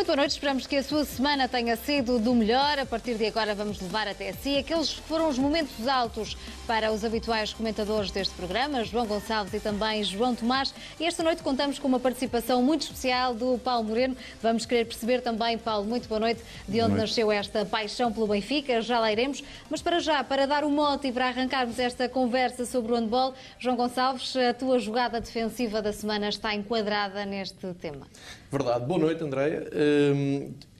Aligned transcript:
Muito 0.00 0.06
boa 0.06 0.16
noite, 0.16 0.30
esperamos 0.30 0.66
que 0.66 0.76
a 0.76 0.82
sua 0.82 1.04
semana 1.04 1.46
tenha 1.46 1.76
sido 1.76 2.18
do 2.18 2.34
melhor. 2.34 2.78
A 2.78 2.86
partir 2.86 3.16
de 3.16 3.26
agora 3.26 3.54
vamos 3.54 3.78
levar 3.82 4.08
até 4.08 4.32
si 4.32 4.56
aqueles 4.56 4.94
que 4.94 5.02
foram 5.02 5.28
os 5.28 5.36
momentos 5.36 5.86
altos 5.86 6.38
para 6.66 6.90
os 6.90 7.04
habituais 7.04 7.52
comentadores 7.52 8.10
deste 8.10 8.32
programa, 8.32 8.82
João 8.82 9.06
Gonçalves 9.06 9.52
e 9.52 9.60
também 9.60 10.02
João 10.02 10.34
Tomás. 10.34 10.72
E 10.98 11.04
esta 11.04 11.22
noite 11.22 11.42
contamos 11.42 11.78
com 11.78 11.86
uma 11.86 12.00
participação 12.00 12.62
muito 12.62 12.82
especial 12.82 13.34
do 13.34 13.58
Paulo 13.58 13.88
Moreno. 13.88 14.16
Vamos 14.40 14.64
querer 14.64 14.86
perceber 14.86 15.20
também, 15.20 15.58
Paulo, 15.58 15.84
muito 15.84 16.08
boa 16.08 16.20
noite, 16.20 16.40
de 16.66 16.80
onde 16.80 16.94
nasceu 16.94 17.30
esta 17.30 17.66
paixão 17.66 18.10
pelo 18.10 18.26
Benfica, 18.26 18.80
já 18.80 18.98
lá 19.00 19.12
iremos. 19.12 19.44
Mas 19.68 19.82
para 19.82 19.98
já, 19.98 20.24
para 20.24 20.46
dar 20.46 20.64
o 20.64 20.70
mote 20.70 21.08
e 21.08 21.12
para 21.12 21.26
arrancarmos 21.26 21.78
esta 21.78 22.08
conversa 22.08 22.64
sobre 22.64 22.92
o 22.92 22.94
handball, 22.94 23.34
João 23.58 23.76
Gonçalves, 23.76 24.34
a 24.34 24.54
tua 24.54 24.78
jogada 24.78 25.20
defensiva 25.20 25.82
da 25.82 25.92
semana 25.92 26.30
está 26.30 26.54
enquadrada 26.54 27.26
neste 27.26 27.74
tema. 27.74 28.06
Verdade. 28.50 28.84
Boa 28.84 28.98
noite, 28.98 29.22
Andréia. 29.22 29.68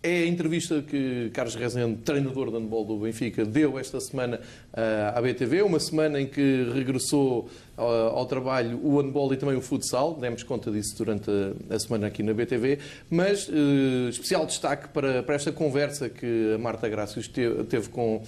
É 0.03 0.23
a 0.23 0.27
entrevista 0.27 0.81
que 0.81 1.29
Carlos 1.35 1.55
Rezende, 1.55 1.99
treinador 1.99 2.51
de 2.51 2.57
handball 2.57 2.87
do 2.87 2.97
Benfica, 2.97 3.45
deu 3.45 3.79
esta 3.79 4.01
semana 4.01 4.41
ah, 4.73 5.13
à 5.15 5.21
BTV, 5.21 5.61
uma 5.61 5.79
semana 5.79 6.19
em 6.19 6.27
que 6.27 6.71
regressou 6.73 7.51
ao 7.81 8.27
trabalho 8.27 8.79
o 8.83 9.01
handball 9.01 9.33
e 9.33 9.37
também 9.37 9.57
o 9.57 9.61
futsal, 9.61 10.15
demos 10.15 10.43
conta 10.43 10.71
disso 10.71 10.97
durante 10.99 11.31
a 11.69 11.79
semana 11.79 12.09
aqui 12.09 12.23
na 12.23 12.35
BTV, 12.35 12.79
mas 13.09 13.49
uh, 13.49 14.09
especial 14.11 14.45
destaque 14.45 14.89
para, 14.89 15.23
para 15.23 15.35
esta 15.35 15.51
conversa 15.51 16.09
que 16.09 16.53
a 16.55 16.59
Marta 16.59 16.89
Gracios 16.89 17.27
teve, 17.29 17.65
teve 17.65 17.89
com 17.89 18.17
uh, 18.17 18.23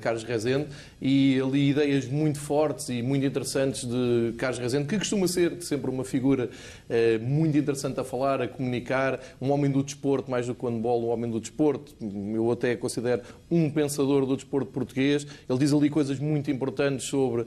Carlos 0.00 0.22
Rezende 0.22 0.68
e 1.00 1.40
ali 1.44 1.70
ideias 1.70 2.06
muito 2.06 2.40
fortes 2.40 2.88
e 2.88 3.02
muito 3.02 3.26
interessantes 3.26 3.84
de 3.84 4.34
Carlos 4.38 4.58
Rezende, 4.58 4.86
que 4.86 4.98
costuma 4.98 5.28
ser 5.28 5.62
sempre 5.62 5.90
uma 5.90 6.04
figura 6.04 6.48
uh, 6.48 7.24
muito 7.24 7.56
interessante 7.58 8.00
a 8.00 8.04
falar, 8.04 8.40
a 8.40 8.48
comunicar, 8.48 9.20
um 9.40 9.50
homem 9.50 9.70
do 9.70 9.82
desporto, 9.82 10.30
mais 10.30 10.46
do 10.46 10.54
que 10.54 10.64
o 10.64 10.68
handball, 10.68 11.02
um 11.02 11.08
homem 11.08 11.30
do 11.30 11.40
desporto, 11.40 11.94
eu 12.34 12.50
até 12.50 12.74
considero 12.76 13.22
um 13.50 13.70
pensador 13.70 14.24
do 14.24 14.36
desporto 14.36 14.70
português, 14.70 15.26
ele 15.48 15.58
diz 15.58 15.72
ali 15.72 15.90
coisas 15.90 16.18
muito 16.18 16.50
importantes 16.50 17.06
sobre 17.06 17.44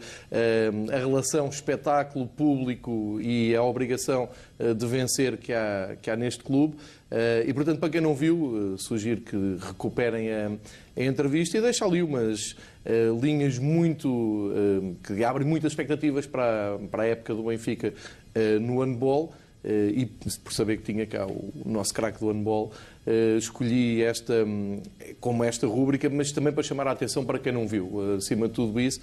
a 0.92 0.97
relação 0.97 1.39
relação 1.40 1.50
espetáculo 1.50 2.28
público 2.28 3.20
e 3.22 3.56
a 3.56 3.64
obrigação 3.64 4.30
eh, 4.58 4.73
de 4.73 4.86
vencer 4.86 5.38
que 5.38 5.54
há, 5.54 5.95
que 6.02 6.12
há 6.12 6.16
neste 6.16 6.44
clube. 6.44 6.76
Eh, 7.09 7.45
e, 7.48 7.54
portanto, 7.54 7.80
para 7.80 7.90
quem 7.90 8.02
não 8.02 8.14
viu, 8.14 8.73
eh, 8.76 8.78
sugiro 8.78 9.22
que 9.22 9.58
recuperem 9.60 10.30
a, 10.32 10.52
a 10.98 11.04
entrevista 11.04 11.58
e 11.58 11.62
deixa 11.62 11.86
ali 11.86 12.04
umas 12.04 12.56
linhas 13.22 13.60
muito. 13.60 14.52
que 15.04 15.23
abrem 15.23 15.45
muitas 15.45 15.73
expectativas 15.73 16.26
para, 16.26 16.80
para 16.90 17.04
a 17.04 17.06
época 17.08 17.36
do 17.36 17.44
Benfica 17.44 17.94
no 18.62 18.82
handball. 18.82 19.32
E 19.64 20.06
por 20.44 20.52
saber 20.52 20.78
que 20.78 20.84
tinha 20.84 21.06
cá 21.06 21.28
o 21.28 21.52
nosso 21.66 21.94
craque 21.94 22.20
do 22.20 22.32
handball, 22.32 22.72
escolhi 23.38 24.03
esta 24.03 24.33
como 25.19 25.44
esta 25.44 25.66
rúbrica, 25.66 26.09
mas 26.09 26.31
também 26.31 26.53
para 26.53 26.64
chamar 26.64 26.88
a 26.88 26.92
atenção 26.92 27.25
para 27.25 27.39
quem 27.39 27.52
não 27.52 27.67
viu, 27.67 28.16
acima 28.16 28.47
de 28.47 28.53
tudo 28.53 28.80
isso, 28.80 29.02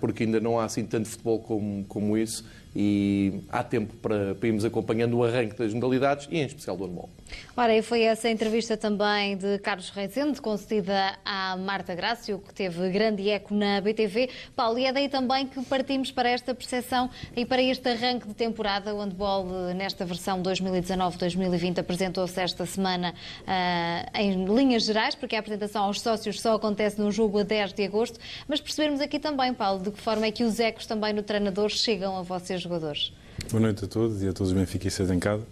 porque 0.00 0.24
ainda 0.24 0.40
não 0.40 0.58
há 0.58 0.64
assim 0.64 0.84
tanto 0.84 1.08
futebol 1.08 1.38
como, 1.38 1.84
como 1.84 2.16
isso 2.16 2.44
e 2.80 3.40
há 3.48 3.64
tempo 3.64 3.92
para, 3.96 4.36
para 4.36 4.46
irmos 4.46 4.64
acompanhando 4.64 5.18
o 5.18 5.24
arranque 5.24 5.58
das 5.58 5.74
modalidades 5.74 6.28
e 6.30 6.38
em 6.38 6.46
especial 6.46 6.76
do 6.76 6.86
handball. 6.86 7.10
Ora, 7.56 7.76
e 7.76 7.82
foi 7.82 8.02
essa 8.02 8.30
entrevista 8.30 8.76
também 8.76 9.36
de 9.36 9.58
Carlos 9.58 9.90
Reisende, 9.90 10.40
concedida 10.40 11.18
à 11.24 11.56
Marta 11.56 11.92
Grácio, 11.92 12.38
que 12.38 12.54
teve 12.54 12.88
grande 12.90 13.28
eco 13.28 13.52
na 13.52 13.80
BTV. 13.80 14.30
Paulo, 14.54 14.78
e 14.78 14.84
é 14.84 14.92
daí 14.92 15.08
também 15.08 15.48
que 15.48 15.60
partimos 15.64 16.12
para 16.12 16.28
esta 16.28 16.54
percepção 16.54 17.10
e 17.36 17.44
para 17.44 17.60
este 17.60 17.88
arranque 17.88 18.28
de 18.28 18.34
temporada. 18.34 18.94
O 18.94 19.00
handball, 19.00 19.44
nesta 19.74 20.04
versão 20.04 20.40
2019-2020, 20.40 21.78
apresentou-se 21.78 22.40
esta 22.40 22.64
semana 22.64 23.12
uh, 23.40 24.18
em 24.18 24.44
linhas 24.44 24.84
gerais, 24.84 25.16
porque 25.16 25.34
a 25.34 25.40
apresentação 25.40 25.82
aos 25.82 26.00
sócios 26.00 26.40
só 26.40 26.54
acontece 26.54 27.00
no 27.00 27.10
jogo 27.10 27.40
a 27.40 27.42
10 27.42 27.72
de 27.72 27.84
agosto, 27.84 28.20
mas 28.46 28.60
percebermos 28.60 29.00
aqui 29.00 29.18
também, 29.18 29.52
Paulo, 29.52 29.82
de 29.82 29.90
que 29.90 30.00
forma 30.00 30.26
é 30.26 30.30
que 30.30 30.44
os 30.44 30.60
ecos 30.60 30.86
também 30.86 31.12
no 31.12 31.24
treinador 31.24 31.70
chegam 31.70 32.16
a 32.16 32.22
vocês 32.22 32.67
jogadores. 32.68 33.12
Boa 33.50 33.60
noite 33.62 33.84
a 33.84 33.88
todos 33.88 34.22
e 34.22 34.28
a 34.28 34.32
todos 34.32 34.52
os 34.52 34.58
benfiquistas 34.58 35.10
em 35.10 35.18
casa. 35.18 35.42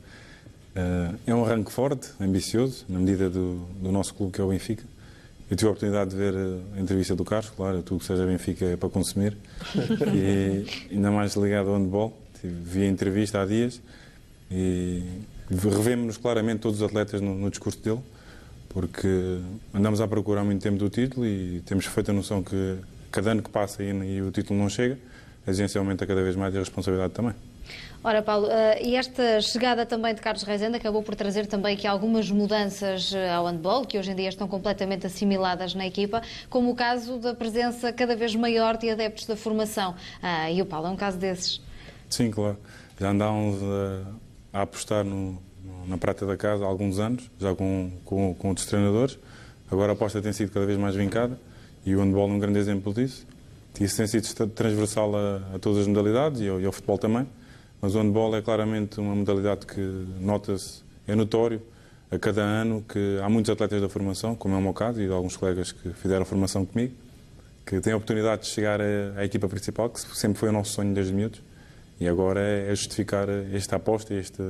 Eh, 0.74 1.14
é 1.28 1.34
um 1.34 1.44
arranque 1.44 1.72
forte, 1.72 2.10
ambicioso, 2.20 2.84
na 2.88 2.98
medida 2.98 3.30
do, 3.30 3.66
do, 3.80 3.90
nosso 3.90 4.12
clube 4.14 4.32
que 4.32 4.40
é 4.40 4.44
o 4.44 4.48
Benfica. 4.48 4.84
Eu 5.50 5.56
tive 5.56 5.68
a 5.68 5.70
oportunidade 5.70 6.10
de 6.10 6.16
ver 6.16 6.34
a 6.76 6.80
entrevista 6.80 7.14
do 7.14 7.24
Carlos, 7.24 7.50
claro, 7.56 7.82
tudo 7.82 8.00
que 8.00 8.04
seja 8.04 8.26
Benfica 8.26 8.66
é 8.66 8.76
para 8.76 8.90
consumir. 8.90 9.36
e 10.14 10.66
ainda 10.92 11.10
mais 11.10 11.34
ligado 11.34 11.70
ao 11.70 11.76
handball. 11.76 12.16
Vi 12.42 12.82
a 12.82 12.86
entrevista 12.86 13.40
há 13.40 13.46
dias 13.46 13.80
e 14.50 15.02
revemos-nos 15.50 16.18
claramente 16.18 16.60
todos 16.60 16.82
os 16.82 16.86
atletas 16.86 17.20
no, 17.20 17.34
no, 17.34 17.48
discurso 17.48 17.78
dele, 17.82 18.00
porque 18.68 19.38
andamos 19.72 20.00
à 20.00 20.06
procura 20.06 20.42
há 20.42 20.44
muito 20.44 20.62
tempo 20.62 20.76
do 20.76 20.90
título 20.90 21.24
e 21.26 21.62
temos 21.64 21.86
feita 21.86 22.12
a 22.12 22.14
noção 22.14 22.42
que 22.42 22.76
cada 23.10 23.30
ano 23.30 23.42
que 23.42 23.50
passa 23.50 23.82
e, 23.82 23.88
e 23.88 24.22
o 24.22 24.30
título 24.30 24.58
não 24.58 24.68
chega, 24.68 24.98
a 25.46 25.50
exigência 25.50 25.78
aumenta 25.78 26.06
cada 26.06 26.22
vez 26.22 26.34
mais 26.34 26.52
e 26.54 26.56
a 26.56 26.60
responsabilidade 26.60 27.12
também. 27.12 27.34
Ora, 28.02 28.22
Paulo, 28.22 28.46
uh, 28.46 28.50
e 28.84 28.94
esta 28.94 29.40
chegada 29.40 29.84
também 29.84 30.14
de 30.14 30.20
Carlos 30.20 30.42
Reisende 30.42 30.76
acabou 30.76 31.02
por 31.02 31.16
trazer 31.16 31.46
também 31.46 31.74
aqui 31.74 31.86
algumas 31.86 32.30
mudanças 32.30 33.12
eh, 33.12 33.32
ao 33.32 33.46
handball, 33.46 33.84
que 33.84 33.98
hoje 33.98 34.12
em 34.12 34.14
dia 34.14 34.28
estão 34.28 34.46
completamente 34.46 35.06
assimiladas 35.06 35.74
na 35.74 35.86
equipa, 35.86 36.22
como 36.48 36.70
o 36.70 36.74
caso 36.74 37.18
da 37.18 37.34
presença 37.34 37.92
cada 37.92 38.14
vez 38.14 38.34
maior 38.36 38.76
de 38.76 38.90
adeptos 38.90 39.26
da 39.26 39.34
formação. 39.34 39.92
Uh, 40.22 40.52
e 40.52 40.62
o 40.62 40.66
Paulo 40.66 40.86
é 40.86 40.90
um 40.90 40.96
caso 40.96 41.18
desses. 41.18 41.60
Sim, 42.08 42.30
claro. 42.30 42.56
Já 43.00 43.10
andávamos 43.10 43.60
a, 44.52 44.58
a 44.60 44.62
apostar 44.62 45.04
no, 45.04 45.42
na 45.86 45.98
prata 45.98 46.24
da 46.26 46.36
casa 46.36 46.64
há 46.64 46.68
alguns 46.68 46.98
anos, 46.98 47.28
já 47.40 47.54
com, 47.54 47.90
com, 48.04 48.34
com 48.34 48.48
outros 48.48 48.66
treinadores. 48.66 49.18
Agora 49.70 49.92
a 49.92 49.94
aposta 49.94 50.22
tem 50.22 50.32
sido 50.32 50.52
cada 50.52 50.64
vez 50.64 50.78
mais 50.78 50.94
vincada 50.94 51.38
e 51.84 51.94
o 51.96 52.00
handball 52.00 52.28
é 52.28 52.32
um 52.32 52.38
grande 52.38 52.58
exemplo 52.58 52.94
disso. 52.94 53.26
Isso 53.80 53.96
tem 53.96 54.06
sido 54.06 54.46
transversal 54.48 55.14
a, 55.14 55.54
a 55.54 55.58
todas 55.58 55.80
as 55.80 55.86
modalidades 55.86 56.40
e 56.40 56.48
ao, 56.48 56.60
e 56.60 56.66
ao 56.66 56.72
futebol 56.72 56.98
também. 56.98 57.26
Mas 57.80 57.94
o 57.94 57.98
handball 57.98 58.34
é 58.34 58.42
claramente 58.42 58.98
uma 58.98 59.14
modalidade 59.14 59.66
que 59.66 59.80
nota-se, 60.20 60.82
é 61.06 61.14
notório 61.14 61.60
a 62.10 62.18
cada 62.18 62.42
ano 62.42 62.84
que 62.88 63.18
há 63.22 63.28
muitos 63.28 63.50
atletas 63.50 63.80
da 63.80 63.88
formação, 63.88 64.34
como 64.34 64.54
é 64.54 64.58
o 64.58 64.62
meu 64.62 64.72
caso 64.72 65.00
e 65.00 65.06
de 65.06 65.12
alguns 65.12 65.36
colegas 65.36 65.72
que 65.72 65.90
fizeram 65.90 66.24
formação 66.24 66.64
comigo, 66.64 66.94
que 67.64 67.80
têm 67.80 67.92
a 67.92 67.96
oportunidade 67.96 68.42
de 68.42 68.48
chegar 68.48 68.80
à, 68.80 68.84
à 69.16 69.24
equipa 69.24 69.48
principal, 69.48 69.90
que 69.90 70.00
sempre 70.16 70.38
foi 70.38 70.48
o 70.48 70.52
nosso 70.52 70.72
sonho 70.72 70.94
desde 70.94 71.12
miúdos. 71.12 71.42
E 71.98 72.08
agora 72.08 72.40
é, 72.40 72.70
é 72.70 72.74
justificar 72.74 73.28
esta 73.52 73.76
aposta, 73.76 74.14
este, 74.14 74.42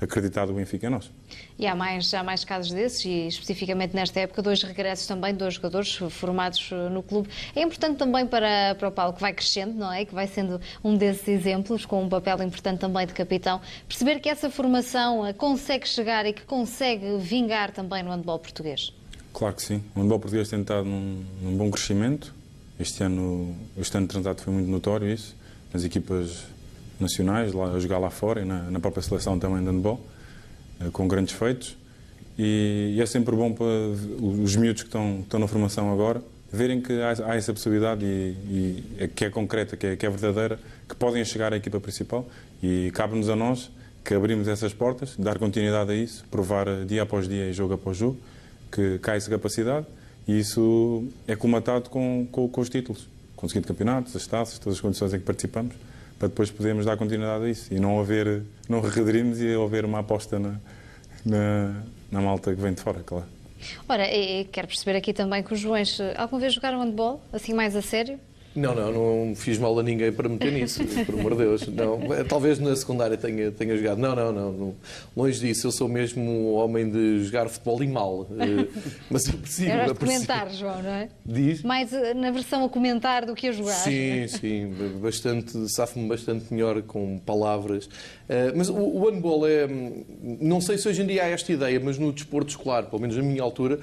acreditado 0.00 0.48
do 0.48 0.54
Benfica 0.54 0.86
é 0.86 0.90
nosso. 0.90 1.12
E 1.58 1.66
há 1.66 1.74
mais, 1.74 2.12
há 2.14 2.22
mais 2.22 2.44
casos 2.44 2.72
desses, 2.72 3.04
e 3.04 3.28
especificamente 3.28 3.94
nesta 3.94 4.20
época, 4.20 4.40
dois 4.40 4.62
regressos 4.62 5.06
também, 5.06 5.34
dois 5.34 5.54
jogadores 5.54 5.94
formados 6.10 6.70
eh, 6.72 6.88
no 6.88 7.02
clube. 7.02 7.28
É 7.54 7.62
importante 7.62 7.98
também 7.98 8.26
para, 8.26 8.74
para 8.76 8.88
o 8.88 8.92
Paulo, 8.92 9.12
que 9.12 9.20
vai 9.20 9.32
crescendo, 9.32 9.74
não 9.74 9.92
é? 9.92 10.04
Que 10.04 10.14
vai 10.14 10.26
sendo 10.26 10.60
um 10.82 10.96
desses 10.96 11.28
exemplos, 11.28 11.84
com 11.84 12.02
um 12.02 12.08
papel 12.08 12.42
importante 12.42 12.80
também 12.80 13.06
de 13.06 13.12
capitão, 13.12 13.60
perceber 13.86 14.20
que 14.20 14.28
essa 14.28 14.48
formação 14.48 15.26
eh, 15.26 15.32
consegue 15.32 15.86
chegar 15.86 16.24
e 16.26 16.32
que 16.32 16.42
consegue 16.42 17.18
vingar 17.18 17.70
também 17.72 18.02
no 18.02 18.10
handball 18.10 18.38
português. 18.38 18.92
Claro 19.32 19.54
que 19.54 19.62
sim. 19.62 19.82
O 19.94 20.00
handball 20.00 20.18
português 20.18 20.48
tem 20.48 20.60
estado 20.60 20.84
num, 20.84 21.24
num 21.42 21.56
bom 21.56 21.70
crescimento. 21.70 22.34
Este 22.78 23.02
ano, 23.04 23.54
este 23.76 23.96
ano 23.96 24.06
transado 24.06 24.40
foi 24.40 24.52
muito 24.52 24.70
notório 24.70 25.08
isso. 25.08 25.36
Nas 25.72 25.84
equipas 25.84 26.46
nacionais, 27.00 27.52
lá, 27.52 27.72
a 27.72 27.78
jogar 27.78 27.98
lá 27.98 28.10
fora 28.10 28.40
e 28.40 28.44
na, 28.44 28.70
na 28.70 28.80
própria 28.80 29.02
seleção 29.02 29.38
também 29.38 29.60
de 29.60 29.70
handball, 29.70 30.00
eh, 30.80 30.88
com 30.92 31.08
grandes 31.08 31.34
feitos. 31.34 31.76
E, 32.38 32.94
e, 32.96 33.02
é 33.02 33.06
sempre 33.06 33.34
bom 33.34 33.52
para 33.52 33.66
os 33.66 34.56
miúdos 34.56 34.82
que 34.82 34.88
estão, 34.88 35.20
estão 35.20 35.40
na 35.40 35.46
formação 35.46 35.92
agora 35.92 36.22
verem 36.52 36.80
que 36.80 36.92
há, 37.00 37.30
há 37.30 37.36
essa 37.36 37.52
possibilidade 37.52 38.04
e, 38.04 38.84
e, 38.98 39.08
que 39.08 39.24
é 39.24 39.30
concreta, 39.30 39.76
que 39.76 39.86
é, 39.86 39.96
que 39.96 40.04
é 40.04 40.10
verdadeira, 40.10 40.58
que 40.88 40.94
podem 40.94 41.24
chegar 41.24 41.52
à 41.52 41.56
equipa 41.56 41.78
principal. 41.80 42.26
E 42.62 42.90
cabe-nos 42.92 43.28
a 43.28 43.36
nós 43.36 43.70
que 44.04 44.14
abrimos 44.14 44.48
essas 44.48 44.72
portas, 44.72 45.14
dar 45.18 45.38
continuidade 45.38 45.92
a 45.92 45.94
isso, 45.94 46.24
provar 46.30 46.84
dia 46.86 47.02
após 47.02 47.28
dia 47.28 47.48
e 47.48 47.52
jogo 47.52 47.74
após 47.74 47.96
jogo 47.96 48.18
que 48.72 48.98
cai 48.98 49.16
essa 49.16 49.30
capacidade. 49.30 49.86
E 50.26 50.38
isso 50.38 51.04
é 51.26 51.36
comatado 51.36 51.88
com, 51.88 52.26
com, 52.30 52.48
com 52.48 52.60
os 52.60 52.68
títulos, 52.68 53.06
conseguindo 53.36 53.66
campeonatos, 53.66 54.14
as 54.16 54.26
taças, 54.26 54.58
todas 54.58 54.78
as 54.78 54.80
condições 54.80 55.14
em 55.14 55.18
que 55.18 55.24
participamos 55.24 55.74
para 56.20 56.28
depois 56.28 56.50
podermos 56.50 56.84
dar 56.84 56.98
continuidade 56.98 57.46
a 57.46 57.48
isso 57.48 57.72
e 57.72 57.80
não 57.80 57.98
haver, 57.98 58.42
não 58.68 58.82
regredirmos 58.82 59.40
e 59.40 59.54
haver 59.54 59.86
uma 59.86 60.00
aposta 60.00 60.38
na, 60.38 60.60
na, 61.24 61.82
na 62.12 62.20
malta 62.20 62.54
que 62.54 62.60
vem 62.60 62.74
de 62.74 62.82
fora, 62.82 63.00
claro. 63.00 63.24
Ora, 63.88 64.06
e, 64.14 64.44
quero 64.44 64.68
perceber 64.68 64.98
aqui 64.98 65.14
também 65.14 65.42
que 65.42 65.54
os 65.54 65.58
Joões 65.58 65.98
alguma 66.18 66.38
vez 66.38 66.52
jogaram 66.52 66.78
handball, 66.78 67.22
assim 67.32 67.54
mais 67.54 67.74
a 67.74 67.80
sério? 67.80 68.20
Não, 68.54 68.74
não, 68.74 68.92
não 69.28 69.36
fiz 69.36 69.58
mal 69.58 69.78
a 69.78 69.82
ninguém 69.82 70.10
para 70.10 70.28
meter 70.28 70.50
nisso, 70.52 70.82
por 71.06 71.14
amor 71.14 71.32
de 71.32 71.38
Deus. 71.38 71.68
Não, 71.68 72.00
talvez 72.28 72.58
na 72.58 72.74
secundária 72.74 73.16
tenha, 73.16 73.52
tenha 73.52 73.76
jogado. 73.76 73.98
Não, 73.98 74.14
não, 74.14 74.32
não, 74.32 74.52
não, 74.52 74.74
Longe 75.16 75.38
disso, 75.38 75.68
eu 75.68 75.70
sou 75.70 75.88
mesmo 75.88 76.20
um 76.20 76.54
homem 76.54 76.90
de 76.90 77.22
jogar 77.24 77.48
futebol 77.48 77.82
e 77.82 77.86
mal. 77.86 78.26
Eh, 78.38 78.66
mas 79.08 79.26
eu 79.26 79.34
persigo. 79.34 79.70
Era 79.70 79.92
a 79.92 79.94
comentar, 79.94 80.50
João, 80.50 80.82
não 80.82 80.90
é? 80.90 81.08
Diz? 81.24 81.62
Mais 81.62 81.92
eh, 81.92 82.12
na 82.12 82.32
versão 82.32 82.64
a 82.64 82.68
comentar 82.68 83.24
do 83.24 83.36
que 83.36 83.46
a 83.46 83.52
jogar. 83.52 83.84
Sim, 83.84 84.26
sim, 84.28 84.74
bastante, 85.00 85.68
safo-me 85.68 86.08
bastante 86.08 86.52
melhor 86.52 86.82
com 86.82 87.18
palavras. 87.18 87.86
Uh, 87.86 88.56
mas 88.56 88.68
o, 88.68 88.74
o 88.74 89.08
handball 89.08 89.46
é. 89.46 89.68
Não 90.40 90.60
sei 90.60 90.76
se 90.76 90.88
hoje 90.88 91.02
em 91.02 91.06
dia 91.06 91.24
há 91.24 91.28
esta 91.28 91.52
ideia, 91.52 91.78
mas 91.78 91.98
no 91.98 92.12
desporto 92.12 92.50
escolar, 92.50 92.86
pelo 92.86 93.00
menos 93.00 93.16
na 93.16 93.22
minha 93.22 93.42
altura, 93.42 93.78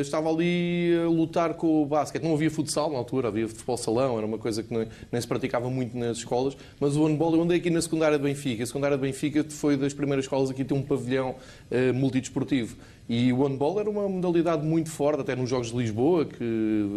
estava 0.00 0.28
ali 0.28 0.96
a 1.04 1.08
lutar 1.08 1.54
com 1.54 1.82
o 1.82 1.86
basquete. 1.86 2.22
Não 2.22 2.34
havia 2.34 2.50
futsal 2.50 2.90
na 2.90 2.98
altura, 2.98 3.28
havia 3.28 3.46
futebol 3.46 3.76
salão, 3.86 4.18
era 4.18 4.26
uma 4.26 4.38
coisa 4.38 4.62
que 4.62 4.74
nem, 4.74 4.88
nem 5.10 5.20
se 5.20 5.26
praticava 5.26 5.70
muito 5.70 5.96
nas 5.96 6.18
escolas. 6.18 6.56
Mas 6.78 6.96
o 6.96 7.06
handball, 7.06 7.34
eu 7.34 7.42
andei 7.42 7.58
aqui 7.58 7.70
na 7.70 7.80
secundária 7.80 8.18
de 8.18 8.24
Benfica. 8.24 8.62
A 8.62 8.66
secundária 8.66 8.96
de 8.96 9.02
Benfica 9.02 9.44
foi 9.48 9.76
das 9.76 9.94
primeiras 9.94 10.24
escolas 10.24 10.50
aqui 10.50 10.62
a 10.62 10.64
ter 10.64 10.74
um 10.74 10.82
pavilhão 10.82 11.36
uh, 11.70 11.94
multidesportivo. 11.94 12.76
E 13.08 13.32
o 13.32 13.46
handball 13.46 13.78
era 13.80 13.88
uma 13.88 14.08
modalidade 14.08 14.66
muito 14.66 14.90
forte, 14.90 15.20
até 15.20 15.36
nos 15.36 15.48
Jogos 15.48 15.70
de 15.70 15.76
Lisboa, 15.76 16.24
que 16.24 16.44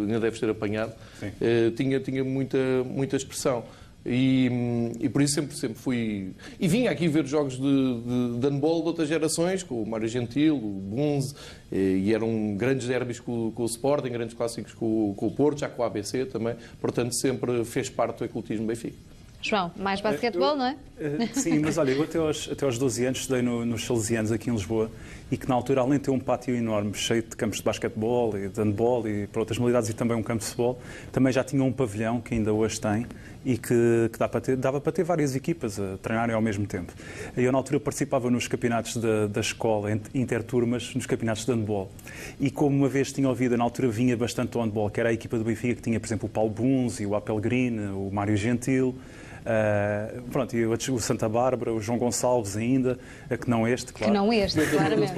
ainda 0.00 0.18
deves 0.18 0.40
ter 0.40 0.50
apanhado, 0.50 0.92
uh, 0.92 1.70
tinha, 1.76 2.00
tinha 2.00 2.24
muita, 2.24 2.58
muita 2.84 3.16
expressão. 3.16 3.64
E, 4.04 4.50
e, 4.98 5.08
por 5.08 5.20
isso 5.20 5.34
sempre, 5.34 5.56
sempre 5.56 5.78
fui. 5.78 6.32
E 6.58 6.66
vinha 6.66 6.90
aqui 6.90 7.06
ver 7.06 7.26
jogos 7.26 7.54
de, 7.54 7.60
de, 7.60 8.38
de 8.38 8.48
handball 8.48 8.80
de 8.80 8.88
outras 8.88 9.08
gerações, 9.08 9.62
com 9.62 9.82
o 9.82 9.86
Mário 9.86 10.08
Gentil, 10.08 10.56
o 10.56 10.58
Bunze, 10.58 11.34
e 11.70 12.12
eram 12.12 12.54
grandes 12.56 12.86
derbys 12.86 13.20
com, 13.20 13.50
com, 13.50 13.62
o 13.62 13.66
Sporting, 13.66 14.08
grandes 14.08 14.34
clássicos 14.34 14.72
com, 14.72 15.14
com, 15.14 15.26
o 15.26 15.30
Porto, 15.30 15.60
já 15.60 15.68
com 15.68 15.82
o 15.82 15.84
ABC 15.84 16.24
também. 16.24 16.56
Portanto, 16.80 17.14
sempre 17.14 17.64
fez 17.64 17.90
parte 17.90 18.18
do 18.18 18.24
ecletismo 18.24 18.66
Benfica. 18.66 18.96
João, 19.42 19.72
mais 19.76 20.00
basquetebol, 20.00 20.54
não 20.54 20.66
é? 20.66 20.76
Eh, 20.98 21.28
sim, 21.32 21.60
mas 21.60 21.78
olha, 21.78 21.92
eu 21.92 22.02
até 22.02 22.18
aos, 22.18 22.48
até 22.52 22.66
aos 22.66 22.78
12 22.78 23.06
anos 23.06 23.20
estudei 23.20 23.40
no, 23.40 23.64
nos 23.64 23.86
Salesianos 23.86 24.30
aqui 24.30 24.50
em 24.50 24.52
Lisboa 24.52 24.90
e 25.30 25.36
que 25.36 25.48
na 25.48 25.54
altura, 25.54 25.80
além 25.82 25.98
de 25.98 26.04
ter 26.04 26.10
um 26.10 26.18
pátio 26.18 26.54
enorme, 26.54 26.92
cheio 26.94 27.22
de 27.22 27.36
campos 27.36 27.58
de 27.58 27.64
basquetebol 27.64 28.36
e 28.36 28.48
de 28.48 28.60
handball 28.60 29.06
e 29.06 29.26
para 29.28 29.40
outras 29.40 29.58
modalidades 29.58 29.88
e 29.88 29.94
também 29.94 30.16
um 30.16 30.22
campo 30.22 30.40
de 30.40 30.46
futebol, 30.46 30.80
também 31.12 31.32
já 31.32 31.44
tinha 31.44 31.62
um 31.62 31.72
pavilhão, 31.72 32.20
que 32.20 32.34
ainda 32.34 32.52
hoje 32.52 32.80
tem, 32.80 33.06
e 33.44 33.56
que, 33.56 34.10
que 34.12 34.18
dá 34.18 34.28
para 34.28 34.40
ter, 34.40 34.56
dava 34.56 34.80
para 34.80 34.92
ter 34.92 35.04
várias 35.04 35.34
equipas 35.36 35.78
a 35.78 35.96
treinarem 35.98 36.34
ao 36.34 36.42
mesmo 36.42 36.66
tempo. 36.66 36.92
Eu, 37.36 37.52
na 37.52 37.58
altura, 37.58 37.78
participava 37.78 38.30
nos 38.30 38.48
campeonatos 38.48 38.96
da, 38.96 39.26
da 39.26 39.40
escola, 39.40 39.88
interturmas, 40.14 40.94
nos 40.94 41.06
campeonatos 41.06 41.46
de 41.46 41.52
handball. 41.52 41.90
E 42.38 42.50
como 42.50 42.76
uma 42.76 42.88
vez 42.88 43.12
tinha 43.12 43.28
ouvido, 43.28 43.56
na 43.56 43.64
altura 43.64 43.88
vinha 43.88 44.16
bastante 44.16 44.58
o 44.58 44.60
handball, 44.60 44.90
que 44.90 45.00
era 45.00 45.10
a 45.10 45.12
equipa 45.12 45.38
do 45.38 45.44
Benfica, 45.44 45.76
que 45.76 45.82
tinha, 45.82 46.00
por 46.00 46.06
exemplo, 46.06 46.26
o 46.26 46.30
Paulo 46.30 46.50
Bunzi, 46.50 47.06
o 47.06 47.14
Apel 47.14 47.38
Green, 47.38 47.78
o 47.90 48.10
Mário 48.12 48.36
Gentil, 48.36 48.94
Uh, 49.40 50.22
pronto, 50.30 50.54
e 50.56 50.66
o 50.66 50.98
Santa 50.98 51.28
Bárbara, 51.28 51.72
o 51.72 51.80
João 51.80 51.98
Gonçalves 51.98 52.56
ainda, 52.56 52.98
que 53.40 53.48
não 53.48 53.66
este, 53.66 53.92
claro. 53.92 54.12
Que 54.12 54.18
não 54.18 54.32
este, 54.32 54.60
claramente. 54.66 55.12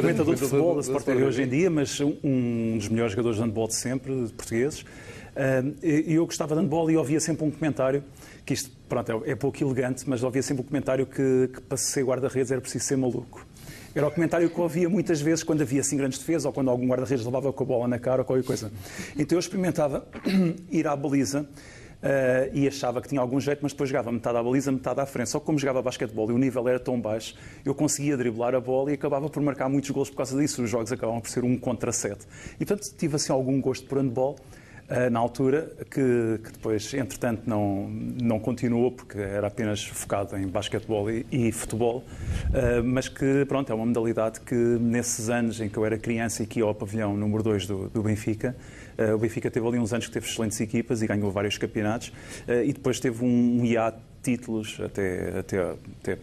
Comentador 0.00 0.34
de 0.34 0.40
futebol 0.40 0.74
da 0.74 0.80
Sport 0.80 1.04
TV 1.04 1.24
hoje 1.24 1.42
em 1.42 1.48
dia, 1.48 1.70
mas 1.70 2.00
um 2.00 2.76
dos 2.76 2.88
melhores 2.88 3.12
jogadores 3.12 3.38
de 3.38 3.44
handball 3.44 3.68
de 3.68 3.76
sempre, 3.76 4.26
de 4.26 4.32
portugueses. 4.32 4.80
Uh, 4.80 5.76
e 5.82 6.14
eu 6.14 6.26
gostava 6.26 6.54
de 6.54 6.60
handball 6.60 6.90
e 6.90 6.96
ouvia 6.96 7.20
sempre 7.20 7.44
um 7.44 7.50
comentário, 7.50 8.02
que 8.44 8.54
isto, 8.54 8.70
pronto, 8.88 9.24
é, 9.26 9.30
é 9.30 9.34
pouco 9.36 9.62
elegante, 9.62 10.08
mas 10.08 10.22
ouvia 10.22 10.42
sempre 10.42 10.62
um 10.62 10.66
comentário 10.66 11.06
que, 11.06 11.50
que 11.52 11.60
para 11.60 11.76
ser 11.76 12.04
guarda-redes 12.04 12.50
era 12.50 12.60
preciso 12.60 12.84
ser 12.84 12.96
maluco. 12.96 13.46
Era 13.94 14.06
o 14.06 14.10
comentário 14.10 14.48
que 14.50 14.56
eu 14.56 14.62
ouvia 14.62 14.88
muitas 14.88 15.20
vezes 15.20 15.42
quando 15.42 15.62
havia 15.62 15.80
assim 15.80 15.96
grandes 15.96 16.18
defesas 16.18 16.44
ou 16.44 16.52
quando 16.52 16.70
algum 16.70 16.86
guarda-redes 16.86 17.24
levava 17.24 17.52
com 17.52 17.64
a 17.64 17.66
bola 17.66 17.88
na 17.88 17.98
cara 17.98 18.22
ou 18.22 18.24
qualquer 18.24 18.44
coisa. 18.44 18.70
Então 19.18 19.36
eu 19.36 19.40
experimentava 19.40 20.06
ir 20.70 20.86
à 20.86 20.94
baliza 20.94 21.48
Uh, 21.98 22.46
e 22.52 22.68
achava 22.68 23.02
que 23.02 23.08
tinha 23.08 23.20
algum 23.20 23.40
jeito, 23.40 23.58
mas 23.60 23.72
depois 23.72 23.90
jogava 23.90 24.12
metade 24.12 24.38
à 24.38 24.42
baliza, 24.42 24.70
metade 24.70 25.00
à 25.00 25.06
frente. 25.06 25.30
Só 25.30 25.40
que 25.40 25.46
como 25.46 25.58
jogava 25.58 25.82
basquetebol 25.82 26.30
e 26.30 26.32
o 26.32 26.38
nível 26.38 26.68
era 26.68 26.78
tão 26.78 27.00
baixo, 27.00 27.34
eu 27.64 27.74
conseguia 27.74 28.16
driblar 28.16 28.54
a 28.54 28.60
bola 28.60 28.92
e 28.92 28.94
acabava 28.94 29.28
por 29.28 29.42
marcar 29.42 29.68
muitos 29.68 29.90
gols 29.90 30.08
por 30.08 30.18
causa 30.18 30.38
disso. 30.38 30.62
Os 30.62 30.70
jogos 30.70 30.92
acabavam 30.92 31.20
por 31.20 31.28
ser 31.28 31.42
um 31.42 31.58
contra 31.58 31.90
sete. 31.90 32.24
E 32.60 32.64
portanto 32.64 32.94
tive 32.96 33.16
assim 33.16 33.32
algum 33.32 33.60
gosto 33.60 33.86
por 33.86 33.98
handball. 33.98 34.36
Uh, 34.88 35.10
na 35.10 35.18
altura, 35.20 35.70
que, 35.90 36.40
que, 36.42 36.52
depois, 36.52 36.94
entretanto, 36.94 37.42
não, 37.46 37.90
não 37.90 38.38
continuou, 38.38 38.90
porque 38.90 39.18
era 39.18 39.46
apenas 39.48 39.84
focado 39.84 40.34
em 40.34 40.46
basquetebol 40.46 41.10
e, 41.10 41.26
e 41.30 41.52
futebol, 41.52 41.98
uh, 41.98 42.82
mas 42.82 43.06
que, 43.06 43.44
pronto, 43.46 43.70
é 43.70 43.74
uma 43.74 43.84
modalidade 43.84 44.40
que, 44.40 44.54
nesses 44.54 45.28
anos 45.28 45.60
em 45.60 45.68
que 45.68 45.76
eu 45.76 45.84
era 45.84 45.98
criança 45.98 46.42
e 46.42 46.46
que 46.46 46.60
ia 46.60 46.64
ao 46.64 46.74
pavilhão 46.74 47.14
número 47.16 47.42
2 47.42 47.66
do, 47.66 47.88
do 47.90 48.02
Benfica, 48.02 48.56
Uh, 48.98 49.14
o 49.14 49.18
Benfica 49.18 49.48
teve 49.48 49.64
ali 49.64 49.78
uns 49.78 49.92
anos 49.92 50.08
que 50.08 50.12
teve 50.12 50.26
excelentes 50.26 50.60
equipas 50.60 51.02
e 51.02 51.06
ganhou 51.06 51.30
vários 51.30 51.56
campeonatos 51.56 52.08
uh, 52.08 52.64
e 52.64 52.72
depois 52.72 52.98
teve 52.98 53.24
um, 53.24 53.60
um 53.60 53.64
hiato 53.64 54.00
títulos, 54.24 54.80
até, 54.84 55.38
até, 55.38 55.76
até, 56.02 56.18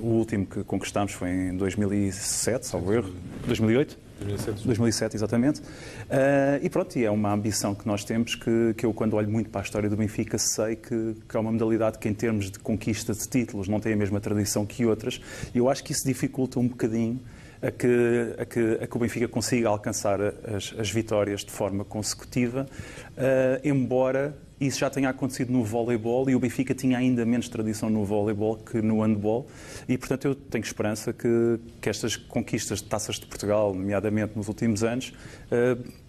o 0.00 0.06
último 0.06 0.46
que 0.46 0.64
conquistámos 0.64 1.12
foi 1.12 1.28
em 1.28 1.56
2007, 1.56 2.66
salvo 2.66 2.92
erro, 2.94 3.14
2008? 3.46 4.05
2007, 4.20 4.64
2007 4.64 5.16
exatamente. 5.16 5.60
Uh, 5.60 6.62
e 6.62 6.70
pronto, 6.70 6.98
e 6.98 7.04
é 7.04 7.10
uma 7.10 7.32
ambição 7.32 7.74
que 7.74 7.86
nós 7.86 8.04
temos 8.04 8.34
que, 8.34 8.74
que 8.76 8.86
eu, 8.86 8.92
quando 8.92 9.14
olho 9.14 9.28
muito 9.30 9.50
para 9.50 9.60
a 9.60 9.64
história 9.64 9.88
do 9.88 9.96
Benfica, 9.96 10.38
sei 10.38 10.76
que, 10.76 11.16
que 11.28 11.36
é 11.36 11.40
uma 11.40 11.52
modalidade 11.52 11.98
que, 11.98 12.08
em 12.08 12.14
termos 12.14 12.50
de 12.50 12.58
conquista 12.58 13.12
de 13.12 13.28
títulos, 13.28 13.68
não 13.68 13.80
tem 13.80 13.92
a 13.92 13.96
mesma 13.96 14.20
tradição 14.20 14.64
que 14.64 14.86
outras. 14.86 15.20
E 15.54 15.58
eu 15.58 15.68
acho 15.68 15.84
que 15.84 15.92
isso 15.92 16.06
dificulta 16.06 16.58
um 16.58 16.68
bocadinho 16.68 17.20
a 17.62 17.70
que, 17.70 18.34
a 18.38 18.44
que, 18.44 18.78
a 18.82 18.86
que 18.86 18.96
o 18.96 19.00
Benfica 19.00 19.28
consiga 19.28 19.68
alcançar 19.68 20.20
as, 20.20 20.74
as 20.78 20.90
vitórias 20.90 21.44
de 21.44 21.50
forma 21.50 21.84
consecutiva, 21.84 22.66
uh, 23.12 23.60
embora 23.68 24.36
isso 24.60 24.78
já 24.78 24.88
tenha 24.88 25.10
acontecido 25.10 25.52
no 25.52 25.62
voleibol 25.62 26.28
e 26.30 26.34
o 26.34 26.40
Benfica 26.40 26.74
tinha 26.74 26.96
ainda 26.96 27.24
menos 27.24 27.48
tradição 27.48 27.90
no 27.90 28.04
voleibol 28.04 28.56
que 28.56 28.80
no 28.80 29.02
handball 29.02 29.46
e, 29.88 29.98
portanto, 29.98 30.26
eu 30.26 30.34
tenho 30.34 30.64
esperança 30.64 31.12
que, 31.12 31.60
que 31.80 31.88
estas 31.88 32.16
conquistas 32.16 32.80
de 32.80 32.84
taças 32.88 33.16
de 33.16 33.26
Portugal, 33.26 33.74
nomeadamente 33.74 34.32
nos 34.36 34.48
últimos 34.48 34.82
anos, 34.82 35.12
uh, 35.50 36.06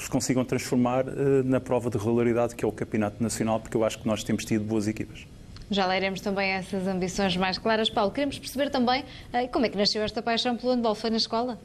se 0.00 0.08
consigam 0.08 0.44
transformar 0.44 1.08
uh, 1.08 1.12
na 1.44 1.60
prova 1.60 1.90
de 1.90 1.98
regularidade 1.98 2.54
que 2.54 2.64
é 2.64 2.68
o 2.68 2.72
Campeonato 2.72 3.22
Nacional, 3.22 3.58
porque 3.58 3.76
eu 3.76 3.84
acho 3.84 3.98
que 3.98 4.06
nós 4.06 4.22
temos 4.22 4.44
tido 4.44 4.64
boas 4.64 4.86
equipas. 4.86 5.26
Já 5.70 5.86
leremos 5.86 6.20
também 6.20 6.50
essas 6.50 6.86
ambições 6.86 7.36
mais 7.36 7.58
claras. 7.58 7.90
Paulo, 7.90 8.10
queremos 8.10 8.38
perceber 8.38 8.70
também 8.70 9.02
uh, 9.02 9.48
como 9.52 9.66
é 9.66 9.68
que 9.68 9.76
nasceu 9.76 10.02
esta 10.02 10.22
paixão 10.22 10.56
pelo 10.56 10.72
handball. 10.72 10.94
Foi 10.94 11.10
na 11.10 11.16
escola? 11.16 11.58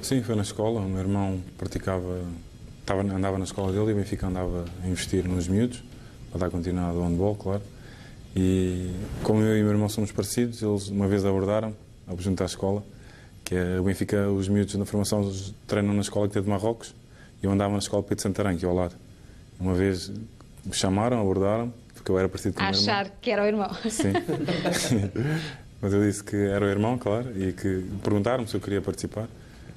Sim, 0.00 0.22
foi 0.22 0.36
na 0.36 0.42
escola. 0.42 0.80
O 0.80 0.88
meu 0.88 1.00
irmão 1.00 1.40
praticava, 1.58 2.22
estava, 2.86 3.02
andava 3.02 3.36
na 3.36 3.44
escola 3.44 3.72
dele 3.72 3.90
e 3.90 3.92
o 3.92 3.96
Benfica 3.96 4.28
andava 4.28 4.64
a 4.82 4.86
investir 4.86 5.26
nos 5.28 5.48
miúdos, 5.48 5.82
para 6.30 6.40
dar 6.40 6.50
continuidade 6.50 6.96
ao 6.96 7.02
handball, 7.02 7.34
claro. 7.34 7.62
E 8.34 8.90
como 9.22 9.42
eu 9.42 9.56
e 9.56 9.60
o 9.60 9.64
meu 9.64 9.72
irmão 9.72 9.88
somos 9.88 10.12
parecidos, 10.12 10.62
eles 10.62 10.88
uma 10.88 11.08
vez 11.08 11.24
abordaram, 11.24 11.74
junto 12.18 12.42
à 12.42 12.46
escola, 12.46 12.84
que 13.44 13.56
é 13.56 13.80
o 13.80 13.82
Benfica, 13.82 14.28
os 14.28 14.48
miúdos 14.48 14.74
na 14.76 14.84
formação 14.84 15.30
treinam 15.66 15.94
na 15.94 16.00
escola 16.00 16.28
que 16.28 16.34
tem 16.34 16.42
de 16.42 16.48
Marrocos, 16.48 16.94
e 17.42 17.46
eu 17.46 17.50
andava 17.50 17.72
na 17.72 17.78
escola 17.78 18.02
Pedro 18.02 18.22
Santarém, 18.22 18.56
que 18.56 18.64
é 18.64 18.68
ao 18.68 18.74
lado. 18.74 18.94
Uma 19.58 19.74
vez 19.74 20.12
me 20.64 20.72
chamaram, 20.72 21.20
abordaram, 21.20 21.72
porque 21.94 22.10
eu 22.10 22.18
era 22.18 22.28
parecido 22.28 22.54
com 22.54 22.60
o 22.60 22.64
meu 22.64 22.72
irmão. 22.72 22.94
Achar 22.94 23.10
que 23.20 23.30
era 23.30 23.42
o 23.42 23.46
irmão. 23.46 23.70
Sim. 23.90 24.12
Mas 25.82 25.92
eu 25.92 26.02
disse 26.02 26.22
que 26.22 26.36
era 26.36 26.64
o 26.64 26.68
irmão, 26.68 26.96
claro, 26.98 27.30
e 27.36 27.52
que 27.52 27.84
perguntaram-me 28.02 28.48
se 28.48 28.54
eu 28.54 28.60
queria 28.60 28.80
participar. 28.80 29.28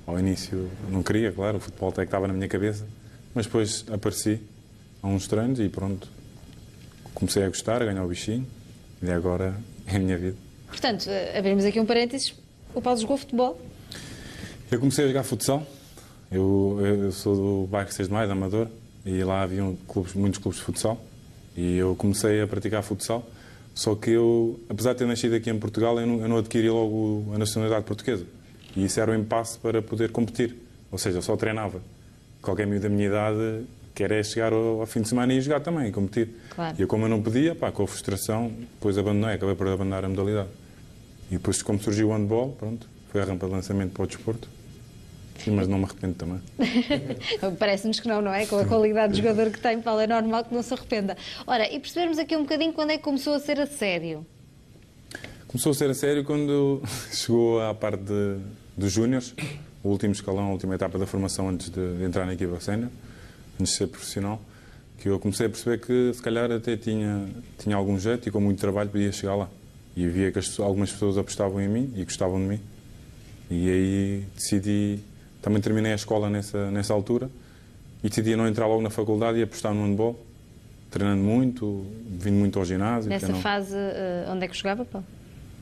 Ao 0.06 0.18
início 0.18 0.70
não 0.90 1.04
queria, 1.04 1.32
claro, 1.32 1.58
o 1.58 1.60
futebol 1.60 1.90
até 1.90 2.02
que 2.02 2.08
estava 2.08 2.28
na 2.28 2.34
minha 2.34 2.48
cabeça, 2.48 2.86
mas 3.40 3.46
depois 3.46 3.86
apareci 3.90 4.38
há 5.02 5.08
uns 5.08 5.26
treinos 5.26 5.62
e 5.62 5.70
pronto, 5.70 6.10
comecei 7.14 7.42
a 7.42 7.48
gostar, 7.48 7.82
a 7.82 7.86
ganhar 7.86 8.04
o 8.04 8.08
bichinho 8.10 8.46
e 9.02 9.10
agora 9.10 9.56
é 9.88 9.96
a 9.96 10.00
minha 10.00 10.18
vida. 10.18 10.36
Portanto, 10.68 11.10
abrimos 11.38 11.64
aqui 11.64 11.80
um 11.80 11.86
parênteses, 11.86 12.36
o 12.76 12.82
Paulo 12.82 13.00
jogou 13.00 13.16
futebol? 13.16 13.58
Eu 14.70 14.78
comecei 14.78 15.06
a 15.06 15.08
jogar 15.08 15.24
futsal, 15.24 15.66
eu, 16.30 16.82
eu 16.82 17.12
sou 17.14 17.64
do 17.64 17.68
bairro 17.68 17.90
6 17.90 18.10
de 18.10 18.14
Maio, 18.14 18.30
Amador, 18.30 18.68
e 19.06 19.24
lá 19.24 19.44
havia 19.44 19.64
clubes, 19.88 20.14
muitos 20.16 20.38
clubes 20.38 20.60
de 20.60 20.66
futsal 20.66 21.02
e 21.56 21.78
eu 21.78 21.96
comecei 21.96 22.42
a 22.42 22.48
praticar 22.48 22.84
futsal. 22.84 23.26
Só 23.74 23.96
que 23.96 24.10
eu, 24.10 24.60
apesar 24.68 24.92
de 24.92 25.00
ter 25.00 25.08
nascido 25.08 25.34
aqui 25.36 25.50
em 25.50 25.58
Portugal, 25.58 25.98
eu 25.98 26.06
não, 26.06 26.20
eu 26.20 26.28
não 26.28 26.38
adquiri 26.40 26.70
logo 26.70 27.32
a 27.34 27.38
nacionalidade 27.38 27.86
portuguesa. 27.86 28.26
E 28.76 28.84
isso 28.84 29.00
era 29.00 29.12
o 29.12 29.14
um 29.14 29.18
impasse 29.18 29.58
para 29.60 29.82
poder 29.82 30.12
competir. 30.12 30.58
Ou 30.92 30.98
seja, 30.98 31.20
eu 31.20 31.22
só 31.22 31.38
treinava. 31.38 31.82
Qualquer 32.42 32.66
miúdo 32.66 32.84
da 32.84 32.90
minha 32.90 33.08
idade 33.08 33.66
quer 33.94 34.12
é 34.12 34.24
chegar 34.24 34.54
ao, 34.54 34.82
ao, 34.82 34.88
fim 34.88 35.02
de 35.02 35.10
semana 35.10 35.34
e 35.34 35.42
jogar 35.42 35.60
também, 35.60 35.90
e 35.90 35.92
competir. 35.92 36.30
Claro. 36.56 36.76
E 36.78 36.82
eu, 36.82 36.88
como 36.88 37.06
eu 37.06 37.10
não 37.10 37.22
podia, 37.22 37.54
pá, 37.54 37.72
com 37.72 37.84
a 37.84 37.88
frustração, 37.88 38.50
depois 38.50 38.98
abandonei, 38.98 39.36
acabei 39.36 39.56
por 39.56 39.68
abandonar 39.68 40.06
a 40.06 40.10
modalidade. 40.10 40.50
E 41.30 41.34
depois, 41.34 41.62
como 41.62 41.80
surgiu 41.82 42.10
o 42.10 42.14
handball, 42.14 42.56
pronto, 42.58 42.88
foi 43.12 43.22
a 43.22 43.26
rampa 43.26 43.46
de 43.46 43.52
lançamento 43.52 43.92
para 43.92 44.04
o 44.04 44.08
desporto. 44.08 44.48
Sim, 45.44 45.52
mas 45.52 45.68
não 45.68 45.78
me 45.78 45.86
arrependo 45.86 46.16
também. 46.16 46.42
Parece-nos 47.60 48.00
que 48.00 48.08
não, 48.08 48.22
não 48.22 48.34
é? 48.34 48.46
Com 48.46 48.58
a 48.58 48.66
qualidade 48.66 49.14
de 49.14 49.22
jogador 49.22 49.50
que 49.52 49.60
tem, 49.60 49.82
Paulo, 49.82 50.02
é 50.02 50.08
normal 50.08 50.44
que 50.44 50.54
não 50.54 50.62
se 50.62 50.74
arrependa. 50.74 51.16
Ora, 51.48 51.72
e 51.72 51.80
percebermos 51.80 52.20
aqui 52.20 52.36
um 52.36 52.42
bocadinho 52.42 52.74
quando 52.74 52.92
é 52.92 52.98
que 52.98 53.04
começou 53.04 53.34
a 53.34 53.40
ser 53.40 53.60
a 53.60 53.66
sério? 53.66 54.26
Começou 55.48 55.72
a 55.72 55.76
ser 55.76 55.90
a 55.90 55.94
sério 55.94 56.24
quando 56.24 56.82
chegou 57.12 57.62
à 57.62 57.74
parte 57.74 58.04
de, 58.04 58.38
dos 58.78 58.92
Júniors, 58.92 59.34
o 59.84 59.90
último 59.90 60.12
escalão, 60.12 60.46
a 60.46 60.52
última 60.52 60.76
etapa 60.76 60.98
da 60.98 61.06
formação 61.06 61.50
antes 61.50 61.70
de, 61.70 62.04
entrar 62.04 62.26
na 62.26 62.34
equipa 62.34 62.60
sénior, 62.60 62.90
antes 63.60 63.74
de 63.74 63.78
ser 63.78 63.88
profissional. 63.88 64.42
que 64.98 65.08
eu 65.08 65.20
comecei 65.20 65.46
a 65.46 65.50
perceber 65.50 65.80
que 65.80 66.12
se 66.14 66.22
calhar 66.22 66.52
até 66.52 66.76
tinha, 66.76 67.28
tinha 67.58 67.76
algum 67.76 67.98
jeito 67.98 68.28
e 68.28 68.32
com 68.32 68.40
muito 68.42 68.60
trabalho 68.60 68.90
podia 68.90 69.12
chegar 69.12 69.36
lá. 69.36 69.50
E 69.96 70.08
via 70.08 70.32
que 70.32 70.40
as, 70.40 70.60
algumas 70.60 70.92
pessoas 70.92 71.18
apostavam 71.18 71.62
em 71.62 71.68
mim 71.68 71.94
e 71.96 72.04
gostavam 72.04 72.40
de 72.40 72.46
mim. 72.46 72.60
E 73.50 73.70
aí 73.70 74.26
decidi, 74.36 75.00
também 75.42 75.62
terminei 75.62 75.94
a 75.94 75.96
escola 75.96 76.30
nessa, 76.30 76.70
nessa 76.70 76.94
altura 76.94 77.30
e 78.04 78.10
decidi 78.10 78.36
não 78.36 78.48
entrar 78.48 78.68
logo 78.68 78.82
na 78.82 78.90
faculdade 78.90 79.40
e 79.40 79.44
apostar 79.44 79.74
no 79.74 79.86
handball, 79.86 80.20
treinando 80.92 81.24
muito, 81.24 81.86
vindo 82.08 82.36
muito 82.36 82.60
ao 82.60 82.66
ginásio. 82.66 83.10
Nessa 83.10 83.30
não... 83.30 83.42
fase, 83.42 83.76
eh, 83.76 84.26
onde 84.30 84.46
é 84.46 84.48
que 84.48 84.56
jogava, 84.56 84.86
Paulo? 84.86 85.08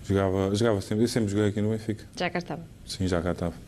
Jogava, 0.06 0.56
jogava 0.56 0.82
sempre, 0.82 1.04
eu 1.04 1.08
sempre 1.08 1.30
joguei 1.30 1.50
aqui 1.50 1.62
no 1.62 1.70
Benfica. 1.70 2.06
Já 2.16 2.30
cá 2.30 2.40
estava? 2.40 2.62
Sim, 2.86 3.08
já 3.08 3.22
cá 3.22 3.32
estava. 3.32 3.67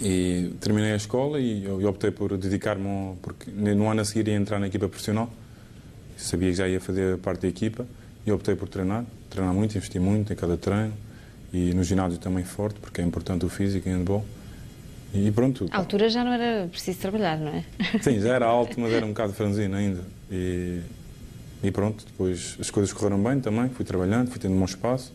E 0.00 0.54
terminei 0.60 0.92
a 0.92 0.96
escola 0.96 1.40
e 1.40 1.64
eu, 1.64 1.84
optei 1.88 2.10
por 2.10 2.36
dedicar-me, 2.36 3.16
porque 3.20 3.50
no 3.50 3.90
ano 3.90 4.00
a 4.00 4.04
seguir 4.04 4.28
ia 4.28 4.36
entrar 4.36 4.60
na 4.60 4.68
equipa 4.68 4.88
profissional, 4.88 5.28
sabia 6.16 6.50
que 6.50 6.56
já 6.56 6.68
ia 6.68 6.80
fazer 6.80 7.18
parte 7.18 7.42
da 7.42 7.48
equipa 7.48 7.84
e 8.24 8.30
optei 8.30 8.54
por 8.54 8.68
treinar, 8.68 9.04
treinar 9.28 9.52
muito, 9.52 9.76
investir 9.76 10.00
muito 10.00 10.32
em 10.32 10.36
cada 10.36 10.56
treino 10.56 10.92
e 11.52 11.74
no 11.74 11.82
ginásio 11.82 12.18
também 12.18 12.44
forte, 12.44 12.78
porque 12.78 13.00
é 13.00 13.04
importante 13.04 13.44
o 13.44 13.48
físico 13.48 13.88
em 13.88 13.92
handball. 13.92 14.24
E 15.12 15.30
pronto. 15.32 15.66
A 15.70 15.78
altura 15.78 16.08
já 16.08 16.22
não 16.22 16.32
era 16.32 16.68
preciso 16.68 16.98
trabalhar, 16.98 17.38
não 17.38 17.48
é? 17.48 17.64
Sim, 18.00 18.20
já 18.20 18.34
era 18.34 18.46
alto, 18.46 18.78
mas 18.78 18.92
era 18.92 19.04
um 19.04 19.08
bocado 19.10 19.32
franzino 19.32 19.74
ainda. 19.74 20.04
E, 20.30 20.80
e 21.62 21.70
pronto, 21.72 22.04
depois 22.06 22.56
as 22.60 22.70
coisas 22.70 22.92
correram 22.92 23.20
bem 23.20 23.40
também, 23.40 23.68
fui 23.70 23.84
trabalhando, 23.84 24.30
fui 24.30 24.38
tendo 24.38 24.54
um 24.54 24.58
bom 24.58 24.64
espaço 24.64 25.12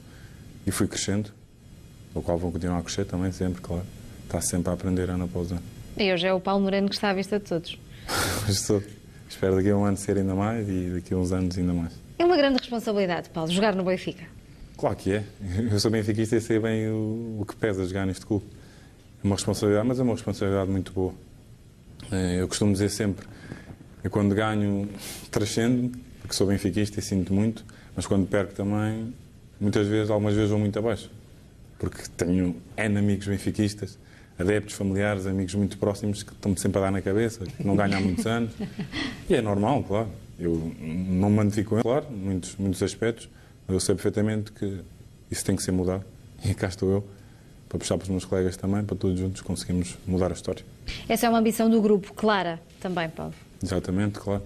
e 0.68 0.72
fui 0.72 0.88
crescendo, 0.88 1.30
o 2.14 2.22
qual 2.22 2.38
vou 2.38 2.52
continuar 2.52 2.80
a 2.80 2.82
crescer 2.82 3.06
também 3.06 3.32
sempre, 3.32 3.62
claro 3.62 3.86
está 4.34 4.42
sempre 4.42 4.72
a 4.72 4.74
aprender 4.74 5.10
ano 5.12 5.26
após 5.26 5.52
ano. 5.52 5.62
E 5.96 6.12
hoje 6.12 6.26
é 6.26 6.34
o 6.34 6.40
Paulo 6.40 6.64
Moreno 6.64 6.90
que 6.90 6.96
está 6.96 7.12
à 7.12 7.14
vista 7.14 7.40
de 7.40 7.46
todos. 7.46 7.78
Estou. 8.50 8.82
Espero 9.30 9.56
daqui 9.56 9.70
a 9.70 9.78
um 9.78 9.86
ano 9.86 9.98
ser 9.98 10.18
ainda 10.18 10.34
mais 10.34 10.68
e 10.68 10.92
daqui 10.96 11.14
a 11.14 11.18
uns 11.18 11.32
anos 11.32 11.58
ainda 11.58 11.74
mais. 11.74 11.94
É 12.18 12.26
uma 12.26 12.36
grande 12.36 12.58
responsabilidade, 12.58 13.30
Paulo, 13.30 13.52
jogar 13.52 13.76
no 13.76 13.84
Benfica. 13.84 14.24
Claro 14.76 14.96
que 14.96 15.14
é. 15.14 15.24
Eu 15.72 15.80
sou 15.80 15.92
benfiquista 15.92 16.36
e 16.36 16.42
sei 16.42 16.60
bem 16.60 16.88
o, 16.90 17.38
o 17.42 17.46
que 17.48 17.56
pesa 17.56 17.86
jogar 17.86 18.06
neste 18.06 18.26
clube. 18.26 18.46
É 19.24 19.28
uma 19.28 19.36
responsabilidade, 19.36 19.88
mas 19.88 20.00
é 20.00 20.04
uma 20.04 20.14
responsabilidade 20.14 20.70
muito 20.70 20.92
boa. 20.92 21.14
É, 22.12 22.42
eu 22.42 22.48
costumo 22.48 22.74
dizer 22.74 22.90
sempre, 22.90 23.26
eu 24.04 24.10
quando 24.10 24.36
ganho 24.36 24.90
trascendo, 25.32 25.92
porque 26.22 26.34
sou 26.34 26.48
benfiquista 26.48 27.00
e 27.00 27.04
sinto 27.04 27.34
muito, 27.34 27.64
mas 27.96 28.06
quando 28.06 28.28
perco 28.28 28.54
também, 28.54 29.14
muitas 29.60 29.88
vezes, 29.88 30.10
algumas 30.10 30.34
vezes 30.34 30.50
vou 30.50 30.60
muito 30.60 30.78
abaixo. 30.78 31.10
Porque 31.80 32.04
tenho 32.18 32.56
N 32.78 32.98
amigos 32.98 33.28
benfiquistas 33.28 33.98
adeptos, 34.38 34.76
familiares, 34.76 35.26
amigos 35.26 35.54
muito 35.56 35.78
próximos 35.78 36.24
que 36.24 36.32
estão-me 36.32 36.58
sempre 36.60 36.80
a 36.80 36.86
dar 36.86 36.92
na 36.92 37.02
cabeça, 37.02 37.46
que 37.46 37.66
não 37.66 37.76
ganham 37.76 37.98
há 37.98 38.02
muitos 38.02 38.26
anos. 38.26 38.54
E 39.30 39.36
é 39.36 39.42
normal, 39.42 39.84
claro. 39.84 40.10
Eu 40.38 40.72
não 40.80 41.30
me 41.30 41.64
com 41.64 41.76
ele, 41.76 41.84
claro, 41.84 42.06
muitos, 42.12 42.56
muitos 42.58 42.84
aspectos, 42.84 43.30
mas 43.68 43.76
eu 43.76 43.80
sei 43.80 43.96
perfeitamente 43.96 44.52
que 44.52 44.82
isso 45.32 45.46
tem 45.46 45.56
que 45.56 45.64
ser 45.64 45.72
mudado. 45.72 46.04
E 46.44 46.54
cá 46.54 46.68
estou 46.68 46.92
eu, 46.92 47.08
para 47.70 47.80
puxar 47.80 47.98
para 47.98 48.04
os 48.04 48.10
meus 48.10 48.26
colegas 48.26 48.58
também, 48.58 48.84
para 48.84 48.96
todos 48.96 49.18
juntos 49.18 49.42
conseguirmos 49.42 49.98
mudar 50.06 50.32
a 50.32 50.34
história. 50.34 50.66
Essa 51.08 51.28
é 51.28 51.30
uma 51.30 51.40
ambição 51.40 51.70
do 51.70 51.82
grupo, 51.82 52.14
clara 52.14 52.60
também, 52.82 53.10
Paulo. 53.10 53.34
Exatamente, 53.64 54.20
claro. 54.20 54.44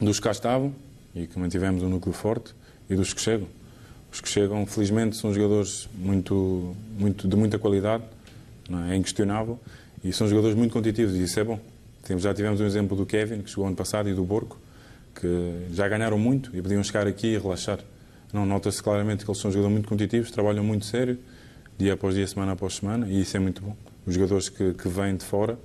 Dos 0.00 0.18
que 0.18 0.24
cá 0.24 0.30
estavam, 0.32 0.74
e 1.14 1.26
que 1.26 1.38
mantivemos 1.38 1.82
um 1.82 1.88
núcleo 1.88 2.12
forte, 2.12 2.54
e 2.88 2.96
dos 2.96 3.14
que 3.14 3.20
chegam. 3.20 3.46
Os 4.12 4.20
que 4.20 4.28
chegam, 4.28 4.66
felizmente, 4.66 5.16
são 5.16 5.32
jogadores 5.32 5.88
muito, 5.94 6.74
muito, 6.98 7.28
de 7.28 7.36
muita 7.36 7.58
qualidade, 7.58 8.02
é? 8.78 8.94
é 8.94 8.96
inquestionável, 8.96 9.58
e 10.04 10.12
são 10.12 10.28
jogadores 10.28 10.56
muito 10.56 10.72
competitivos, 10.72 11.14
e 11.14 11.22
isso 11.22 11.38
é 11.38 11.44
bom. 11.44 11.58
Já 12.18 12.34
tivemos 12.34 12.60
um 12.60 12.66
exemplo 12.66 12.96
do 12.96 13.06
Kevin, 13.06 13.42
que 13.42 13.50
chegou 13.50 13.66
ano 13.66 13.76
passado, 13.76 14.08
e 14.08 14.14
do 14.14 14.24
Borco, 14.24 14.58
que 15.14 15.66
já 15.72 15.88
ganharam 15.88 16.18
muito 16.18 16.50
e 16.56 16.62
podiam 16.62 16.82
chegar 16.82 17.06
aqui 17.06 17.28
e 17.28 17.38
relaxar. 17.38 17.78
Não 18.32 18.46
nota-se 18.46 18.82
claramente 18.82 19.24
que 19.24 19.30
eles 19.30 19.40
são 19.40 19.50
jogadores 19.50 19.74
muito 19.74 19.88
competitivos, 19.88 20.30
trabalham 20.30 20.64
muito 20.64 20.84
sério, 20.86 21.18
dia 21.78 21.94
após 21.94 22.14
dia, 22.14 22.26
semana 22.26 22.52
após 22.52 22.76
semana, 22.76 23.08
e 23.08 23.20
isso 23.20 23.36
é 23.36 23.40
muito 23.40 23.62
bom. 23.62 23.76
Os 24.06 24.14
jogadores 24.14 24.48
que, 24.48 24.72
que 24.74 24.88
vêm 24.88 25.16
de 25.16 25.24
fora 25.24 25.58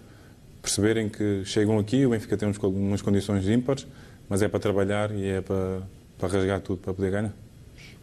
perceberem 0.61 1.07
que 1.07 1.43
chegam 1.45 1.77
aqui, 1.77 2.05
o 2.05 2.09
Benfica 2.09 2.35
tem 2.35 2.51
umas 2.63 3.01
condições 3.01 3.47
ímpares, 3.47 3.85
mas 4.27 4.41
é 4.41 4.47
para 4.47 4.59
trabalhar 4.59 5.11
e 5.11 5.25
é 5.25 5.41
para, 5.41 5.81
para 6.17 6.27
rasgar 6.27 6.59
tudo 6.59 6.79
para 6.79 6.93
poder 6.93 7.11
ganhar. 7.11 7.44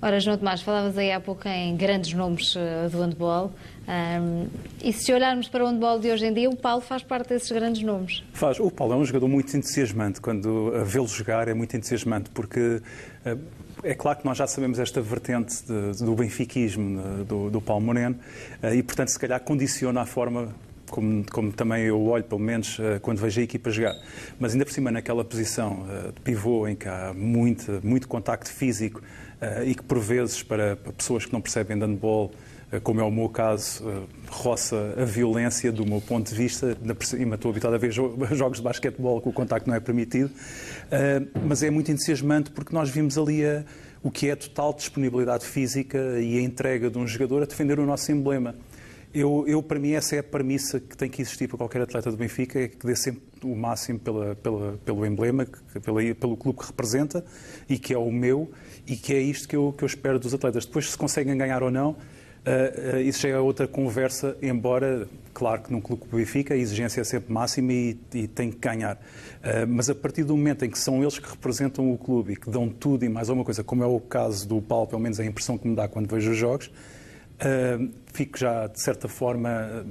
Ora, 0.04 0.18
João 0.18 0.36
Tomás, 0.36 0.60
falavas 0.60 0.98
aí 0.98 1.12
há 1.12 1.20
pouco 1.20 1.46
em 1.46 1.76
grandes 1.76 2.12
nomes 2.12 2.56
uh, 2.56 2.90
do 2.90 2.98
handball. 2.98 3.52
Um, 3.86 4.48
e 4.82 4.92
se 4.92 5.12
olharmos 5.12 5.48
para 5.48 5.64
o 5.64 5.68
handball 5.68 6.00
de 6.00 6.10
hoje 6.10 6.26
em 6.26 6.34
dia, 6.34 6.50
o 6.50 6.56
Paulo 6.56 6.80
faz 6.80 7.04
parte 7.04 7.28
desses 7.28 7.52
grandes 7.52 7.84
nomes. 7.84 8.24
Faz. 8.32 8.58
O 8.58 8.68
Paulo 8.68 8.94
é 8.94 8.96
um 8.96 9.04
jogador 9.04 9.28
muito 9.28 9.56
entusiasmante. 9.56 10.20
Quando 10.20 10.72
vê-lo 10.84 11.06
jogar 11.06 11.46
é 11.46 11.54
muito 11.54 11.76
entusiasmante, 11.76 12.30
porque 12.30 12.82
uh, 13.24 13.38
é 13.84 13.94
claro 13.94 14.18
que 14.18 14.24
nós 14.24 14.36
já 14.36 14.44
sabemos 14.48 14.80
esta 14.80 15.00
vertente 15.00 15.62
de, 15.64 16.04
do 16.04 16.16
benfiquismo 16.16 17.24
do, 17.24 17.48
do 17.48 17.60
Paulo 17.60 17.84
Moreno 17.84 18.18
e, 18.74 18.82
portanto, 18.82 19.08
se 19.08 19.18
calhar 19.20 19.38
condiciona 19.38 20.00
a 20.00 20.06
forma 20.06 20.52
como, 20.90 21.24
como, 21.30 21.52
também 21.52 21.84
eu 21.84 22.00
olho, 22.06 22.22
pelo 22.24 22.40
menos, 22.40 22.78
quando 23.00 23.18
vejo 23.18 23.40
a 23.40 23.44
equipa 23.44 23.70
jogar. 23.70 23.94
Mas 24.38 24.52
ainda 24.52 24.64
por 24.64 24.72
cima, 24.72 24.90
naquela 24.90 25.24
posição 25.24 25.86
de 26.14 26.20
pivô, 26.20 26.68
em 26.68 26.76
que 26.76 26.86
há 26.86 27.14
muito, 27.14 27.80
muito 27.82 28.06
contacto 28.06 28.50
físico, 28.50 29.00
e 29.66 29.74
que, 29.74 29.82
por 29.82 29.98
vezes, 29.98 30.42
para, 30.42 30.76
pessoas 30.76 31.26
que 31.26 31.32
não 31.32 31.40
percebem 31.40 31.76
de 31.76 31.84
handball, 31.84 32.30
uh, 32.72 32.80
como 32.80 33.00
é 33.00 33.04
o 33.04 33.10
meu 33.10 33.28
caso, 33.28 33.84
uh, 33.84 34.08
roça 34.28 34.94
a 34.96 35.04
violência 35.04 35.72
do 35.72 35.84
meu 35.84 36.00
ponto 36.00 36.28
de 36.28 36.34
vista. 36.34 36.76
Cima 37.00 37.34
estou 37.34 37.50
habituado 37.50 37.74
a 37.74 37.78
ver 37.78 37.90
jo 37.90 38.16
jogos 38.32 38.58
de 38.58 38.64
basquetebol 38.64 39.20
que 39.20 39.28
o 39.28 39.32
contacto 39.32 39.68
não 39.68 39.76
é 39.76 39.80
permitido, 39.80 40.30
mas 41.44 41.62
é 41.62 41.70
muito 41.70 41.90
entusiasmante 41.90 42.50
porque 42.50 42.74
nós 42.74 42.88
vimos 42.88 43.18
ali 43.18 43.44
a, 43.44 43.64
o 44.02 44.10
que 44.10 44.28
é 44.28 44.32
a 44.32 44.36
total 44.36 44.72
disponibilidade 44.72 45.44
física 45.44 45.98
e 46.20 46.38
a 46.38 46.40
entrega 46.40 46.90
de 46.90 46.98
um 46.98 47.06
jogador 47.06 47.42
a 47.42 47.46
defender 47.46 47.78
o 47.78 47.86
nosso 47.86 48.10
emblema. 48.12 48.54
Eu, 49.14 49.44
eu, 49.46 49.62
para 49.62 49.78
mim, 49.78 49.92
essa 49.92 50.16
é 50.16 50.20
a 50.20 50.22
premissa 50.22 50.80
que 50.80 50.96
tem 50.96 51.08
que 51.08 51.20
existir 51.20 51.46
para 51.46 51.58
qualquer 51.58 51.82
atleta 51.82 52.10
do 52.10 52.16
Benfica, 52.16 52.58
é 52.58 52.68
que 52.68 52.86
dê 52.86 52.96
sempre 52.96 53.20
o 53.44 53.54
máximo 53.54 53.98
pela, 53.98 54.34
pela, 54.36 54.78
pelo 54.84 55.04
emblema, 55.04 55.46
pela, 55.84 56.14
pelo 56.14 56.34
clube 56.34 56.60
que 56.60 56.66
representa 56.66 57.22
e 57.68 57.78
que 57.78 57.92
é 57.92 57.98
o 57.98 58.10
meu, 58.10 58.50
e 58.86 58.96
que 58.96 59.12
é 59.12 59.20
isto 59.20 59.46
que 59.46 59.54
eu, 59.54 59.74
que 59.76 59.84
eu 59.84 59.86
espero 59.86 60.18
dos 60.18 60.32
atletas. 60.32 60.64
Depois, 60.64 60.90
se 60.90 60.96
conseguem 60.96 61.36
ganhar 61.36 61.62
ou 61.62 61.70
não, 61.70 61.90
uh, 61.90 61.96
uh, 62.96 63.00
isso 63.00 63.20
já 63.20 63.28
é 63.28 63.38
outra 63.38 63.68
conversa, 63.68 64.34
embora, 64.40 65.06
claro 65.34 65.60
que 65.60 65.70
num 65.70 65.80
clube 65.82 66.04
que 66.04 66.16
Benfica 66.16 66.54
a 66.54 66.56
exigência 66.56 67.02
é 67.02 67.04
sempre 67.04 67.30
máxima 67.30 67.70
e, 67.70 67.98
e 68.14 68.26
tem 68.26 68.50
que 68.50 68.56
ganhar. 68.56 68.96
Uh, 68.96 69.66
mas 69.68 69.90
a 69.90 69.94
partir 69.94 70.24
do 70.24 70.34
momento 70.34 70.64
em 70.64 70.70
que 70.70 70.78
são 70.78 71.02
eles 71.02 71.18
que 71.18 71.28
representam 71.28 71.92
o 71.92 71.98
clube 71.98 72.32
e 72.32 72.36
que 72.36 72.48
dão 72.48 72.66
tudo 72.66 73.04
e 73.04 73.10
mais 73.10 73.28
alguma 73.28 73.44
coisa, 73.44 73.62
como 73.62 73.82
é 73.82 73.86
o 73.86 74.00
caso 74.00 74.48
do 74.48 74.62
Paulo, 74.62 74.86
pelo 74.86 75.02
menos 75.02 75.20
é 75.20 75.22
a 75.22 75.26
impressão 75.26 75.58
que 75.58 75.68
me 75.68 75.76
dá 75.76 75.86
quando 75.86 76.08
vejo 76.08 76.30
os 76.30 76.36
jogos, 76.38 76.70
fico 78.12 78.38
já, 78.38 78.66
de 78.66 78.80
certa 78.80 79.08
forma, 79.08 79.84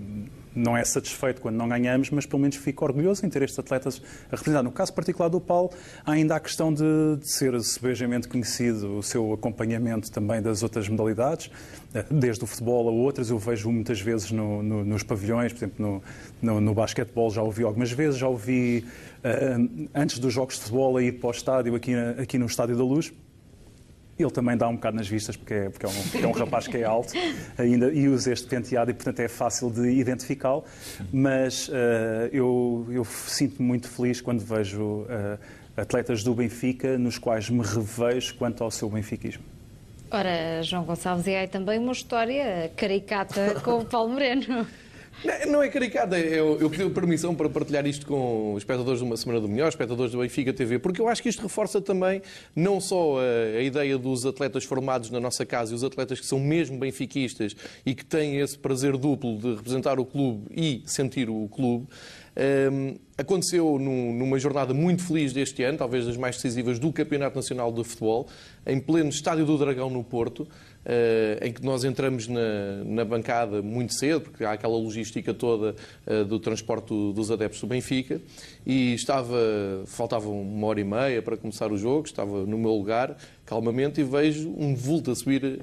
não 0.55 0.75
é 0.75 0.83
satisfeito 0.83 1.41
quando 1.41 1.55
não 1.55 1.67
ganhamos, 1.67 2.09
mas 2.09 2.25
pelo 2.25 2.41
menos 2.41 2.57
fico 2.57 2.83
orgulhoso 2.83 3.25
em 3.25 3.29
ter 3.29 3.41
estes 3.41 3.57
atletas 3.57 4.01
a 4.31 4.35
representar. 4.35 4.63
No 4.63 4.71
caso 4.71 4.93
particular 4.93 5.29
do 5.29 5.39
Paulo, 5.39 5.71
há 6.05 6.13
a 6.13 6.39
questão 6.39 6.73
de, 6.73 6.83
de 7.19 7.31
ser 7.31 7.59
sebejamente 7.61 8.27
conhecido 8.27 8.97
o 8.97 9.03
seu 9.03 9.33
acompanhamento 9.33 10.11
também 10.11 10.41
das 10.41 10.63
outras 10.63 10.87
modalidades, 10.87 11.49
eh, 11.93 12.05
desde 12.09 12.43
o 12.43 12.47
futebol 12.47 12.87
a 12.87 12.91
outras. 12.91 13.29
Eu 13.29 13.37
vejo 13.37 13.71
muitas 13.71 14.01
vezes 14.01 14.31
no, 14.31 14.61
no, 14.61 14.83
nos 14.83 15.03
pavilhões, 15.03 15.53
por 15.53 15.59
exemplo, 15.59 16.01
no, 16.41 16.53
no, 16.53 16.61
no 16.61 16.73
basquetebol 16.73 17.31
já 17.31 17.41
ouvi 17.41 17.63
algumas 17.63 17.91
vezes, 17.91 18.19
já 18.19 18.27
ouvi 18.27 18.85
uh, 19.23 19.89
antes 19.95 20.19
dos 20.19 20.33
jogos 20.33 20.55
de 20.55 20.61
futebol 20.61 20.97
a 20.97 21.03
ir 21.03 21.13
para 21.13 21.27
o 21.27 21.31
estádio, 21.31 21.75
aqui, 21.75 21.93
aqui 22.21 22.37
no 22.37 22.45
Estádio 22.45 22.75
da 22.75 22.83
Luz 22.83 23.11
ele 24.21 24.31
também 24.31 24.57
dá 24.57 24.67
um 24.67 24.75
bocado 24.75 24.97
nas 24.97 25.07
vistas, 25.07 25.35
porque 25.35 25.53
é, 25.53 25.69
porque 25.69 25.85
é, 25.85 25.89
um, 25.89 26.23
é 26.23 26.27
um 26.27 26.31
rapaz 26.31 26.67
que 26.67 26.77
é 26.77 26.83
alto 26.83 27.13
ainda 27.57 27.91
e 27.91 28.07
usa 28.07 28.31
este 28.31 28.47
penteado 28.47 28.91
e, 28.91 28.93
portanto, 28.93 29.19
é 29.19 29.27
fácil 29.27 29.69
de 29.69 29.89
identificá-lo. 29.89 30.63
Mas 31.11 31.67
uh, 31.67 31.71
eu, 32.31 32.87
eu 32.89 33.05
sinto-me 33.05 33.67
muito 33.67 33.87
feliz 33.89 34.21
quando 34.21 34.39
vejo 34.41 34.81
uh, 34.81 35.37
atletas 35.75 36.23
do 36.23 36.33
Benfica 36.33 36.97
nos 36.97 37.17
quais 37.17 37.49
me 37.49 37.63
revejo 37.63 38.35
quanto 38.35 38.63
ao 38.63 38.71
seu 38.71 38.89
benfiquismo. 38.89 39.43
Ora, 40.09 40.61
João 40.61 40.83
Gonçalves, 40.83 41.25
e 41.27 41.35
aí 41.35 41.47
também 41.47 41.79
uma 41.79 41.93
história 41.93 42.69
caricata 42.75 43.61
com 43.63 43.79
o 43.79 43.85
Paulo 43.85 44.11
Moreno. 44.11 44.67
Não 45.47 45.61
é 45.61 45.69
caricada, 45.69 46.17
eu, 46.19 46.59
eu 46.59 46.69
pedi 46.69 46.89
permissão 46.89 47.35
para 47.35 47.47
partilhar 47.47 47.85
isto 47.85 48.07
com 48.07 48.53
os 48.53 48.63
espectadores 48.63 48.99
de 48.99 49.05
uma 49.05 49.15
Semana 49.15 49.39
do 49.39 49.47
Melhor, 49.47 49.67
espectadores 49.67 50.11
do 50.11 50.19
Benfica 50.19 50.51
TV, 50.51 50.79
porque 50.79 50.99
eu 50.99 51.07
acho 51.07 51.21
que 51.21 51.29
isto 51.29 51.43
reforça 51.43 51.79
também 51.79 52.23
não 52.55 52.81
só 52.81 53.17
a, 53.19 53.57
a, 53.57 53.61
ideia 53.61 53.97
dos 53.99 54.25
atletas 54.25 54.63
formados 54.63 55.11
na 55.11 55.19
nossa 55.19 55.45
casa 55.45 55.73
e 55.73 55.75
os 55.75 55.83
atletas 55.83 56.19
que 56.19 56.25
são 56.25 56.39
mesmo 56.39 56.79
benfiquistas 56.79 57.55
e 57.85 57.93
que 57.93 58.03
têm 58.03 58.39
esse 58.39 58.57
prazer 58.57 58.97
duplo 58.97 59.37
de 59.37 59.55
representar 59.55 59.99
o 59.99 60.05
clube 60.05 60.47
e 60.49 60.81
sentir 60.85 61.29
o 61.29 61.47
clube. 61.49 61.87
Um, 62.71 62.95
aconteceu 63.17 63.77
num, 63.77 64.13
numa 64.13 64.39
jornada 64.39 64.73
muito 64.73 65.03
feliz 65.03 65.33
deste 65.33 65.63
ano, 65.63 65.77
talvez 65.77 66.05
das 66.05 66.15
mais 66.15 66.37
decisivas 66.37 66.79
do 66.79 66.91
Campeonato 66.91 67.35
Nacional 67.35 67.71
de 67.71 67.83
Futebol, 67.83 68.27
em 68.65 68.79
pleno 68.79 69.09
Estádio 69.09 69.45
do 69.45 69.57
Dragão 69.57 69.89
no 69.89 70.03
Porto. 70.03 70.47
Uh, 70.85 71.45
em 71.45 71.51
que 71.51 71.63
nós 71.63 71.83
entramos 71.83 72.27
na, 72.27 72.83
na, 72.85 73.05
bancada 73.05 73.61
muito 73.61 73.93
cedo, 73.93 74.21
porque 74.21 74.43
há 74.43 74.53
aquela 74.53 74.77
logística 74.77 75.33
toda 75.33 75.75
uh, 76.05 76.25
do 76.25 76.39
transporte 76.39 76.89
dos 77.13 77.31
adeptos 77.31 77.61
do 77.61 77.67
Benfica, 77.67 78.21
e 78.65 78.93
estava, 78.93 79.37
faltava 79.85 80.29
uma 80.29 80.67
hora 80.67 80.79
e 80.79 80.83
meia 80.83 81.21
para 81.21 81.37
começar 81.37 81.71
o 81.71 81.77
jogo, 81.77 82.05
estava 82.05 82.45
no 82.45 82.57
meu 82.57 82.71
lugar, 82.71 83.17
calmamente 83.45 83.99
e 83.99 84.03
vejo 84.03 84.49
um 84.57 84.75
vulto 84.75 85.11
a 85.11 85.15
subir. 85.15 85.59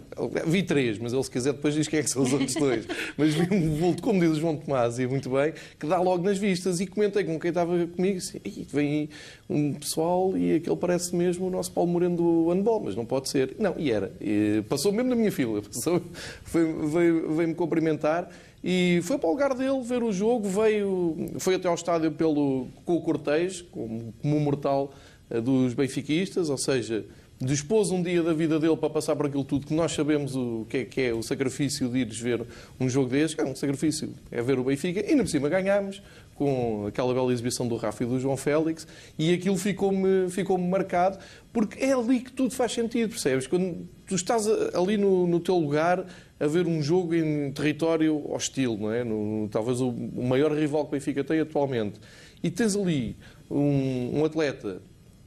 Vi 0.47 0.63
três, 0.63 0.99
mas 0.99 1.13
ele, 1.13 1.23
se 1.23 1.31
quiser, 1.31 1.53
depois 1.53 1.75
diz 1.75 1.89
quem 1.89 2.01
é 2.01 2.03
que 2.03 2.11
são 2.11 2.23
os 2.23 2.33
outros 2.33 2.55
dois. 2.55 2.87
mas 3.17 3.35
vi 3.35 3.55
um 3.55 3.77
vulto, 3.77 4.03
como 4.03 4.21
diz 4.21 4.31
o 4.31 4.35
João 4.35 4.57
Tomás, 4.57 4.99
e 4.99 5.07
muito 5.07 5.31
bem, 5.31 5.53
que 5.79 5.87
dá 5.87 6.01
logo 6.01 6.23
nas 6.23 6.39
vistas. 6.39 6.81
E 6.81 6.87
comentei 6.87 7.25
com 7.25 7.39
quem 7.39 7.49
estava 7.49 7.87
comigo: 7.87 8.19
assim, 8.19 8.41
vem 8.71 9.09
um 9.49 9.73
pessoal 9.75 10.37
e 10.37 10.57
aquele 10.57 10.77
parece 10.77 11.15
mesmo 11.15 11.47
o 11.47 11.51
nosso 11.51 11.73
Paulo 11.73 11.91
Moreno 11.91 12.17
do 12.17 12.51
handball, 12.51 12.81
mas 12.81 12.95
não 12.95 13.07
pode 13.07 13.29
ser. 13.31 13.57
Não, 13.59 13.75
e 13.79 13.91
era. 13.91 14.13
E 14.21 14.63
passou 14.69 14.93
mesmo 14.93 15.11
na 15.11 15.17
minha 15.17 15.33
fila, 15.33 15.63
veio 16.53 17.55
cumprimentar. 17.55 18.29
E 18.63 19.01
foi 19.05 19.19
para 19.19 19.29
o 19.29 19.33
lugar 19.33 19.55
dele 19.55 19.81
ver 19.83 20.03
o 20.03 20.13
jogo, 20.13 20.49
veio, 20.49 21.17
foi 21.39 21.55
até 21.55 21.69
ao 21.69 21.75
estádio 21.75 22.11
pelo, 22.11 22.67
com 22.85 22.97
o 22.97 23.01
cortejo, 23.01 23.65
como, 23.71 24.13
como 24.21 24.41
mortal 24.41 24.93
eh, 25.31 25.41
dos 25.41 25.75
benfiquistas, 25.75 26.51
ou 26.51 26.59
seja, 26.59 27.05
dispôs 27.41 27.91
um 27.91 28.03
dia 28.03 28.23
da 28.23 28.33
vida 28.33 28.59
dele 28.59 28.77
para 28.77 28.91
passar 28.91 29.15
por 29.15 29.27
aquilo 29.27 29.45
tudo 29.45 29.67
que 29.67 29.75
nós 29.75 29.93
sabemos 29.93 30.35
o 30.35 30.67
que 30.69 30.79
é, 30.79 30.85
que 30.85 31.01
é 31.01 31.15
o 31.15 31.23
sacrifício 31.23 31.89
de 31.89 31.99
ires 31.99 32.19
ver 32.19 32.45
um 32.81 32.89
jogo 32.89 33.09
destes, 33.09 33.39
é 33.39 33.49
um 33.49 33.55
sacrifício, 33.55 34.13
é 34.31 34.43
ver 34.43 34.59
o 34.59 34.65
Benfica, 34.65 35.01
e 35.01 35.11
ainda 35.11 35.23
por 35.23 35.29
cima 35.29 35.49
ganhámos 35.49 36.03
com 36.35 36.87
aquela 36.87 37.15
bela 37.15 37.33
exibição 37.33 37.67
do 37.67 37.77
Rafa 37.77 38.03
e 38.03 38.07
do 38.07 38.19
João 38.19 38.37
Félix, 38.37 38.87
e 39.19 39.33
aquilo 39.33 39.57
ficou-me 39.57 40.29
ficou 40.31 40.59
marcado, 40.59 41.19
porque 41.53 41.85
é 41.85 41.93
ali 41.93 42.21
que 42.21 42.33
tudo 42.33 42.55
faz 42.55 42.73
sentido, 42.73 43.11
percebes? 43.11 43.47
Quando 43.47 43.89
tu 44.07 44.15
estás 44.15 44.47
ali 44.75 44.97
no, 44.97 45.27
no 45.27 45.41
teu 45.41 45.57
lugar 45.57 46.05
a 46.41 46.47
ver 46.47 46.67
um 46.67 46.83
jogo 46.83 47.15
em 47.15 47.53
território 47.53 48.31
hostil, 48.33 48.77
não 48.81 48.93
é? 48.93 49.05
No, 49.05 49.49
talvez 49.49 49.81
o, 49.81 49.89
o 49.89 50.25
maior 50.25 50.53
rival 50.53 50.85
que 50.85 50.89
o 50.89 50.93
Benfica 50.93 51.23
tem 51.23 51.41
atualmente, 51.41 52.01
e 52.43 52.51
tens 52.51 52.77
ali 52.77 53.17
um, 53.51 54.21
um 54.21 54.25
atleta 54.25 54.81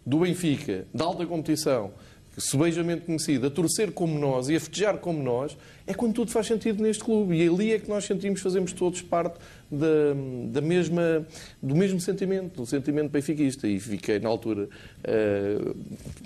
do 0.06 0.20
Benfica, 0.20 0.86
da 0.94 1.06
alta 1.06 1.26
competição, 1.26 1.92
subejamente 2.38 3.06
conhecido, 3.06 3.48
a 3.48 3.50
torcer 3.50 3.92
como 3.92 4.18
nós 4.18 4.50
e 4.50 4.56
a 4.56 4.60
festejar 4.60 4.98
como 4.98 5.22
nós, 5.22 5.58
é 5.86 5.94
quando 5.94 6.14
tudo 6.14 6.32
faz 6.32 6.48
sentido 6.48 6.82
neste 6.82 7.04
clube. 7.04 7.36
E 7.36 7.48
ali 7.48 7.74
é 7.74 7.80
que 7.80 7.90
nós 7.90 8.06
sentimos, 8.06 8.42
fazemos 8.42 8.74
todos 8.74 9.02
parte 9.02 9.38
da, 9.72 10.14
da 10.52 10.62
mesma, 10.62 11.26
do 11.62 11.76
mesmo 11.76 12.00
sentimento, 12.00 12.62
do 12.62 12.66
sentimento 12.66 13.10
benfiquista. 13.10 13.68
E 13.68 13.80
fiquei, 13.80 14.20
na 14.20 14.28
altura, 14.28 14.68
uh, 14.68 15.76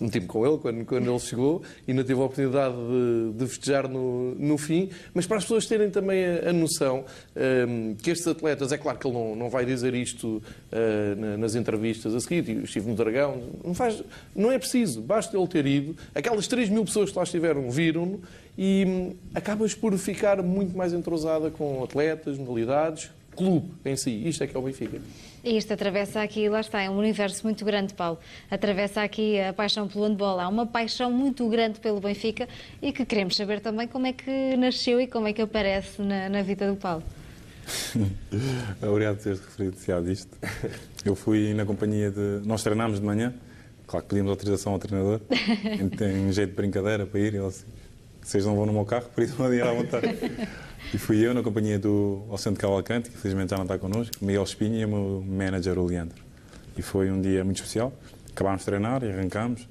meti-me 0.02 0.26
com 0.26 0.46
ele 0.46 0.58
quando, 0.58 0.86
quando 0.86 1.10
ele 1.10 1.20
chegou 1.20 1.62
e 1.88 1.92
ainda 1.92 2.04
tive 2.04 2.20
a 2.20 2.24
oportunidade 2.24 2.76
de, 2.76 3.38
de 3.38 3.48
festejar 3.48 3.88
no, 3.88 4.34
no 4.36 4.58
fim. 4.58 4.90
Mas 5.14 5.28
para 5.28 5.38
as 5.38 5.44
pessoas 5.44 5.68
terem 5.68 5.90
também 5.90 6.26
a, 6.26 6.50
a 6.50 6.54
noção 6.54 7.06
uh, 7.36 7.96
que 8.02 8.10
estes 8.10 8.28
atletas, 8.28 8.72
é 8.72 8.78
claro 8.78 8.98
que 8.98 9.08
ele 9.08 9.14
não, 9.14 9.36
não 9.36 9.50
vai 9.50 9.66
dizer 9.66 9.94
isto 9.94 10.42
uh, 10.72 11.38
nas 11.38 11.56
entrevistas 11.56 12.16
a 12.16 12.20
seguir, 12.20 12.64
estive 12.64 12.90
no 12.90 12.96
Dragão, 12.96 13.44
não, 13.64 13.74
faz, 13.74 14.02
não 14.36 14.52
é 14.52 14.58
preciso, 14.58 15.02
basta 15.02 15.38
ele 15.38 15.48
ter 15.48 15.66
ido. 15.66 15.96
Aquelas 16.16 16.48
3 16.48 16.70
mil 16.70 16.84
pessoas 16.84 17.12
que 17.12 17.18
lá 17.18 17.24
estiveram 17.24 17.70
viram-no 17.70 18.22
e 18.58 18.86
hum, 18.88 19.16
acabas 19.34 19.74
por 19.74 19.96
ficar 19.98 20.42
muito 20.42 20.76
mais 20.76 20.94
entrosada 20.94 21.52
com 21.52 21.84
atletas, 21.84 22.38
modalidades, 22.38 23.10
clube 23.36 23.72
em 23.86 23.96
si. 23.96 24.28
Isto 24.28 24.44
é 24.44 24.48
que 24.48 24.56
é 24.56 24.60
o 24.60 24.64
Benfica. 24.64 25.00
E 25.44 25.58
isto 25.58 25.72
atravessa 25.74 26.22
aqui, 26.22 26.50
lá 26.50 26.60
está, 26.60 26.82
é 26.82 26.90
um 26.90 26.98
universo 26.98 27.44
muito 27.44 27.64
grande, 27.64 27.94
Paulo. 27.94 28.18
Atravessa 28.50 29.04
aqui 29.04 29.40
a 29.40 29.54
paixão 29.54 29.88
pelo 29.88 30.06
handball. 30.06 30.40
Há 30.40 30.48
uma 30.48 30.66
paixão 30.66 31.12
muito 31.12 31.48
grande 31.48 31.80
pelo 31.80 32.00
Benfica 32.00 32.50
e 32.82 32.92
que 32.92 33.06
queremos 33.06 33.36
saber 33.36 33.60
também 33.60 33.88
como 33.88 34.08
é 34.08 34.14
que 34.14 34.56
nasceu 34.58 35.00
e 35.00 35.06
como 35.06 35.28
é 35.28 35.34
que 35.34 35.42
aparece 35.42 36.02
na, 36.02 36.30
na 36.30 36.42
vida 36.42 36.68
do 36.68 36.76
Paulo. 36.76 37.04
Obrigado 38.82 39.18
por 39.18 39.24
teres 39.24 39.40
referenciado 39.40 40.12
isto. 40.12 40.36
Eu 41.04 41.16
fui 41.16 41.54
na 41.54 41.66
companhia 41.66 42.10
de. 42.10 42.42
Nós 42.46 42.64
treinámos 42.64 43.00
de 43.00 43.06
manhã, 43.06 43.34
claro 43.86 44.04
que 44.04 44.10
pedimos 44.10 44.32
autorização 44.32 44.74
ao 44.74 44.80
treinador, 44.80 45.20
tem 45.98 46.32
jeito 46.32 46.50
de 46.50 46.56
brincadeira 46.56 47.06
para 47.06 47.20
ir, 47.20 47.36
ele 47.36 47.46
assim, 47.46 47.66
vocês 48.22 48.46
não 48.46 48.56
vão 48.56 48.66
no 48.66 48.74
meu 48.74 48.86
carro, 48.86 49.06
por 49.14 49.24
isso 49.24 49.36
podem 49.36 49.60
ir 49.60 49.64
à 49.64 49.72
vontade. 49.74 50.08
E 50.96 50.98
fui 50.98 51.18
eu, 51.18 51.34
na 51.34 51.44
companhia 51.44 51.78
do 51.78 52.24
Alcântara 52.30 52.56
Cavalcante, 52.56 53.10
que 53.10 53.18
infelizmente 53.18 53.50
já 53.50 53.58
não 53.58 53.66
está 53.66 53.78
connosco, 53.78 54.16
Miguel 54.22 54.44
Espinha 54.44 54.80
e 54.80 54.86
o 54.86 54.88
meu 54.88 55.26
manager, 55.28 55.78
o 55.78 55.86
Leandro. 55.86 56.24
E 56.78 56.82
foi 56.82 57.12
um 57.12 57.20
dia 57.20 57.44
muito 57.44 57.58
especial. 57.58 57.92
Acabámos 58.32 58.62
de 58.62 58.66
treinar 58.68 59.04
e 59.04 59.12
arrancámos. 59.12 59.68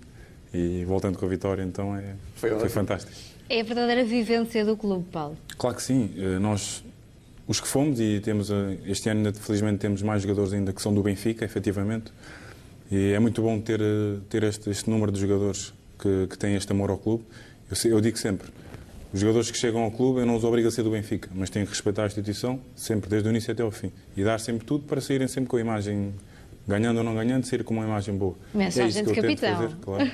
E 0.53 0.85
voltando 0.85 1.19
com 1.19 1.25
a 1.25 1.29
vitória, 1.29 1.63
então, 1.63 1.97
é, 1.97 2.15
foi, 2.37 2.51
foi 2.51 2.69
fantástico. 2.69 3.11
É 3.49 3.63
a 3.63 3.65
verdadeira 3.65 4.05
vivência 4.05 4.67
do 4.67 4.77
clube, 4.77 5.07
Paulo? 5.11 5.35
Claro 5.57 5.75
que 5.75 5.83
sim. 5.83 6.11
Eh, 6.15 6.39
nós, 6.39 6.85
os 7.49 7.59
que 7.59 7.67
fomos, 7.67 7.99
e 7.99 8.21
temos 8.21 8.51
eh, 8.51 8.77
este 8.85 9.09
ano, 9.09 9.33
felizmente, 9.35 9.79
temos 9.79 10.03
mais 10.03 10.21
jogadores 10.21 10.53
ainda 10.53 10.75
que 10.75 10.83
são 10.83 10.93
do 10.93 11.03
Benfica, 11.03 11.43
efetivamente. 11.43 12.13
E 12.91 13.13
é 13.13 13.19
muito 13.19 13.41
bom 13.41 13.59
ter, 13.61 13.81
eh, 13.81 14.19
ter 14.29 14.43
este, 14.43 14.69
este 14.69 14.91
número 14.91 15.11
de 15.11 15.21
jogadores 15.21 15.73
que, 15.99 16.27
que 16.27 16.37
têm 16.37 16.55
este 16.55 16.71
amor 16.71 16.91
ao 16.91 16.99
clube 16.99 17.25
eu, 17.71 17.91
eu, 17.91 18.01
digo 18.01 18.19
sempre, 18.19 18.49
os 19.15 19.21
jogadores 19.21 19.49
que 19.49 19.57
chegam 19.57 19.81
ao 19.81 19.93
clube, 19.93 20.19
eu 20.19 20.27
não 20.27 20.35
os 20.35 20.43
obrigo 20.43 20.67
a 20.67 20.73
ser 20.73 20.83
do 20.83 20.91
Benfica, 20.91 21.31
mas 21.33 21.49
têm 21.49 21.65
que 21.65 21.71
respeitar 21.71 22.03
a 22.03 22.07
instituição, 22.07 22.59
sempre, 22.75 23.09
desde 23.09 23.29
o 23.29 23.31
início 23.31 23.53
até 23.53 23.63
ao 23.63 23.71
fim. 23.71 23.93
E 24.17 24.25
dar 24.25 24.41
sempre 24.41 24.67
tudo 24.67 24.87
para 24.87 25.01
saírem 25.01 25.29
sempre 25.29 25.49
com 25.49 25.57
a 25.57 25.61
imagem, 25.61 26.13
ganhando 26.67 26.99
ou 26.99 27.05
não 27.05 27.15
ganhando, 27.15 27.45
sair 27.45 27.63
com 27.63 27.75
uma 27.75 27.85
imagem 27.85 28.17
boa. 28.17 28.35
Mensagem 28.53 29.03
é 29.03 29.05
de 29.05 29.15
capitão. 29.15 29.55
Fazer, 29.55 29.77
claro. 29.81 30.11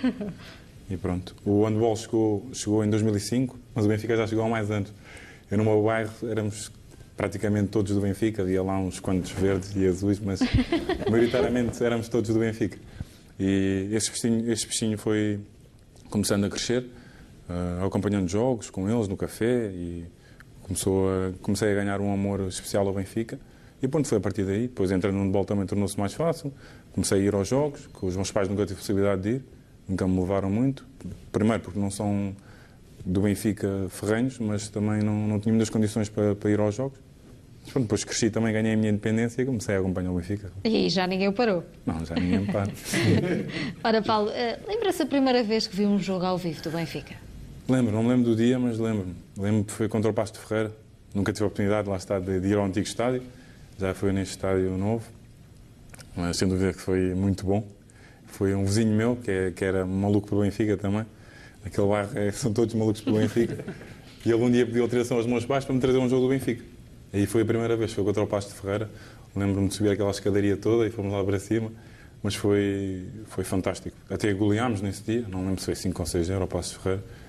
e 0.90 0.98
pronto. 0.98 1.34
O 1.46 1.64
handball 1.64 1.96
chegou, 1.96 2.46
chegou 2.52 2.84
em 2.84 2.90
2005, 2.90 3.58
mas 3.74 3.86
o 3.86 3.88
Benfica 3.88 4.14
já 4.14 4.26
chegou 4.26 4.44
há 4.44 4.48
mais 4.50 4.70
anos. 4.70 4.92
Eu, 5.50 5.56
no 5.56 5.64
meu 5.64 5.82
bairro, 5.82 6.12
éramos 6.28 6.70
praticamente 7.16 7.68
todos 7.68 7.94
do 7.94 8.02
Benfica, 8.02 8.42
havia 8.42 8.62
lá 8.62 8.78
uns 8.78 9.00
quantos 9.00 9.30
verdes 9.30 9.74
e 9.76 9.86
azuis, 9.86 10.20
mas 10.20 10.40
maioritariamente 11.10 11.82
éramos 11.82 12.06
todos 12.10 12.28
do 12.28 12.38
Benfica. 12.38 12.76
E 13.38 13.88
esse 13.92 14.10
peixinho, 14.10 14.52
esse 14.52 14.66
peixinho 14.66 14.98
foi 14.98 15.40
começando 16.10 16.44
a 16.44 16.50
crescer 16.50 16.84
uh, 17.50 17.84
acompanhando 17.84 18.28
jogos 18.28 18.70
com 18.70 18.88
eles 18.88 19.08
no 19.08 19.16
café 19.16 19.70
e 19.72 20.06
começou 20.62 21.08
a, 21.08 21.32
comecei 21.42 21.72
a 21.72 21.74
ganhar 21.74 22.00
um 22.00 22.12
amor 22.12 22.40
especial 22.42 22.86
ao 22.86 22.94
Benfica. 22.94 23.38
E 23.82 23.88
pronto, 23.88 24.06
foi 24.06 24.18
a 24.18 24.20
partir 24.20 24.44
daí. 24.44 24.62
Depois 24.62 24.90
entrando 24.90 25.14
no 25.14 25.20
futebol 25.22 25.44
também 25.44 25.66
tornou-se 25.66 25.98
mais 25.98 26.12
fácil. 26.14 26.52
Comecei 26.92 27.20
a 27.20 27.22
ir 27.22 27.34
aos 27.34 27.48
jogos, 27.48 27.86
que 27.86 28.04
os 28.04 28.14
meus 28.14 28.30
pais 28.30 28.48
nunca 28.48 28.66
tive 28.66 28.78
possibilidade 28.78 29.22
de 29.22 29.28
ir, 29.30 29.44
nunca 29.88 30.06
me 30.06 30.20
levaram 30.20 30.50
muito. 30.50 30.86
Primeiro 31.32 31.62
porque 31.62 31.78
não 31.78 31.90
são 31.90 32.34
do 33.04 33.22
Benfica 33.22 33.86
ferrenhos, 33.88 34.38
mas 34.38 34.68
também 34.68 35.02
não, 35.02 35.26
não 35.26 35.40
tinha 35.40 35.52
muitas 35.52 35.70
condições 35.70 36.08
para, 36.08 36.34
para 36.34 36.50
ir 36.50 36.60
aos 36.60 36.74
jogos. 36.74 36.98
Mas 37.62 37.72
pronto, 37.72 37.84
depois 37.84 38.04
cresci 38.04 38.30
também, 38.30 38.52
ganhei 38.52 38.74
a 38.74 38.76
minha 38.76 38.90
independência 38.90 39.42
e 39.42 39.46
comecei 39.46 39.76
a 39.76 39.78
acompanhar 39.78 40.10
o 40.10 40.16
Benfica. 40.16 40.50
E 40.64 40.68
aí 40.68 40.88
já 40.88 41.06
ninguém 41.06 41.28
o 41.28 41.32
parou? 41.32 41.64
Não, 41.86 42.04
já 42.04 42.14
ninguém 42.14 42.40
me 42.40 42.46
para. 42.46 42.70
Ora, 43.84 44.02
Paulo, 44.02 44.30
eh, 44.30 44.58
lembra-se 44.66 45.02
a 45.02 45.06
primeira 45.06 45.42
vez 45.42 45.66
que 45.66 45.76
viu 45.76 45.88
um 45.88 45.98
jogo 45.98 46.24
ao 46.24 46.36
vivo 46.36 46.62
do 46.62 46.70
Benfica? 46.70 47.29
Lembro, 47.70 47.92
não 47.92 48.02
me 48.02 48.08
lembro 48.08 48.30
do 48.30 48.34
dia, 48.34 48.58
mas 48.58 48.80
lembro-me. 48.80 49.14
Lembro 49.38 49.62
que 49.62 49.70
foi 49.70 49.88
contra 49.88 50.10
o 50.10 50.12
Pasto 50.12 50.40
de 50.40 50.44
Ferreira. 50.44 50.72
Nunca 51.14 51.32
tive 51.32 51.44
a 51.44 51.46
oportunidade, 51.46 51.88
lá 51.88 51.96
está, 51.96 52.18
de, 52.18 52.44
ir 52.44 52.56
ao 52.56 52.64
antigo 52.64 52.84
estádio. 52.84 53.22
Já 53.78 53.94
foi 53.94 54.12
neste 54.12 54.32
estádio 54.32 54.76
novo. 54.76 55.04
Mas 56.16 56.36
sem 56.36 56.48
dúvida 56.48 56.72
que 56.72 56.80
foi 56.80 57.14
muito 57.14 57.46
bom. 57.46 57.64
Foi 58.26 58.56
um 58.56 58.64
vizinho 58.64 58.92
meu, 58.92 59.14
que, 59.14 59.30
é, 59.30 59.50
que 59.52 59.64
era 59.64 59.86
maluco 59.86 60.28
pelo 60.28 60.40
Benfica 60.40 60.76
também. 60.76 61.06
Aquele 61.64 61.86
bairro 61.86 62.18
é, 62.18 62.32
são 62.32 62.52
todos 62.52 62.74
malucos 62.74 63.02
pelo 63.02 63.18
Benfica. 63.18 63.64
e 64.26 64.32
ele 64.32 64.42
um 64.42 64.50
dia 64.50 64.66
pediu 64.66 64.82
autorização 64.82 65.18
aos 65.18 65.26
meus 65.26 65.46
pais 65.46 65.64
para 65.64 65.72
me 65.72 65.80
trazer 65.80 65.98
um 65.98 66.08
jogo 66.08 66.22
do 66.22 66.28
Benfica. 66.28 66.64
Aí 67.12 67.24
foi 67.24 67.42
a 67.42 67.44
primeira 67.44 67.76
vez, 67.76 67.92
foi 67.92 68.02
contra 68.02 68.20
o 68.20 68.26
Pasto 68.26 68.48
de 68.48 68.60
Ferreira. 68.60 68.90
Lembro-me 69.36 69.68
de 69.68 69.74
subir 69.74 69.90
aquela 69.90 70.10
escadaria 70.10 70.56
toda 70.56 70.88
e 70.88 70.90
fomos 70.90 71.12
lá 71.12 71.22
para 71.22 71.38
cima. 71.38 71.70
Mas 72.20 72.34
foi, 72.34 73.06
foi 73.26 73.44
fantástico. 73.44 73.96
Até 74.10 74.32
goleámos 74.32 74.82
nesse 74.82 75.04
dia, 75.04 75.24
não 75.28 75.46
lembro 75.46 75.60
se 75.60 75.66
foi 75.66 75.76
5 75.76 76.02
ou 76.02 76.06
6 76.06 76.30
euros 76.30 76.48
ao 76.52 76.60
de 76.60 76.74
Ferreira. 76.76 77.19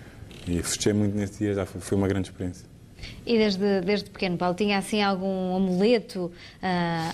E 0.47 0.61
festei 0.61 0.93
muito 0.93 1.15
nesse 1.15 1.39
dia, 1.39 1.53
já 1.53 1.65
foi, 1.65 1.81
foi 1.81 1.97
uma 1.97 2.07
grande 2.07 2.29
experiência. 2.29 2.71
E 3.25 3.37
desde, 3.37 3.81
desde 3.81 4.09
pequeno, 4.09 4.37
Paulo, 4.37 4.55
tinha 4.55 4.77
assim 4.77 5.01
algum 5.01 5.55
amuleto, 5.55 6.25
uh, 6.25 6.31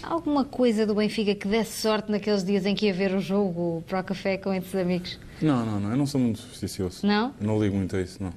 alguma 0.03 0.43
coisa 0.45 0.85
do 0.85 0.95
Benfica 0.95 1.35
que 1.35 1.47
desse 1.47 1.81
sorte 1.81 2.11
naqueles 2.11 2.43
dias 2.43 2.65
em 2.65 2.75
que 2.75 2.87
ia 2.87 2.93
ver 2.93 3.13
o 3.13 3.19
jogo 3.19 3.83
para 3.87 3.99
o 3.99 4.03
café 4.03 4.37
com 4.37 4.53
esses 4.53 4.73
amigos? 4.75 5.19
Não, 5.41 5.65
não, 5.65 5.79
não. 5.79 5.91
Eu 5.91 5.97
não 5.97 6.05
sou 6.05 6.19
muito 6.19 6.39
supersticioso. 6.39 7.05
Não? 7.05 7.33
não 7.39 7.61
ligo 7.61 7.75
muito 7.75 7.95
a 7.95 8.01
isso, 8.01 8.21
não. 8.21 8.33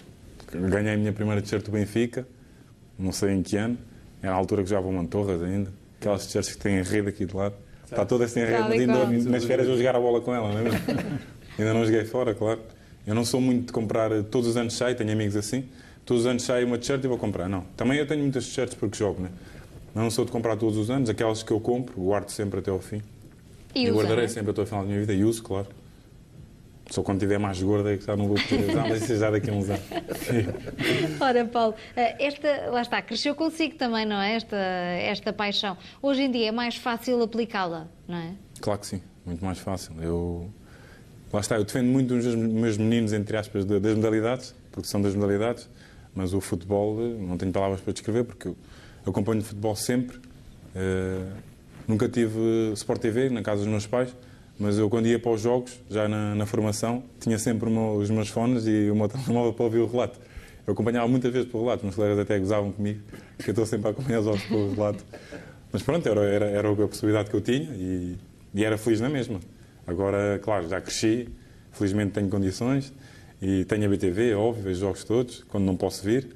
Ganhei 0.68 0.94
a 0.94 0.96
minha 0.96 1.12
primeira 1.12 1.40
t-shirt 1.40 1.64
do 1.64 1.70
Benfica, 1.70 2.26
não 2.98 3.12
sei 3.12 3.30
em 3.30 3.42
que 3.42 3.56
ano. 3.56 3.78
Era 4.22 4.32
a 4.32 4.36
altura 4.36 4.62
que 4.62 4.70
já 4.70 4.80
vou 4.80 4.92
Mantorras 4.92 5.42
ainda. 5.42 5.72
Aquelas 5.98 6.26
t-shirts 6.26 6.54
que 6.54 6.58
têm 6.58 6.82
rede 6.82 7.08
aqui 7.08 7.24
do 7.24 7.36
lado. 7.36 7.54
Está 7.84 8.04
toda 8.04 8.28
sem 8.28 8.44
rede, 8.44 8.62
mas 8.62 8.72
ainda 8.72 9.30
nas 9.30 9.44
férias 9.44 9.66
eu 9.66 9.76
jogar 9.76 9.96
a 9.96 10.00
bola 10.00 10.20
com 10.20 10.32
ela, 10.32 10.52
não 10.52 10.58
é 10.58 10.62
mesmo? 10.62 10.78
ainda 11.58 11.74
não 11.74 11.84
joguei 11.84 12.04
fora, 12.04 12.34
claro. 12.34 12.60
Eu 13.10 13.16
não 13.16 13.24
sou 13.24 13.40
muito 13.40 13.66
de 13.66 13.72
comprar 13.72 14.08
todos 14.30 14.50
os 14.50 14.56
anos 14.56 14.74
sai, 14.74 14.94
tenho 14.94 15.10
amigos 15.10 15.34
assim. 15.34 15.64
Todos 16.06 16.22
os 16.22 16.30
anos 16.30 16.44
sai 16.44 16.62
uma 16.62 16.78
t-shirt 16.78 17.02
e 17.02 17.08
vou 17.08 17.18
comprar. 17.18 17.48
Não. 17.48 17.62
Também 17.76 17.98
eu 17.98 18.06
tenho 18.06 18.20
muitas 18.20 18.46
t-shirts 18.46 18.76
porque 18.76 18.96
jogo, 18.96 19.20
né? 19.20 19.30
Mas 19.92 20.04
não 20.04 20.10
sou 20.12 20.24
de 20.24 20.30
comprar 20.30 20.56
todos 20.56 20.76
os 20.76 20.90
anos. 20.90 21.10
Aquelas 21.10 21.42
que 21.42 21.50
eu 21.50 21.58
compro, 21.58 22.00
guardo 22.00 22.28
sempre 22.28 22.60
até 22.60 22.70
ao 22.70 22.78
fim. 22.78 23.02
E, 23.74 23.86
e 23.86 23.90
guardarei 23.90 24.28
sempre 24.28 24.52
até 24.52 24.60
ao 24.60 24.66
final 24.66 24.82
da 24.82 24.86
minha 24.86 25.00
vida 25.00 25.12
e 25.12 25.24
uso, 25.24 25.42
claro. 25.42 25.66
Só 26.88 27.02
quando 27.02 27.16
estiver 27.16 27.40
mais 27.40 27.60
gorda 27.60 27.92
é 27.92 27.96
que 27.96 28.06
já 28.06 28.16
não 28.16 28.28
vou 28.28 28.36
poder 28.36 28.70
usar, 28.70 28.88
mas 28.88 29.04
já 29.04 29.28
daqui 29.28 29.50
a 29.50 29.54
uns 29.54 29.68
anos. 29.68 29.82
Ora, 31.20 31.44
Paulo, 31.46 31.74
eh, 31.96 32.14
esta, 32.24 32.70
lá 32.70 32.82
está, 32.82 33.02
cresceu 33.02 33.34
consigo 33.34 33.74
também, 33.74 34.06
não 34.06 34.20
é? 34.20 34.36
Esta, 34.36 34.56
esta 34.56 35.32
paixão. 35.32 35.76
Hoje 36.00 36.22
em 36.22 36.30
dia 36.30 36.50
é 36.50 36.52
mais 36.52 36.76
fácil 36.76 37.20
aplicá-la, 37.20 37.88
não 38.06 38.18
é? 38.18 38.34
Claro 38.60 38.78
que 38.78 38.86
sim, 38.86 39.02
muito 39.26 39.44
mais 39.44 39.58
fácil. 39.58 39.94
Eu, 40.00 40.48
lá 41.32 41.40
está, 41.40 41.56
eu 41.56 41.64
defendo 41.64 41.86
muito 41.86 42.14
os 42.14 42.34
meus 42.34 42.76
meninos, 42.76 43.12
entre 43.12 43.36
aspas, 43.36 43.64
das 43.64 43.94
modalidades, 43.94 44.54
porque 44.72 44.88
são 44.88 45.00
das 45.00 45.14
modalidades, 45.14 45.68
mas 46.14 46.34
o 46.34 46.40
futebol, 46.40 46.96
não 46.96 47.36
tenho 47.36 47.52
palavras 47.52 47.80
para 47.80 47.92
descrever, 47.92 48.24
porque 48.24 48.48
eu 48.48 48.56
acompanho 49.06 49.40
o 49.40 49.44
futebol 49.44 49.76
sempre. 49.76 50.16
Uh, 50.16 51.30
nunca 51.86 52.08
tive 52.08 52.72
Sport 52.74 53.00
TV 53.00 53.30
na 53.30 53.42
casa 53.42 53.62
dos 53.62 53.70
meus 53.70 53.86
pais, 53.86 54.14
mas 54.58 54.76
eu, 54.76 54.90
quando 54.90 55.06
ia 55.06 55.18
para 55.18 55.30
os 55.30 55.40
jogos, 55.40 55.80
já 55.88 56.08
na, 56.08 56.34
na 56.34 56.46
formação, 56.46 57.02
tinha 57.18 57.38
sempre 57.38 57.70
meu, 57.70 57.94
os 57.94 58.10
meus 58.10 58.28
fones 58.28 58.66
e 58.66 58.90
o 58.90 58.94
meu 58.94 59.08
telemóvel 59.08 59.52
para 59.52 59.64
ouvir 59.64 59.78
o 59.78 59.86
relato. 59.86 60.18
Eu 60.66 60.72
acompanhava 60.72 61.08
muitas 61.08 61.32
vezes 61.32 61.50
pelo 61.50 61.64
relato, 61.64 61.84
meus 61.84 61.96
colegas 61.96 62.18
até 62.18 62.38
gozavam 62.38 62.70
comigo, 62.70 63.00
que 63.38 63.48
eu 63.48 63.52
estou 63.52 63.64
sempre 63.64 63.88
a 63.88 63.90
acompanhar 63.90 64.20
os 64.20 64.26
jogos 64.26 64.42
pelo 64.42 64.74
relato. 64.74 65.04
Mas 65.72 65.82
pronto, 65.82 66.06
era, 66.08 66.20
era, 66.22 66.44
era 66.46 66.70
a 66.70 66.88
possibilidade 66.88 67.30
que 67.30 67.36
eu 67.36 67.40
tinha 67.40 67.70
e, 67.74 68.18
e 68.54 68.64
era 68.64 68.76
feliz 68.76 69.00
na 69.00 69.08
mesma. 69.08 69.40
Agora, 69.90 70.38
claro, 70.42 70.68
já 70.68 70.80
cresci, 70.80 71.28
felizmente 71.72 72.12
tenho 72.12 72.28
condições 72.28 72.92
e 73.42 73.64
tenho 73.64 73.86
a 73.86 73.88
BTV, 73.88 74.34
óbvio, 74.34 74.62
vejo 74.62 74.74
os 74.74 74.80
jogos 74.80 75.04
todos, 75.04 75.44
quando 75.48 75.64
não 75.64 75.76
posso 75.76 76.04
vir. 76.04 76.28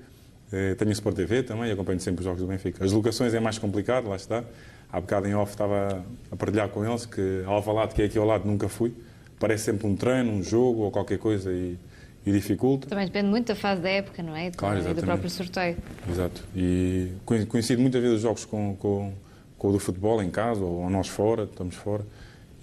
Eh, 0.52 0.74
tenho 0.74 0.90
o 0.90 0.92
Sport 0.92 1.16
TV 1.16 1.42
também, 1.42 1.70
acompanho 1.70 2.00
sempre 2.00 2.20
os 2.20 2.24
jogos 2.24 2.40
do 2.40 2.46
Benfica. 2.46 2.84
As 2.84 2.92
locações 2.92 3.34
é 3.34 3.40
mais 3.40 3.58
complicado, 3.58 4.08
lá 4.08 4.16
está. 4.16 4.44
Há 4.90 5.00
bocado 5.00 5.26
em 5.26 5.34
off 5.34 5.52
estava 5.52 6.04
a 6.30 6.36
partilhar 6.36 6.68
com 6.68 6.84
eles 6.84 7.04
que 7.04 7.42
Alvalade, 7.46 7.94
que 7.94 8.02
é 8.02 8.04
aqui 8.04 8.16
ao 8.16 8.24
lado, 8.24 8.46
nunca 8.46 8.68
fui. 8.68 8.94
Parece 9.40 9.64
sempre 9.64 9.86
um 9.86 9.96
treino, 9.96 10.30
um 10.30 10.42
jogo 10.42 10.82
ou 10.82 10.90
qualquer 10.92 11.18
coisa 11.18 11.52
e, 11.52 11.76
e 12.24 12.30
dificulta. 12.30 12.88
Também 12.88 13.06
depende 13.06 13.28
muito 13.28 13.48
da 13.48 13.56
fase 13.56 13.80
da 13.80 13.90
época, 13.90 14.22
não 14.22 14.36
é? 14.36 14.52
Claro, 14.52 14.78
e 14.88 14.94
do 14.94 15.02
próprio 15.02 15.28
sorteio. 15.28 15.76
Exato. 16.08 16.44
E 16.54 17.10
coincido 17.24 17.82
muitas 17.82 18.00
vezes 18.00 18.18
os 18.18 18.22
jogos 18.22 18.44
com, 18.44 18.76
com, 18.76 19.12
com 19.58 19.68
o 19.68 19.72
do 19.72 19.80
futebol 19.80 20.22
em 20.22 20.30
casa 20.30 20.62
ou 20.62 20.88
nós 20.88 21.08
fora, 21.08 21.44
estamos 21.44 21.74
fora. 21.74 22.04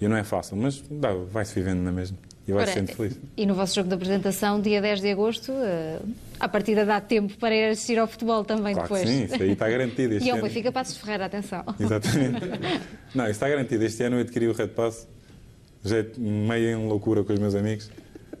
E 0.02 0.08
não 0.08 0.16
é 0.16 0.24
fácil, 0.24 0.56
mas 0.56 0.82
vai-se 1.30 1.54
vivendo 1.54 1.80
na 1.80 1.92
mesma 1.92 2.18
e 2.46 2.52
vai 2.52 2.66
sendo 2.66 2.92
feliz. 2.92 3.16
E 3.36 3.46
no 3.46 3.54
vosso 3.54 3.76
jogo 3.76 3.88
de 3.88 3.94
apresentação, 3.94 4.60
dia 4.60 4.82
10 4.82 5.00
de 5.00 5.10
agosto, 5.12 5.52
eh, 5.52 6.00
a 6.40 6.48
partida 6.48 6.84
dá 6.84 7.00
tempo 7.00 7.36
para 7.38 7.54
ir 7.54 7.70
assistir 7.70 7.98
ao 8.00 8.08
futebol 8.08 8.44
também 8.44 8.74
claro 8.74 8.88
depois. 8.88 9.08
sim, 9.08 9.24
isso 9.24 9.40
aí 9.40 9.52
está 9.52 9.68
garantido. 9.68 10.14
Este 10.14 10.26
e 10.28 10.30
é 10.30 10.34
o 10.34 10.42
Benfica 10.42 10.72
Passos 10.72 10.96
Ferreira, 10.96 11.26
atenção. 11.26 11.64
Exatamente. 11.78 12.40
Não, 13.14 13.24
isso 13.24 13.32
está 13.32 13.48
garantido. 13.48 13.84
Este 13.84 14.02
ano 14.02 14.16
eu 14.16 14.22
adquiri 14.22 14.48
o 14.48 14.52
Red 14.52 14.68
Pass, 14.68 15.06
já 15.84 15.98
é 15.98 16.06
meio 16.18 16.78
em 16.78 16.88
loucura 16.88 17.22
com 17.22 17.32
os 17.32 17.38
meus 17.38 17.54
amigos. 17.54 17.88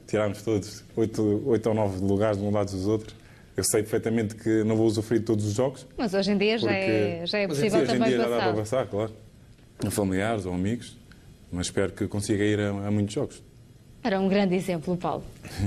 Tirámos 0.08 0.42
todos 0.42 0.82
8, 0.96 1.44
8 1.46 1.68
ou 1.68 1.74
9 1.74 2.04
lugares 2.04 2.38
de 2.38 2.44
um 2.44 2.50
lado 2.50 2.72
dos 2.72 2.86
outros. 2.88 3.14
Eu 3.56 3.62
sei 3.62 3.82
perfeitamente 3.82 4.34
que 4.34 4.64
não 4.64 4.76
vou 4.76 4.86
usufruir 4.86 5.20
de 5.20 5.26
todos 5.26 5.46
os 5.46 5.54
jogos. 5.54 5.86
Mas 5.96 6.12
hoje 6.12 6.32
em 6.32 6.38
dia 6.38 6.58
já 6.58 6.72
é, 6.72 7.22
já 7.24 7.38
é 7.38 7.46
possível 7.46 7.80
sim, 7.80 7.86
também 7.86 8.02
hoje 8.02 8.14
em 8.14 8.16
dia 8.16 8.28
já 8.28 8.36
dá 8.36 8.42
para 8.42 8.52
passar, 8.54 8.86
claro. 8.86 9.12
Familiares 9.90 10.44
ou 10.44 10.54
amigos. 10.54 10.96
Mas 11.52 11.66
espero 11.66 11.92
que 11.92 12.08
consiga 12.08 12.42
ir 12.42 12.58
a, 12.58 12.70
a 12.70 12.90
muitos 12.90 13.14
jogos. 13.14 13.42
Era 14.04 14.18
um 14.18 14.28
grande 14.28 14.56
exemplo, 14.56 14.96
Paulo. 14.96 15.22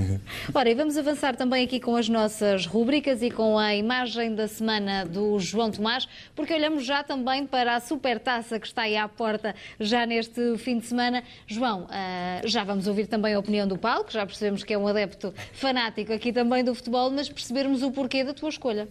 Ora, 0.52 0.68
e 0.68 0.74
vamos 0.74 0.98
avançar 0.98 1.34
também 1.34 1.64
aqui 1.64 1.80
com 1.80 1.96
as 1.96 2.06
nossas 2.06 2.66
rúbricas 2.66 3.22
e 3.22 3.30
com 3.30 3.58
a 3.58 3.74
imagem 3.74 4.34
da 4.34 4.46
semana 4.46 5.06
do 5.06 5.38
João 5.38 5.70
Tomás, 5.70 6.06
porque 6.34 6.52
olhamos 6.52 6.84
já 6.84 7.02
também 7.02 7.46
para 7.46 7.76
a 7.76 7.80
supertaça 7.80 8.60
que 8.60 8.66
está 8.66 8.82
aí 8.82 8.94
à 8.94 9.08
porta 9.08 9.54
já 9.80 10.04
neste 10.04 10.58
fim 10.58 10.78
de 10.78 10.84
semana. 10.84 11.22
João, 11.46 11.86
ah, 11.88 12.42
já 12.44 12.62
vamos 12.62 12.86
ouvir 12.86 13.06
também 13.06 13.32
a 13.32 13.38
opinião 13.38 13.66
do 13.66 13.78
Paulo, 13.78 14.04
que 14.04 14.12
já 14.12 14.26
percebemos 14.26 14.62
que 14.62 14.74
é 14.74 14.78
um 14.78 14.86
adepto 14.86 15.32
fanático 15.54 16.12
aqui 16.12 16.30
também 16.30 16.62
do 16.62 16.74
futebol, 16.74 17.10
mas 17.10 17.30
percebermos 17.30 17.82
o 17.82 17.90
porquê 17.90 18.22
da 18.22 18.34
tua 18.34 18.50
escolha. 18.50 18.86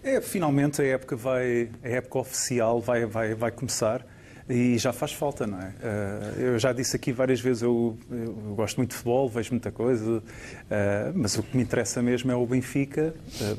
É, 0.00 0.20
finalmente 0.20 0.80
a 0.80 0.84
época 0.84 1.16
vai, 1.16 1.70
a 1.82 1.88
época 1.88 2.20
oficial 2.20 2.80
vai, 2.80 3.04
vai, 3.04 3.34
vai 3.34 3.50
começar. 3.50 4.06
E 4.48 4.78
já 4.78 4.92
faz 4.92 5.12
falta, 5.12 5.44
não 5.46 5.58
é? 5.60 5.72
Eh, 5.82 6.34
eu 6.38 6.58
já 6.58 6.72
disse 6.72 6.94
aqui 6.94 7.10
várias 7.10 7.40
vezes, 7.40 7.62
eu, 7.62 7.98
eu 8.08 8.32
gosto 8.54 8.76
muito 8.76 8.90
de 8.90 8.96
futebol, 8.96 9.28
vejo 9.28 9.50
muita 9.50 9.72
coisa, 9.72 10.22
eh, 10.70 11.10
mas 11.14 11.36
o 11.36 11.42
que 11.42 11.56
me 11.56 11.64
interessa 11.64 12.00
mesmo 12.00 12.30
é 12.30 12.36
o 12.36 12.46
Benfica. 12.46 13.12
Eh, 13.40 13.56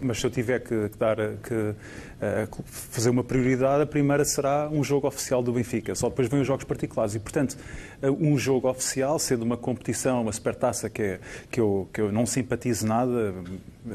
mas 0.00 0.20
se 0.20 0.26
eu 0.26 0.30
tiver 0.30 0.60
que, 0.60 0.88
que 0.88 0.98
dar 0.98 1.16
que, 1.16 1.74
fazer 2.66 3.10
uma 3.10 3.24
prioridade, 3.24 3.82
a 3.82 3.86
primeira 3.86 4.24
será 4.24 4.68
um 4.70 4.82
jogo 4.82 5.06
oficial 5.06 5.42
do 5.42 5.52
Benfica. 5.52 5.94
Só 5.94 6.08
depois 6.08 6.28
vêm 6.28 6.40
os 6.40 6.46
jogos 6.46 6.64
particulares. 6.64 7.14
E, 7.14 7.18
portanto, 7.18 7.56
um 8.02 8.38
jogo 8.38 8.68
oficial, 8.68 9.18
sendo 9.18 9.42
uma 9.42 9.56
competição, 9.56 10.22
uma 10.22 10.32
supertaça 10.32 10.88
que, 10.88 11.02
é, 11.02 11.20
que, 11.50 11.60
eu, 11.60 11.88
que 11.92 12.00
eu 12.00 12.12
não 12.12 12.26
simpatizo 12.26 12.86
nada, 12.86 13.34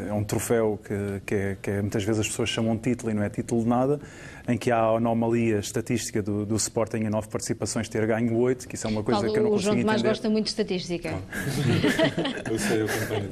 é 0.08 0.13
um 0.13 0.23
troféu 0.23 0.79
que, 0.84 1.21
que, 1.25 1.36
é, 1.36 1.58
que 1.62 1.71
é, 1.71 1.82
muitas 1.82 2.03
vezes 2.03 2.21
as 2.21 2.27
pessoas 2.27 2.49
chamam 2.49 2.75
de 2.75 2.84
título 2.84 3.12
e 3.12 3.13
não 3.13 3.23
é 3.23 3.29
título 3.29 3.63
de 3.63 3.67
nada, 3.67 3.99
em 4.47 4.58
que 4.58 4.71
há 4.71 4.77
a 4.77 4.97
anomalia 4.97 5.60
estatística 5.60 6.21
do, 6.21 6.45
do 6.45 6.55
Sporting 6.55 6.97
em 6.97 7.10
nove 7.10 7.27
participações 7.27 7.89
ter 7.89 8.05
ganho 8.05 8.36
oito, 8.38 8.67
que 8.67 8.75
isso 8.75 8.88
é 8.88 8.89
uma 8.89 9.03
coisa 9.03 9.21
Paulo, 9.21 9.34
que 9.34 9.39
eu 9.39 9.43
não 9.43 9.51
consigo 9.51 9.71
entender. 9.71 9.84
O 9.84 9.88
João 9.88 9.97
Tomás 9.97 10.01
gosta 10.01 10.29
muito 10.29 10.45
de 10.45 10.51
estatística. 10.51 11.10
eu 12.49 12.60
sei, 12.60 12.82
eu 12.82 12.86
acompanho. 12.86 13.29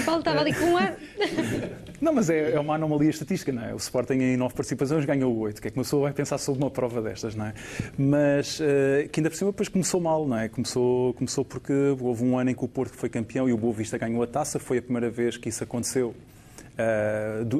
O 0.00 0.04
Paulo 0.04 0.20
estava 0.20 0.40
ali 0.40 0.54
com 0.54 0.64
um 0.66 0.76
ar... 0.76 0.94
Não, 2.00 2.14
mas 2.14 2.30
é, 2.30 2.52
é, 2.52 2.60
uma 2.60 2.74
anomalia 2.74 3.10
estatística, 3.10 3.52
não 3.52 3.62
é? 3.62 3.74
O 3.74 3.76
Sporting 3.76 4.14
em 4.14 4.36
nove 4.36 4.54
participações 4.54 5.04
ganhou 5.04 5.36
oito. 5.38 5.60
Que 5.60 5.68
é 5.68 5.70
que 5.70 5.76
pessoa 5.76 6.04
vai 6.04 6.12
pensar 6.12 6.38
sobre 6.38 6.62
uma 6.62 6.70
prova 6.70 7.02
destas, 7.02 7.34
não 7.34 7.46
é? 7.46 7.54
Mas 7.98 8.58
uh, 8.60 9.08
que 9.10 9.20
ainda 9.20 9.28
por 9.28 9.36
cima 9.36 9.50
depois 9.50 9.68
começou 9.68 10.00
mal, 10.00 10.26
não 10.26 10.38
é? 10.38 10.48
Começou, 10.48 11.12
começou 11.14 11.44
porque 11.44 11.72
houve 12.00 12.24
um 12.24 12.38
ano 12.38 12.50
em 12.50 12.54
que 12.54 12.64
o 12.64 12.68
Porto 12.68 12.96
foi 12.96 13.08
campeão 13.08 13.48
e 13.48 13.52
o 13.52 13.58
Boa 13.58 13.72
Vista 13.72 13.98
ganhou 13.98 14.22
a 14.22 14.26
taça. 14.26 14.58
Foi 14.58 14.78
a 14.78 14.82
primeira 14.82 15.10
vez 15.10 15.36
que 15.36 15.48
isso 15.48 15.62
aconteceu 15.62 16.14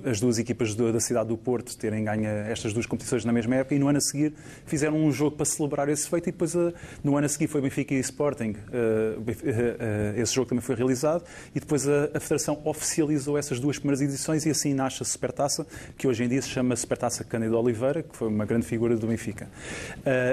as 0.04 0.20
duas 0.20 0.38
equipas 0.38 0.74
da 0.74 1.00
cidade 1.00 1.28
do 1.28 1.36
Porto 1.36 1.76
terem 1.76 2.04
ganho 2.04 2.26
estas 2.48 2.72
duas 2.72 2.86
competições 2.86 3.24
na 3.24 3.32
mesma 3.32 3.56
época 3.56 3.74
e 3.74 3.78
no 3.78 3.88
ano 3.88 3.98
a 3.98 4.00
seguir 4.00 4.32
fizeram 4.66 4.96
um 4.96 5.10
jogo 5.12 5.36
para 5.36 5.44
celebrar 5.44 5.88
esse 5.88 6.08
feito 6.08 6.28
e 6.28 6.32
depois 6.32 6.54
uh, 6.54 6.72
no 7.02 7.16
ano 7.16 7.26
a 7.26 7.28
seguir 7.28 7.46
foi 7.48 7.60
Benfica 7.60 7.94
e 7.94 8.00
Sporting. 8.00 8.56
Uh, 8.72 10.20
esse 10.20 10.34
jogo 10.34 10.48
também 10.48 10.62
foi 10.62 10.74
realizado 10.74 11.24
e 11.54 11.60
depois 11.60 11.86
a, 11.88 12.20
Federação 12.20 12.60
oficializou 12.64 13.36
essas 13.38 13.58
duas 13.58 13.78
primeiras 13.78 14.00
edições 14.00 14.44
e 14.46 14.50
assim 14.50 14.74
nasce 14.74 15.02
a 15.02 15.06
Supertaça, 15.06 15.66
que 15.96 16.06
hoje 16.06 16.24
em 16.24 16.28
dia 16.28 16.40
se 16.42 16.48
chama 16.48 16.76
Supertaça 16.76 17.24
Cândido 17.24 17.58
Oliveira, 17.58 18.02
que 18.02 18.16
foi 18.16 18.28
uma 18.28 18.44
grande 18.44 18.66
figura 18.66 18.96
do 18.96 19.06
Benfica. 19.06 19.48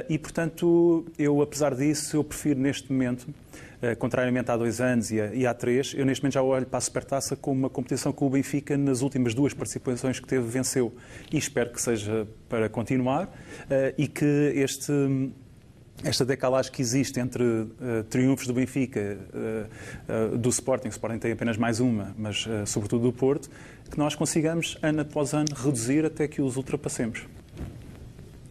e, 0.09 0.17
portanto, 0.17 1.05
eu, 1.17 1.41
apesar 1.41 1.73
disso, 1.73 2.17
eu 2.17 2.23
prefiro 2.23 2.59
neste 2.59 2.91
momento 2.91 3.27
eh, 3.27 3.66
contrariamente 3.99 4.49
há 4.49 4.57
dois 4.57 4.81
anos 4.81 5.11
e 5.11 5.45
há 5.45 5.53
três, 5.53 5.93
eu 5.95 6.05
neste 6.05 6.23
momento 6.23 6.33
já 6.33 6.41
olho 6.41 6.65
para 6.65 6.77
a 6.77 6.81
Supertaça 6.81 7.35
como 7.35 7.59
uma 7.59 7.69
competição 7.69 8.11
que 8.11 8.23
o 8.23 8.29
Benfica, 8.29 8.75
nas 8.75 9.01
últimas 9.01 9.33
duas 9.33 9.53
participações 9.53 10.19
que 10.19 10.27
teve, 10.27 10.47
venceu. 10.47 10.93
E 11.31 11.37
espero 11.37 11.71
que 11.71 11.81
seja 11.81 12.27
para 12.49 12.69
continuar 12.69 13.29
eh, 13.69 13.93
e 13.97 14.07
que 14.07 14.25
este 14.55 14.93
esta 16.03 16.23
decalagem 16.23 16.71
que 16.71 16.81
existe 16.81 17.19
entre 17.19 17.43
uh, 17.43 18.03
triunfos 18.09 18.45
do 18.45 18.53
Benfica, 18.53 19.17
uh, 19.33 20.33
uh, 20.33 20.37
do 20.37 20.49
Sporting, 20.49 20.87
o 20.87 20.91
Sporting 20.91 21.17
tem 21.17 21.31
apenas 21.31 21.57
mais 21.57 21.79
uma, 21.79 22.13
mas 22.17 22.47
sobretudo 22.65 23.03
do 23.03 23.13
Porto, 23.13 23.49
que 23.89 23.97
nós 23.97 24.13
consigamos, 24.13 24.77
ano 24.81 25.01
após 25.01 25.33
ano, 25.33 25.47
reduzir 25.55 26.05
até 26.05 26.27
que 26.27 26.41
os 26.41 26.55
ultrapassemos. 26.55 27.25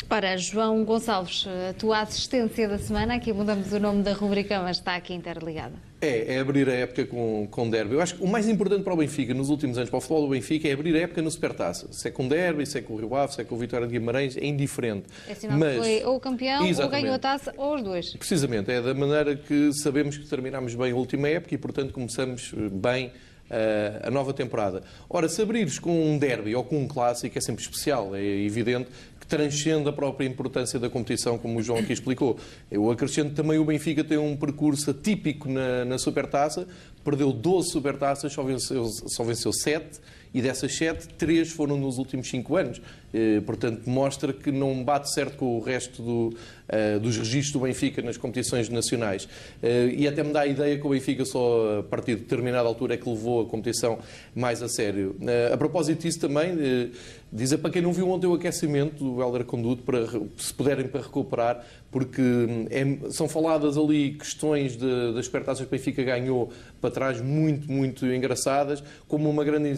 Ora, 0.09 0.37
João 0.39 0.85
Gonçalves, 0.85 1.47
a 1.69 1.73
tua 1.75 2.01
assistência 2.01 2.69
da 2.69 2.79
semana, 2.79 3.17
aqui 3.17 3.33
mudamos 3.33 3.73
o 3.73 3.81
nome 3.81 4.05
da 4.05 4.13
rubrica, 4.13 4.61
mas 4.61 4.77
está 4.77 4.95
aqui 4.95 5.13
interligada. 5.13 5.75
É, 6.01 6.37
é 6.37 6.39
abrir 6.39 6.69
a 6.69 6.73
época 6.73 7.05
com, 7.07 7.49
com 7.51 7.69
derby. 7.69 7.95
Eu 7.95 8.01
acho 8.01 8.15
que 8.15 8.23
o 8.23 8.27
mais 8.29 8.49
importante 8.49 8.85
para 8.85 8.95
o 8.95 8.97
Benfica 8.97 9.35
nos 9.35 9.51
últimos 9.51 9.77
anos, 9.77 9.91
para 9.91 9.99
o 9.99 10.01
futebol 10.01 10.23
do 10.23 10.29
Benfica, 10.29 10.69
é 10.69 10.73
abrir 10.73 10.95
a 10.95 11.01
época 11.01 11.21
no 11.23 11.31
Supertaça. 11.31 11.89
Se 11.93 12.07
é 12.07 12.11
com 12.13 12.29
derby, 12.29 12.65
se 12.65 12.79
é 12.79 12.83
com 12.83 12.95
o 12.95 12.97
Rio 12.97 13.17
Ave, 13.17 13.35
se 13.35 13.41
é 13.41 13.45
com 13.45 13.57
o 13.57 13.59
Vitória 13.59 13.85
de 13.85 13.93
Guimarães, 13.93 14.37
é 14.37 14.47
indiferente. 14.47 15.07
É 15.29 15.35
sinal 15.35 15.59
mas... 15.59 15.75
que 15.75 15.81
foi 15.81 16.05
ou 16.05 16.21
campeão, 16.21 16.65
Exatamente. 16.65 16.83
ou 16.83 16.89
ganhou 17.03 17.15
a 17.15 17.19
taça, 17.19 17.53
ou 17.57 17.75
os 17.75 17.83
dois. 17.83 18.13
Precisamente, 18.15 18.71
é 18.71 18.81
da 18.81 18.95
maneira 18.95 19.35
que 19.35 19.73
sabemos 19.73 20.17
que 20.17 20.27
terminamos 20.27 20.77
bem 20.77 20.93
a 20.93 20.95
última 20.95 21.29
época 21.29 21.53
e, 21.53 21.59
portanto, 21.59 21.93
começamos 21.93 22.55
bem 22.71 23.11
eh, 23.49 24.01
a 24.03 24.11
nova 24.11 24.33
temporada. 24.33 24.83
Ora, 25.09 25.29
se 25.29 25.41
abrires 25.41 25.79
com 25.79 25.93
um 25.93 26.19
derby 26.19 26.57
ou 26.57 26.65
com 26.65 26.81
um 26.81 26.89
clássico 26.89 27.39
é 27.39 27.41
sempre 27.41 27.63
especial, 27.63 28.17
é 28.17 28.21
evidente 28.21 28.89
que 29.27 29.37
transcende 29.37 29.89
a 29.89 29.93
própria 29.93 30.27
importância 30.27 30.79
da 30.79 30.89
competição, 30.89 31.37
como 31.37 31.59
o 31.59 31.63
João 31.63 31.81
aqui 31.81 31.93
explicou. 31.93 32.39
Eu 32.71 32.91
acrescento 32.91 33.35
também 33.35 33.59
o 33.59 33.65
Benfica 33.65 34.05
tem 34.05 34.17
um 34.17 34.37
percurso 34.37 34.91
atípico 34.91 35.49
na, 35.49 35.85
na 35.85 35.99
Supertaça, 35.99 36.67
perdeu 37.05 37.33
12 37.33 37.71
Supertaças, 37.71 38.33
só 38.33 38.43
venceu, 38.43 38.87
só 39.09 39.25
venceu 39.25 39.53
7 39.53 40.01
e 40.33 40.41
dessas 40.41 40.75
7, 40.77 41.09
3 41.15 41.51
foram 41.51 41.77
nos 41.77 41.99
últimos 41.99 42.29
5 42.29 42.57
anos. 42.57 42.81
Eh, 43.13 43.41
portanto, 43.41 43.89
mostra 43.89 44.33
que 44.33 44.51
não 44.51 44.83
bate 44.83 45.13
certo 45.13 45.37
com 45.37 45.57
o 45.57 45.61
resto 45.61 46.03
do, 46.03 46.37
uh, 46.69 47.01
dos 47.01 47.17
registros 47.17 47.53
do 47.53 47.61
Benfica 47.61 48.03
nas 48.03 48.17
competições 48.17 48.69
nacionais. 48.69 49.25
Uh, 49.25 49.89
e 49.97 50.07
até 50.07 50.23
me 50.23 50.33
dá 50.33 50.41
a 50.41 50.47
ideia 50.47 50.77
que 50.79 50.87
o 50.87 50.91
Benfica 50.91 51.25
só 51.25 51.79
a 51.81 51.83
partir 51.83 52.17
de 52.17 52.23
determinada 52.23 52.69
altura 52.69 52.95
é 52.95 52.97
que 52.97 53.09
levou 53.09 53.43
a 53.43 53.47
competição 53.47 53.99
mais 54.35 54.63
a 54.63 54.69
sério. 54.69 55.17
A 55.53 55.57
propósito 55.57 56.03
disso 56.03 56.21
também, 56.21 56.91
dizer 57.33 57.59
para 57.59 57.71
quem 57.71 57.83
não 57.83 57.93
viu 57.93 58.09
ontem 58.11 58.27
o 58.27 58.35
aquecimento 58.35 59.03
do 59.03 59.21
Helder 59.21 59.45
Conduto, 59.45 59.83
para, 59.83 60.07
se 60.37 60.53
puderem 60.53 60.87
para 60.87 61.01
recuperar, 61.01 61.65
porque 61.91 62.23
é, 62.71 63.11
são 63.11 63.29
faladas 63.29 63.77
ali 63.79 64.13
questões 64.13 64.77
de, 64.77 65.15
das 65.15 65.27
supertaças 65.27 65.67
que 65.67 65.75
o 65.75 65.79
Benfica 65.79 66.03
ganhou 66.03 66.51
para 66.81 66.91
trás 66.91 67.21
muito, 67.21 67.71
muito 67.71 68.07
engraçadas, 68.07 68.83
como 69.09 69.31
uma 69.31 69.45
grande 69.45 69.71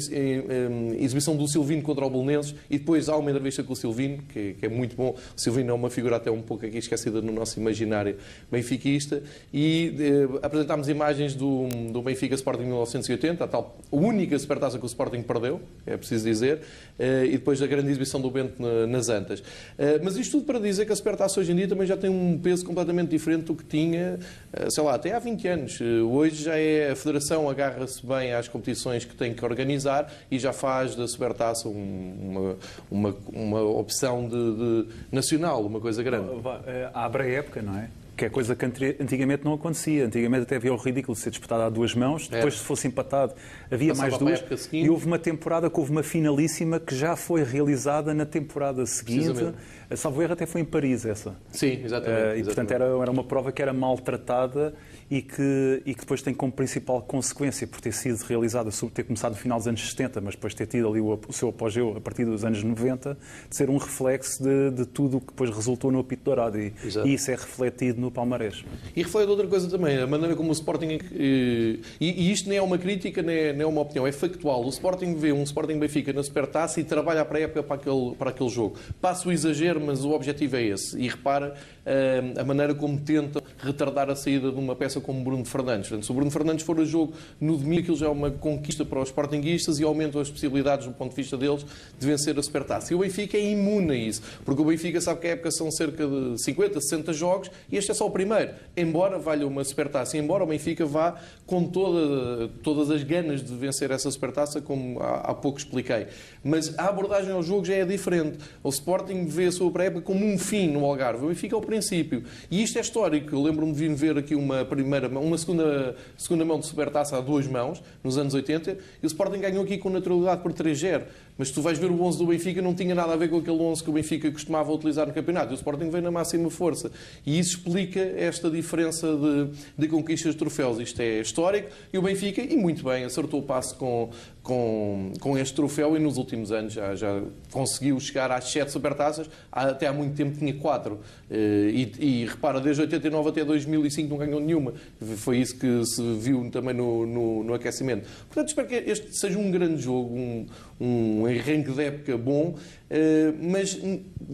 exibição 0.98 1.36
do 1.36 1.46
Silvino 1.48 1.82
contra 1.82 2.04
o 2.04 2.10
Bolonenses 2.10 2.54
e 2.68 2.78
depois 2.78 3.08
uma 3.18 3.31
entrevista 3.31 3.62
com 3.62 3.72
o 3.72 3.76
Silvino, 3.76 4.22
que, 4.28 4.54
que, 4.54 4.66
é 4.66 4.68
muito 4.68 4.96
bom. 4.96 5.16
O 5.37 5.40
Silvino 5.40 5.70
é 5.70 5.74
uma 5.74 5.90
figura 5.90 6.16
até 6.16 6.31
um 6.31 6.42
pouco 6.42 6.64
aqui 6.66 6.78
esquecida 6.78 7.20
no 7.20 7.33
nosso 7.33 7.59
imaginário 7.59 8.16
benfiquista 8.50 9.22
e 9.52 9.94
eh, 9.98 10.38
apresentámos 10.42 10.88
imagens 10.88 11.35
do, 11.35 11.68
do 11.92 12.02
Benfica 12.02 12.35
Sporting 12.35 12.64
1980, 12.64 13.44
a 13.44 13.48
tal 13.48 13.78
a 13.90 13.96
única 13.96 14.38
supertaça 14.38 14.78
que 14.78 14.85
o 14.85 14.87
Sporting 14.87 15.22
perdeu, 15.22 15.61
é 15.87 15.96
preciso 15.96 16.24
dizer, 16.24 16.61
eh, 16.98 17.26
e 17.26 17.33
depois 17.33 17.61
a 17.62 17.66
grande 17.66 17.90
exibição 17.90 18.20
do 18.20 18.31
Bento 18.31 18.61
na, 18.61 18.87
nas 18.87 19.09
Antas. 19.09 19.42
Eh, 19.78 20.00
mas 20.02 20.16
isto 20.16 20.38
tudo 20.38 20.46
para 20.46 20.59
dizer 20.59 20.87
que 20.87 20.92
a 20.92 20.96
supertaça 20.96 21.40
hoje 21.40 21.52
em 21.52 21.57
dia 21.57 21.68
também 21.68 21.87
já 21.87 21.96
tem 21.96 22.11
um 22.11 22.38
peso 22.38 22.64
completamente 22.64 23.11
diferente 23.11 23.44
do 23.44 23.54
que 23.54 23.64
tinha, 23.64 24.18
eh, 24.52 24.70
sei 24.70 24.83
lá, 24.83 24.94
até 24.94 25.12
há 25.14 25.18
20 25.18 25.48
anos. 25.48 25.78
Eh, 25.81 26.00
hoje 26.02 26.44
já 26.44 26.59
é 26.59 26.94
Federação 26.94 27.48
agarra-se 27.48 28.04
bem 28.04 28.33
às 28.33 28.48
competições 28.48 29.04
que 29.04 29.14
tem 29.14 29.35
que 29.35 29.44
organizar 29.44 30.12
e 30.31 30.38
já 30.38 30.52
faz 30.52 30.94
da 30.94 31.07
Supertaça 31.07 31.68
uma, 31.68 32.57
uma, 32.90 33.08
uma 33.33 33.62
opção 33.62 34.29
de, 34.29 34.57
de 34.57 34.87
nacional, 35.11 35.64
uma 35.64 35.81
coisa 35.81 36.03
grande. 36.03 36.29
Eh, 36.66 36.90
abre 36.94 37.23
a 37.23 37.27
época, 37.27 37.62
não 37.62 37.77
é? 37.77 37.88
que 38.18 38.25
é 38.25 38.29
coisa 38.29 38.57
que 38.57 38.66
antigamente 39.01 39.44
não 39.44 39.55
acontecia. 39.55 40.05
Antigamente 40.05 40.42
até 40.42 40.57
havia 40.57 40.75
o 40.75 40.77
ridículo 40.77 41.14
de 41.14 41.23
ser 41.23 41.31
disputado 41.31 41.62
a 41.62 41.71
duas 41.71 41.94
mãos, 41.94 42.27
depois 42.29 42.55
se 42.55 42.64
fosse 42.64 42.88
empatado 42.88 43.33
havia 43.71 43.94
Passava 43.94 44.25
mais 44.25 44.42
duas. 44.42 44.68
E 44.73 44.90
houve 44.90 45.07
uma 45.07 45.18
temporada 45.18 45.71
que 45.71 45.79
houve 45.79 45.92
uma 45.92 46.03
finalíssima 46.03 46.81
que 46.81 46.94
já 46.94 47.14
foi 47.14 47.44
realizada 47.44 48.12
na 48.12 48.27
temporada 48.27 48.85
seguinte. 48.85 49.55
A 49.88 49.97
Salvo 49.97 50.21
Erro 50.21 50.33
até 50.33 50.44
foi 50.44 50.61
em 50.61 50.64
Paris 50.64 51.07
essa. 51.07 51.37
Sim, 51.51 51.81
exatamente. 51.85 52.37
Uh, 52.37 52.38
e 52.38 52.44
portanto 52.44 52.73
era, 52.73 52.85
era 52.85 53.11
uma 53.11 53.25
prova 53.25 53.53
que 53.53 53.62
era 53.62 53.73
maltratada 53.73 54.75
e 55.11 55.23
que, 55.23 55.83
e 55.87 55.94
que 55.94 56.01
depois 56.01 56.21
tem 56.21 56.35
como 56.35 56.53
principal 56.53 57.01
consequência, 57.03 57.66
por 57.66 57.81
ter 57.81 57.92
sido 57.92 58.21
realizada, 58.23 58.71
ter 58.92 59.05
começado 59.05 59.33
no 59.33 59.38
final 59.38 59.59
dos 59.59 59.66
anos 59.66 59.88
70, 59.88 60.21
mas 60.21 60.35
depois 60.35 60.55
ter 60.55 60.66
tido 60.66 60.88
ali 60.88 61.01
o, 61.01 61.18
o 61.29 61.33
seu 61.33 61.49
apogeu 61.49 61.97
a 61.97 62.01
partir 62.01 62.25
dos 62.25 62.44
anos 62.44 62.62
90, 62.62 63.16
de 63.49 63.57
ser 63.57 63.71
um 63.71 63.79
reflexo 63.79 64.42
de, 64.42 64.71
de 64.71 64.87
tudo 64.87 65.16
o 65.16 65.21
que 65.21 65.29
depois 65.29 65.51
resultou 65.51 65.90
no 65.90 66.01
apito 66.01 66.25
dourado. 66.25 66.59
E, 66.59 66.73
e, 67.05 67.14
isso 67.14 67.31
é 67.31 67.35
refletido 67.35 68.01
no 68.01 68.11
Palmarés. 68.11 68.64
E 68.94 69.03
reflete 69.03 69.31
outra 69.31 69.47
coisa 69.47 69.68
também, 69.68 69.99
a 69.99 70.07
maneira 70.07 70.37
como 70.37 70.51
o 70.51 70.53
Sporting. 70.53 70.99
Eh, 71.12 71.79
e, 72.01 72.29
e 72.29 72.33
isto 72.33 72.49
nem 72.49 72.59
é 72.59 72.62
uma 72.62 72.77
crítica, 72.77 73.23
nem 73.23 73.37
é, 73.37 73.53
nem 73.53 73.62
é 73.62 73.66
uma 73.66 73.81
opinião, 73.81 74.07
é 74.07 74.12
factual. 74.12 74.64
O 74.64 74.68
Sporting 74.68 75.14
vê 75.14 75.33
um 75.33 75.42
Sporting 75.42 75.79
Benfica 75.79 76.12
na 76.12 76.23
Supertaça 76.23 76.81
e 76.81 76.85
trabalha 76.85 77.25
para 77.25 77.38
a 77.38 77.40
época 77.42 77.62
para 77.62 77.77
aquele, 77.77 78.14
para 78.16 78.31
aquele 78.31 78.51
jogo. 78.51 78.79
Passa 79.01 79.29
o 79.29 79.33
exagero, 79.33 79.81
mas 79.81 80.05
o 80.05 80.11
objetivo 80.11 80.57
é 80.57 80.62
esse. 80.64 80.99
E 80.99 81.09
repara 81.09 81.55
uh, 81.87 82.40
a 82.40 82.44
maneira 82.44 82.75
como 82.75 82.99
tenta 83.01 83.42
retardar 83.59 84.11
a 84.11 84.14
saída 84.14 84.51
de 84.51 84.59
uma 84.59 84.77
peça 84.77 84.97
como 85.00 85.22
Bruno 85.22 85.44
Fernandes. 85.44 85.88
Portanto, 85.88 86.04
se 86.04 86.12
o 86.12 86.14
Bruno 86.14 86.30
Fernandes 86.30 86.64
for 86.64 86.78
a 86.80 86.84
jogo 86.84 87.12
no 87.40 87.56
domingo, 87.56 87.82
aquilo 87.82 87.96
já 87.96 88.06
é 88.06 88.08
uma 88.08 88.30
conquista 88.30 88.84
para 88.84 89.00
os 89.00 89.08
Sportinguistas 89.08 89.78
e 89.78 89.84
aumenta 89.84 90.20
as 90.20 90.30
possibilidades, 90.30 90.87
do 90.87 90.92
ponto 90.92 91.11
de 91.11 91.16
vista 91.16 91.37
deles, 91.37 91.64
de 91.98 92.06
vencer 92.06 92.38
a 92.38 92.42
Supertaça. 92.42 92.92
E 92.92 92.96
o 92.96 93.00
Benfica 93.00 93.37
é 93.37 93.50
imune 93.50 93.92
a 93.92 93.96
isso, 93.96 94.22
porque 94.44 94.61
o 94.61 94.64
Benfica 94.64 95.00
sabe 95.00 95.20
que 95.20 95.26
a 95.26 95.30
época 95.30 95.50
são 95.50 95.70
cerca 95.70 96.06
de 96.06 96.42
50, 96.42 96.80
60 96.80 97.12
jogos 97.12 97.50
e 97.70 97.76
este 97.76 97.90
é 97.90 97.94
só 97.94 98.06
o 98.06 98.11
primeiro. 98.11 98.52
Embora 98.76 99.18
valha 99.18 99.46
uma 99.46 99.64
Supertaça, 99.64 100.16
embora 100.16 100.44
o 100.44 100.46
Benfica 100.46 100.84
vá 100.84 101.20
com 101.46 101.64
toda, 101.64 102.48
todas 102.62 102.90
as 102.90 103.02
ganas 103.02 103.42
de 103.42 103.54
vencer 103.54 103.90
essa 103.90 104.11
Supertaça, 104.11 104.61
como 104.61 105.00
há, 105.00 105.30
há 105.30 105.34
pouco 105.34 105.58
expliquei. 105.58 106.06
Mas 106.42 106.78
a 106.78 106.87
abordagem 106.87 107.32
ao 107.32 107.42
jogo 107.42 107.64
já 107.64 107.74
é 107.74 107.84
diferente. 107.84 108.38
O 108.62 108.68
Sporting 108.68 109.26
vê 109.26 109.46
a 109.46 109.52
sua 109.52 109.70
pré-época 109.70 110.02
como 110.02 110.24
um 110.24 110.38
fim 110.38 110.68
no 110.68 110.84
Algarve. 110.84 111.24
O 111.24 111.28
Benfica 111.28 111.54
é 111.54 111.58
o 111.58 111.61
princípio. 111.61 112.24
E 112.50 112.62
isto 112.62 112.78
é 112.78 112.80
histórico. 112.80 113.34
Eu 113.34 113.42
lembro-me 113.42 113.72
de 113.72 113.78
vir 113.78 113.94
ver 113.94 114.18
aqui 114.18 114.34
uma 114.34 114.64
primeira 114.64 114.88
uma 114.96 115.38
segunda, 115.38 115.96
segunda 116.16 116.44
mão 116.44 116.59
de 116.59 116.66
supertaça 116.66 117.16
a 117.16 117.20
duas 117.20 117.46
mãos, 117.46 117.83
nos 118.03 118.18
anos 118.18 118.35
80, 118.35 118.79
e 119.03 119.05
o 119.05 119.07
Sporting 119.07 119.38
ganhou 119.38 119.62
aqui 119.62 119.79
com 119.79 119.90
naturalidade 119.90 120.42
por 120.42 120.53
3-0. 120.53 121.05
Mas 121.38 121.53
tu 121.53 121.62
vais 121.62 121.79
ver 121.79 121.88
o 121.88 122.03
11 122.03 122.18
do 122.18 122.27
Benfica, 122.27 122.61
não 122.61 122.74
tinha 122.74 122.94
nada 122.96 123.12
a 123.12 123.16
ver 123.16 123.31
com 123.31 123.37
aquele 123.37 123.61
11 123.61 123.85
que 123.85 123.90
o 123.90 123.92
Benfica 123.92 124.31
costumava 124.33 124.72
utilizar 124.72 125.07
no 125.07 125.12
campeonato. 125.12 125.53
E 125.53 125.55
o 125.55 125.57
Sporting 125.57 125.88
veio 125.88 126.03
na 126.03 126.11
máxima 126.11 126.51
força. 126.51 126.90
E 127.24 127.38
isso 127.38 127.59
explica 127.59 128.01
esta 128.01 128.51
diferença 128.51 129.07
de, 129.07 129.51
de 129.79 129.87
conquistas 129.87 130.33
de 130.33 130.38
troféus. 130.38 130.81
Isto 130.81 131.01
é 131.01 131.20
histórico. 131.20 131.70
E 131.92 131.98
o 131.98 132.03
Benfica, 132.03 132.42
e 132.42 132.57
muito 132.57 132.83
bem, 132.83 133.05
acertou 133.05 133.38
o 133.38 133.42
passo 133.44 133.77
com, 133.77 134.11
com, 134.48 135.12
com 135.20 135.37
este 135.37 135.54
troféu 135.54 135.94
e 135.94 136.00
nos 136.00 136.16
últimos 136.16 136.50
anos 136.50 136.72
já, 136.72 136.94
já 136.94 137.20
conseguiu 137.52 138.00
chegar 138.00 138.32
às 138.32 138.50
sete 138.50 138.72
supertaças. 138.72 139.28
Até 139.52 139.87
há 139.87 139.92
muito 139.92 140.16
tempo 140.16 140.38
tinha 140.38 140.54
quatro. 140.54 141.00
Eh, 141.30 141.70
e, 141.98 142.22
e 142.22 142.24
repara, 142.24 142.58
desde 142.58 142.80
89 142.80 143.28
até 143.28 143.44
2005 143.44 144.08
não 144.08 144.16
ganhou 144.16 144.40
nenhuma. 144.40 144.72
Foi 145.18 145.37
isso 145.37 145.54
que 145.58 145.84
se 145.84 146.02
viu 146.14 146.50
também 146.50 146.72
no, 146.72 147.04
no, 147.04 147.44
no 147.44 147.52
aquecimento. 147.52 148.08
Portanto, 148.26 148.48
espero 148.48 148.66
que 148.66 148.74
este 148.74 149.14
seja 149.18 149.38
um 149.38 149.50
grande 149.50 149.82
jogo, 149.82 150.14
um, 150.14 150.46
um 150.80 151.26
arranque 151.26 151.72
de 151.72 151.82
época 151.82 152.16
bom, 152.16 152.54
eh, 152.88 153.32
mas 153.40 153.78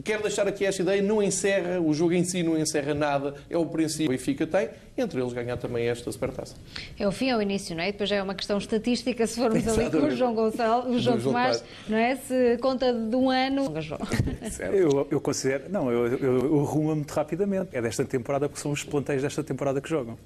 quero 0.05 0.23
deixar 0.23 0.47
aqui 0.47 0.65
esta 0.65 0.83
ideia, 0.83 1.03
não 1.03 1.23
encerra, 1.23 1.81
o 1.81 1.93
jogo 1.95 2.13
em 2.13 2.25
si 2.25 2.43
não 2.43 2.59
encerra 2.59 2.95
nada, 2.95 3.35
é 3.49 3.57
o 3.57 3.67
princípio 3.67 4.09
que 4.09 4.15
o 4.15 4.19
Benfica 4.19 4.47
tem, 4.47 4.69
entre 4.97 5.21
eles 5.21 5.33
ganhar 5.33 5.57
também 5.57 5.89
esta 5.89 6.11
supertaça. 6.13 6.55
É 6.99 7.09
o 7.09 7.13
fim 7.13 7.31
ao 7.31 7.41
início, 7.41 7.75
não 7.75 7.83
é? 7.83 7.91
Depois 7.91 8.09
já 8.09 8.17
é 8.17 8.23
uma 8.23 8.35
questão 8.35 8.59
estatística, 8.59 9.27
se 9.27 9.37
formos 9.37 9.67
ali 9.67 9.91
com 9.91 10.07
o 10.07 10.11
João 10.11 10.35
Gonçalves, 10.35 10.95
o 10.95 10.99
João 10.99 11.21
Tomás, 11.21 11.65
não 11.89 11.97
é? 11.97 12.17
Se 12.17 12.59
conta 12.59 12.93
de 12.93 13.17
um 13.17 13.31
ano... 13.31 13.73
eu, 14.73 15.09
eu 15.11 15.21
considero, 15.21 15.65
não, 15.71 15.91
eu, 15.91 16.07
eu, 16.07 16.39
eu 16.45 16.65
rumo 16.65 16.95
muito 16.95 17.13
rapidamente, 17.13 17.71
é 17.73 17.81
desta 17.81 18.05
temporada 18.05 18.49
porque 18.49 18.61
são 18.61 18.71
os 18.73 18.85
plantéis 18.85 19.23
desta 19.23 19.43
temporada 19.43 19.81
que 19.81 19.89
jogam. 19.89 20.19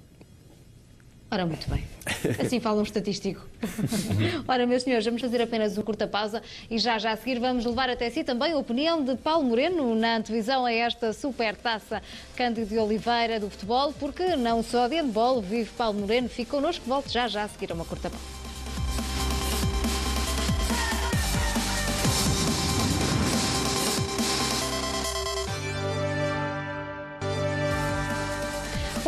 Ora, 1.30 1.44
muito 1.44 1.68
bem. 1.68 1.84
Assim 2.42 2.58
fala 2.58 2.80
um 2.80 2.82
estatístico. 2.82 3.46
Ora, 4.48 4.66
meus 4.66 4.82
senhores, 4.82 5.04
vamos 5.04 5.20
fazer 5.20 5.42
apenas 5.42 5.76
uma 5.76 5.82
curta 5.84 6.06
pausa 6.06 6.42
e 6.70 6.78
já 6.78 6.98
já 6.98 7.12
a 7.12 7.16
seguir 7.16 7.38
vamos 7.38 7.66
levar 7.66 7.90
até 7.90 8.08
si 8.08 8.24
também 8.24 8.52
a 8.52 8.56
opinião 8.56 9.04
de 9.04 9.14
Paulo 9.16 9.44
Moreno 9.44 9.94
na 9.94 10.16
antevisão 10.16 10.64
a 10.64 10.72
esta 10.72 11.12
super 11.12 11.54
taça 11.54 12.02
Cândido 12.34 12.68
de 12.68 12.78
Oliveira 12.78 13.38
do 13.38 13.50
futebol, 13.50 13.92
porque 13.92 14.36
não 14.36 14.62
só 14.62 14.88
de 14.88 14.96
handball 14.96 15.42
vive 15.42 15.70
Paulo 15.76 16.00
Moreno. 16.00 16.28
Fique 16.30 16.50
connosco, 16.50 16.84
volte 16.86 17.12
já 17.12 17.28
já 17.28 17.44
a 17.44 17.48
seguir 17.48 17.70
a 17.72 17.74
uma 17.74 17.84
curta 17.84 18.08
pausa. 18.08 18.37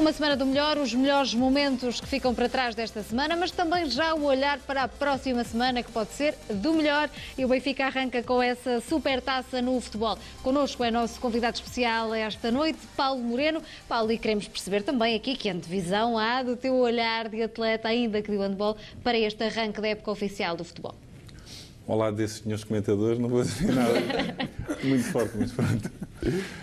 Uma 0.01 0.15
semana 0.15 0.35
do 0.35 0.47
melhor, 0.47 0.79
os 0.79 0.95
melhores 0.95 1.35
momentos 1.35 2.01
que 2.01 2.07
ficam 2.07 2.35
para 2.35 2.49
trás 2.49 2.75
desta 2.75 3.03
semana, 3.03 3.37
mas 3.37 3.51
também 3.51 3.85
já 3.85 4.15
o 4.15 4.25
olhar 4.25 4.59
para 4.61 4.85
a 4.85 4.89
próxima 4.89 5.45
semana, 5.45 5.83
que 5.83 5.93
pode 5.93 6.13
ser 6.13 6.35
do 6.49 6.73
melhor. 6.73 7.11
E 7.37 7.45
o 7.45 7.49
Benfica 7.49 7.85
arranca 7.85 8.23
com 8.23 8.43
essa 8.43 8.81
super 8.81 9.21
taça 9.21 9.61
no 9.61 9.79
futebol. 9.79 10.19
Connosco 10.43 10.83
é 10.83 10.91
nosso 10.91 11.21
convidado 11.21 11.57
especial 11.57 12.15
esta 12.15 12.51
noite, 12.51 12.79
Paulo 12.97 13.21
Moreno. 13.21 13.63
Paulo, 13.87 14.11
e 14.11 14.17
queremos 14.17 14.49
perceber 14.49 14.83
também 14.83 15.15
aqui 15.15 15.37
que 15.37 15.51
antevisão 15.51 16.17
há 16.17 16.43
do 16.43 16.57
teu 16.57 16.77
olhar 16.77 17.29
de 17.29 17.43
atleta, 17.43 17.89
ainda 17.89 18.23
que 18.23 18.31
de 18.31 18.39
handball, 18.39 18.79
para 19.05 19.19
este 19.19 19.45
arranque 19.45 19.83
da 19.83 19.89
época 19.89 20.11
oficial 20.11 20.57
do 20.57 20.65
futebol 20.65 20.95
ao 21.91 21.99
lado 21.99 22.17
desses 22.17 22.39
senhores 22.39 22.63
comentadores, 22.63 23.19
não 23.19 23.29
vou 23.29 23.43
dizer 23.43 23.73
nada 23.73 23.95
muito 24.85 25.05
forte, 25.05 25.33
mas 25.37 25.51
pronto. 25.51 25.91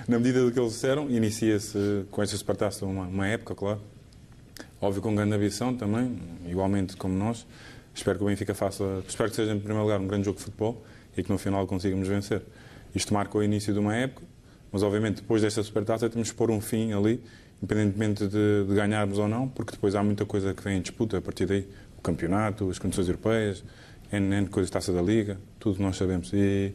Na 0.07 0.17
medida 0.17 0.43
do 0.43 0.51
que 0.51 0.59
eles 0.59 0.71
disseram, 0.71 1.09
inicia-se 1.09 2.05
com 2.09 2.23
esta 2.23 2.35
Espartaça 2.35 2.85
uma, 2.85 3.03
uma 3.03 3.27
época, 3.27 3.53
claro. 3.53 3.81
Óbvio 4.81 5.01
com 5.01 5.13
grande 5.13 5.35
ambição 5.35 5.75
também, 5.75 6.17
igualmente 6.47 6.95
como 6.95 7.13
nós. 7.13 7.45
Espero 7.93 8.17
que 8.19 8.23
o 8.23 8.27
Benfica 8.27 8.53
faça, 8.53 9.03
espero 9.05 9.29
que 9.29 9.35
seja 9.35 9.51
em 9.51 9.59
primeiro 9.59 9.83
lugar 9.83 9.99
um 9.99 10.07
grande 10.07 10.25
jogo 10.25 10.37
de 10.37 10.45
futebol 10.45 10.85
e 11.17 11.23
que 11.23 11.29
no 11.29 11.37
final 11.37 11.65
consigamos 11.67 12.07
vencer. 12.07 12.41
Isto 12.95 13.13
marca 13.13 13.37
o 13.37 13.43
início 13.43 13.73
de 13.73 13.79
uma 13.79 13.95
época, 13.95 14.25
mas 14.71 14.81
obviamente 14.81 15.17
depois 15.17 15.41
desta 15.41 15.61
supertaça 15.61 16.09
temos 16.09 16.31
que 16.31 16.37
pôr 16.37 16.51
um 16.51 16.61
fim 16.61 16.93
ali, 16.93 17.21
independentemente 17.61 18.27
de, 18.27 18.65
de 18.65 18.75
ganharmos 18.75 19.17
ou 19.17 19.27
não, 19.27 19.47
porque 19.49 19.71
depois 19.71 19.93
há 19.93 20.01
muita 20.01 20.25
coisa 20.25 20.53
que 20.53 20.63
vem 20.63 20.77
em 20.77 20.81
disputa 20.81 21.17
a 21.17 21.21
partir 21.21 21.45
daí. 21.47 21.67
O 21.97 22.01
campeonato, 22.01 22.69
as 22.69 22.79
condições 22.79 23.07
europeias, 23.07 23.63
N, 24.11 24.35
N 24.35 24.47
coisas, 24.47 24.69
taça 24.69 24.91
da 24.91 25.01
Liga, 25.01 25.37
tudo 25.59 25.81
nós 25.81 25.97
sabemos. 25.97 26.31
E 26.33 26.73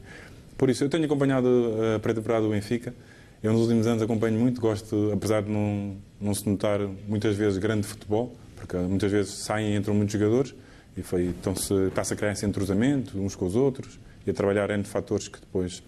por 0.56 0.70
isso, 0.70 0.84
eu 0.84 0.88
tenho 0.88 1.04
acompanhado 1.04 1.48
a 1.96 1.98
pré-temporada 1.98 2.44
do 2.44 2.50
Benfica. 2.50 2.94
Eu 3.42 3.52
nos 3.52 3.62
últimos 3.62 3.86
anos 3.86 4.02
acompanho 4.02 4.38
muito, 4.38 4.60
gosto, 4.60 5.10
apesar 5.12 5.42
de 5.42 5.50
não, 5.50 5.96
não 6.20 6.32
se 6.32 6.48
notar 6.48 6.78
muitas 7.08 7.34
vezes 7.34 7.58
grande 7.58 7.86
futebol, 7.86 8.36
porque 8.54 8.76
muitas 8.76 9.10
vezes 9.10 9.32
saem 9.32 9.74
e 9.74 9.76
entram 9.76 9.94
muitos 9.94 10.12
jogadores, 10.12 10.54
e 10.96 11.02
foi, 11.02 11.24
então 11.24 11.56
se 11.56 11.90
passa 11.92 12.14
a 12.14 12.16
criar 12.16 12.30
esse 12.30 12.46
entrosamento 12.46 13.18
uns 13.18 13.34
com 13.34 13.44
os 13.44 13.56
outros 13.56 13.98
e 14.24 14.30
a 14.30 14.32
trabalhar 14.34 14.70
N 14.70 14.84
fatores 14.84 15.26
que 15.26 15.40
depois 15.40 15.82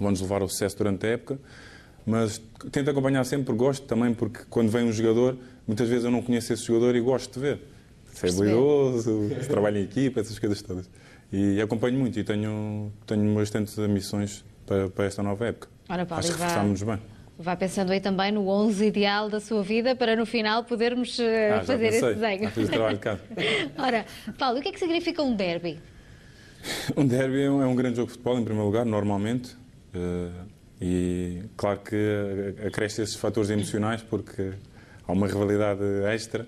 vão 0.00 0.10
nos 0.10 0.22
levar 0.22 0.40
ao 0.40 0.48
sucesso 0.48 0.78
durante 0.78 1.04
a 1.06 1.10
época. 1.10 1.38
Mas 2.06 2.40
tento 2.72 2.88
acompanhar 2.88 3.22
sempre, 3.24 3.54
gosto 3.54 3.86
também, 3.86 4.14
porque 4.14 4.40
quando 4.48 4.70
vem 4.70 4.84
um 4.84 4.92
jogador, 4.92 5.36
muitas 5.66 5.90
vezes 5.90 6.06
eu 6.06 6.10
não 6.10 6.22
conheço 6.22 6.54
esse 6.54 6.64
jogador 6.64 6.96
e 6.96 7.00
gosto 7.00 7.34
de 7.34 7.40
ver 7.40 7.60
se 8.18 8.26
é 8.26 8.30
habilidoso, 8.30 9.28
se 9.40 9.48
trabalha 9.48 9.78
em 9.78 9.84
equipa, 9.84 10.20
essas 10.20 10.38
coisas 10.38 10.60
todas. 10.62 10.90
E 11.32 11.60
acompanho 11.60 11.98
muito 11.98 12.18
e 12.18 12.24
tenho, 12.24 12.92
tenho 13.06 13.34
bastantes 13.34 13.78
ambições 13.78 14.44
para, 14.66 14.88
para 14.88 15.04
esta 15.04 15.22
nova 15.22 15.46
época. 15.46 15.68
Ora, 15.88 16.04
Paulo, 16.04 16.20
Acho 16.20 16.32
que 16.32 16.38
reforçámos 16.38 16.82
bem. 16.82 16.98
Vá 17.38 17.54
pensando 17.54 17.92
aí 17.92 18.00
também 18.00 18.32
no 18.32 18.48
11 18.48 18.86
ideal 18.86 19.30
da 19.30 19.38
sua 19.38 19.62
vida 19.62 19.94
para 19.94 20.16
no 20.16 20.26
final 20.26 20.64
podermos 20.64 21.18
uh, 21.18 21.22
ah, 21.54 21.62
fazer 21.62 21.86
esse 21.86 22.14
desenho. 22.14 22.50
fiz 22.50 22.68
o 22.68 22.72
trabalho 22.72 22.98
casa. 22.98 23.20
Ora, 23.78 24.04
Paulo, 24.36 24.58
o 24.58 24.62
que 24.62 24.70
é 24.70 24.72
que 24.72 24.78
significa 24.78 25.22
um 25.22 25.36
derby? 25.36 25.78
Um 26.96 27.06
derby 27.06 27.42
é 27.42 27.50
um, 27.50 27.62
é 27.62 27.66
um 27.66 27.76
grande 27.76 27.96
jogo 27.96 28.08
de 28.08 28.14
futebol, 28.14 28.38
em 28.40 28.44
primeiro 28.44 28.66
lugar, 28.66 28.84
normalmente. 28.84 29.56
Uh, 29.94 30.48
e 30.80 31.42
claro 31.56 31.80
que 31.80 32.54
acresce 32.66 33.02
esses 33.02 33.14
fatores 33.14 33.50
emocionais 33.50 34.02
porque 34.02 34.52
há 35.06 35.12
uma 35.12 35.26
rivalidade 35.26 35.82
extra 36.12 36.46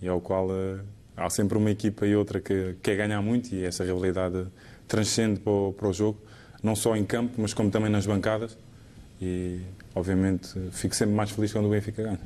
e 0.00 0.08
ao 0.08 0.20
qual 0.20 0.48
uh, 0.48 0.80
há 1.16 1.28
sempre 1.30 1.58
uma 1.58 1.70
equipa 1.70 2.06
e 2.06 2.14
outra 2.14 2.40
que 2.40 2.76
quer 2.82 2.96
ganhar 2.96 3.20
muito 3.22 3.54
e 3.54 3.64
essa 3.64 3.84
rivalidade 3.84 4.46
transcende 4.88 5.40
para 5.40 5.52
o, 5.52 5.72
para 5.72 5.88
o 5.88 5.92
jogo, 5.92 6.18
não 6.62 6.74
só 6.74 6.96
em 6.96 7.04
campo, 7.04 7.34
mas 7.38 7.54
como 7.54 7.70
também 7.70 7.90
nas 7.90 8.06
bancadas. 8.06 8.56
E 9.20 9.60
obviamente 9.94 10.48
fico 10.72 10.94
sempre 10.94 11.14
mais 11.14 11.30
feliz 11.30 11.52
quando 11.52 11.66
o 11.66 11.70
Benfica 11.70 12.02
ganha. 12.02 12.20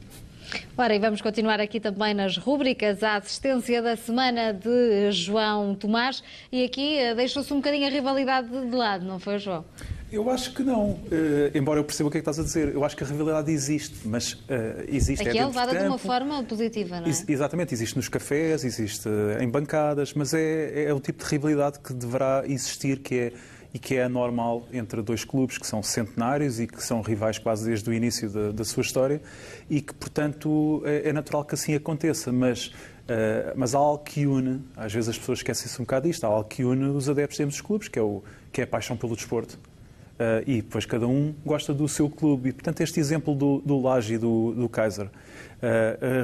Ora, 0.77 0.95
e 0.95 0.99
vamos 0.99 1.21
continuar 1.21 1.61
aqui 1.61 1.81
também 1.81 2.15
nas 2.15 2.37
rúbricas, 2.37 3.03
a 3.03 3.17
assistência 3.17 3.83
da 3.83 3.97
semana 3.97 4.53
de 4.53 5.11
João 5.11 5.75
Tomás. 5.75 6.23
E 6.53 6.65
aqui 6.65 6.99
uh, 7.01 7.15
deixou-se 7.15 7.53
um 7.53 7.57
bocadinho 7.57 7.87
a 7.87 7.91
rivalidade 7.91 8.49
de 8.49 8.77
lado, 8.77 9.05
não 9.05 9.19
foi, 9.19 9.39
João? 9.39 9.65
Eu 10.15 10.31
acho 10.31 10.55
que 10.55 10.63
não, 10.63 10.91
uh, 10.91 11.01
embora 11.53 11.81
eu 11.81 11.85
perceba 11.85 12.09
o 12.09 12.13
que 12.13 12.19
é 12.19 12.21
que 12.21 12.31
estás 12.31 12.39
a 12.39 12.45
dizer. 12.45 12.73
Eu 12.73 12.85
acho 12.85 12.97
que 12.97 13.03
a 13.03 13.07
rivalidade 13.07 13.51
existe, 13.51 14.07
mas 14.07 14.35
uh, 14.35 14.39
existe. 14.87 15.27
Aqui 15.27 15.39
é, 15.39 15.41
é 15.41 15.47
levada 15.47 15.73
de, 15.73 15.79
de, 15.81 15.89
uma 15.89 15.99
forma 15.99 16.41
positiva, 16.45 17.01
não 17.01 17.07
é? 17.07 17.09
Ex 17.09 17.25
exatamente, 17.29 17.75
existe 17.75 17.97
nos 17.97 18.09
cafés, 18.09 18.65
existe 18.65 19.09
em 19.41 19.49
bancadas, 19.49 20.15
mas 20.15 20.33
é, 20.33 20.85
é 20.85 20.95
o 20.95 21.01
tipo 21.01 21.25
de 21.25 21.29
rivalidade 21.29 21.81
que 21.81 21.93
deverá 21.93 22.45
existir, 22.47 23.01
que 23.01 23.19
é 23.19 23.33
e 23.75 23.79
que 23.79 23.97
é 23.97 24.05
anormal 24.05 24.69
entre 24.73 25.03
dois 25.03 25.25
clubes 25.25 25.59
que 25.59 25.67
são 25.67 25.83
centenários 25.83 26.61
e 26.61 26.67
que 26.69 26.81
são 26.81 27.03
rivais 27.03 27.39
quase 27.39 27.69
desde 27.69 27.91
o 27.91 27.93
início 27.93 28.31
da, 28.31 28.53
da 28.53 28.65
sua 28.65 28.83
história 28.83 29.21
e 29.69 29.81
que, 29.81 29.93
portanto, 29.93 30.81
é, 30.85 31.09
é 31.09 31.13
natural 31.13 31.45
que 31.45 31.57
assim 31.57 31.75
aconteça. 31.75 32.31
Mas, 32.31 32.69
uh, 32.69 33.53
mas 33.57 33.75
há 33.75 33.79
algo 33.79 34.05
que 34.05 34.29
une, 34.29 34.63
às 34.77 34.93
vezes 34.93 35.09
as 35.09 35.19
pessoas 35.19 35.41
esquecem-se 35.41 35.83
um 35.83 35.85
bocado 35.85 36.07
disto, 36.07 36.23
há 36.23 36.29
algo 36.29 36.49
que 36.49 36.63
une 36.63 36.85
os 36.85 37.09
adeptos 37.09 37.37
de 37.37 37.45
dos 37.45 37.61
clubes, 37.61 37.89
que 37.89 37.99
é, 37.99 38.03
o, 38.03 38.23
que 38.53 38.61
é 38.61 38.65
a 38.65 38.67
paixão 38.69 38.97
pelo 38.97 39.17
desporto. 39.17 39.59
Uh, 40.15 40.47
e 40.47 40.63
depois 40.63 40.87
cada 40.87 41.09
um 41.09 41.35
gosta 41.45 41.75
do 41.75 41.89
seu 41.89 42.09
clube. 42.09 42.51
E, 42.51 42.53
portanto, 42.53 42.81
este 42.81 43.01
exemplo 43.01 43.35
do, 43.35 43.61
do 43.61 43.81
Laje 43.81 44.15
e 44.15 44.19
do, 44.19 44.53
do 44.53 44.69
Kaiser 44.69 45.07
uh, 45.07 45.11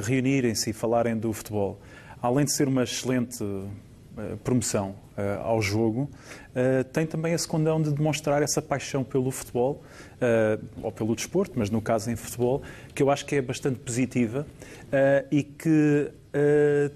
reunirem-se 0.03 0.69
e 0.69 0.73
falarem 0.73 1.17
do 1.17 1.33
futebol, 1.33 1.77
além 2.21 2.45
de 2.45 2.53
ser 2.53 2.69
uma 2.69 2.83
excelente 2.83 3.43
uh, 3.43 3.67
promoção 4.43 4.95
ao 5.43 5.61
jogo, 5.61 6.09
tem 6.91 7.05
também 7.05 7.31
esse 7.33 7.47
condão 7.47 7.79
de 7.79 7.91
demonstrar 7.91 8.41
essa 8.41 8.59
paixão 8.59 9.03
pelo 9.03 9.29
futebol, 9.29 9.83
ou 10.81 10.91
pelo 10.91 11.15
desporto, 11.15 11.53
mas 11.57 11.69
no 11.69 11.79
caso 11.79 12.09
em 12.09 12.15
futebol, 12.15 12.63
que 12.95 13.03
eu 13.03 13.11
acho 13.11 13.23
que 13.25 13.35
é 13.35 13.41
bastante 13.41 13.79
positiva 13.79 14.47
e 15.29 15.43
que 15.43 16.11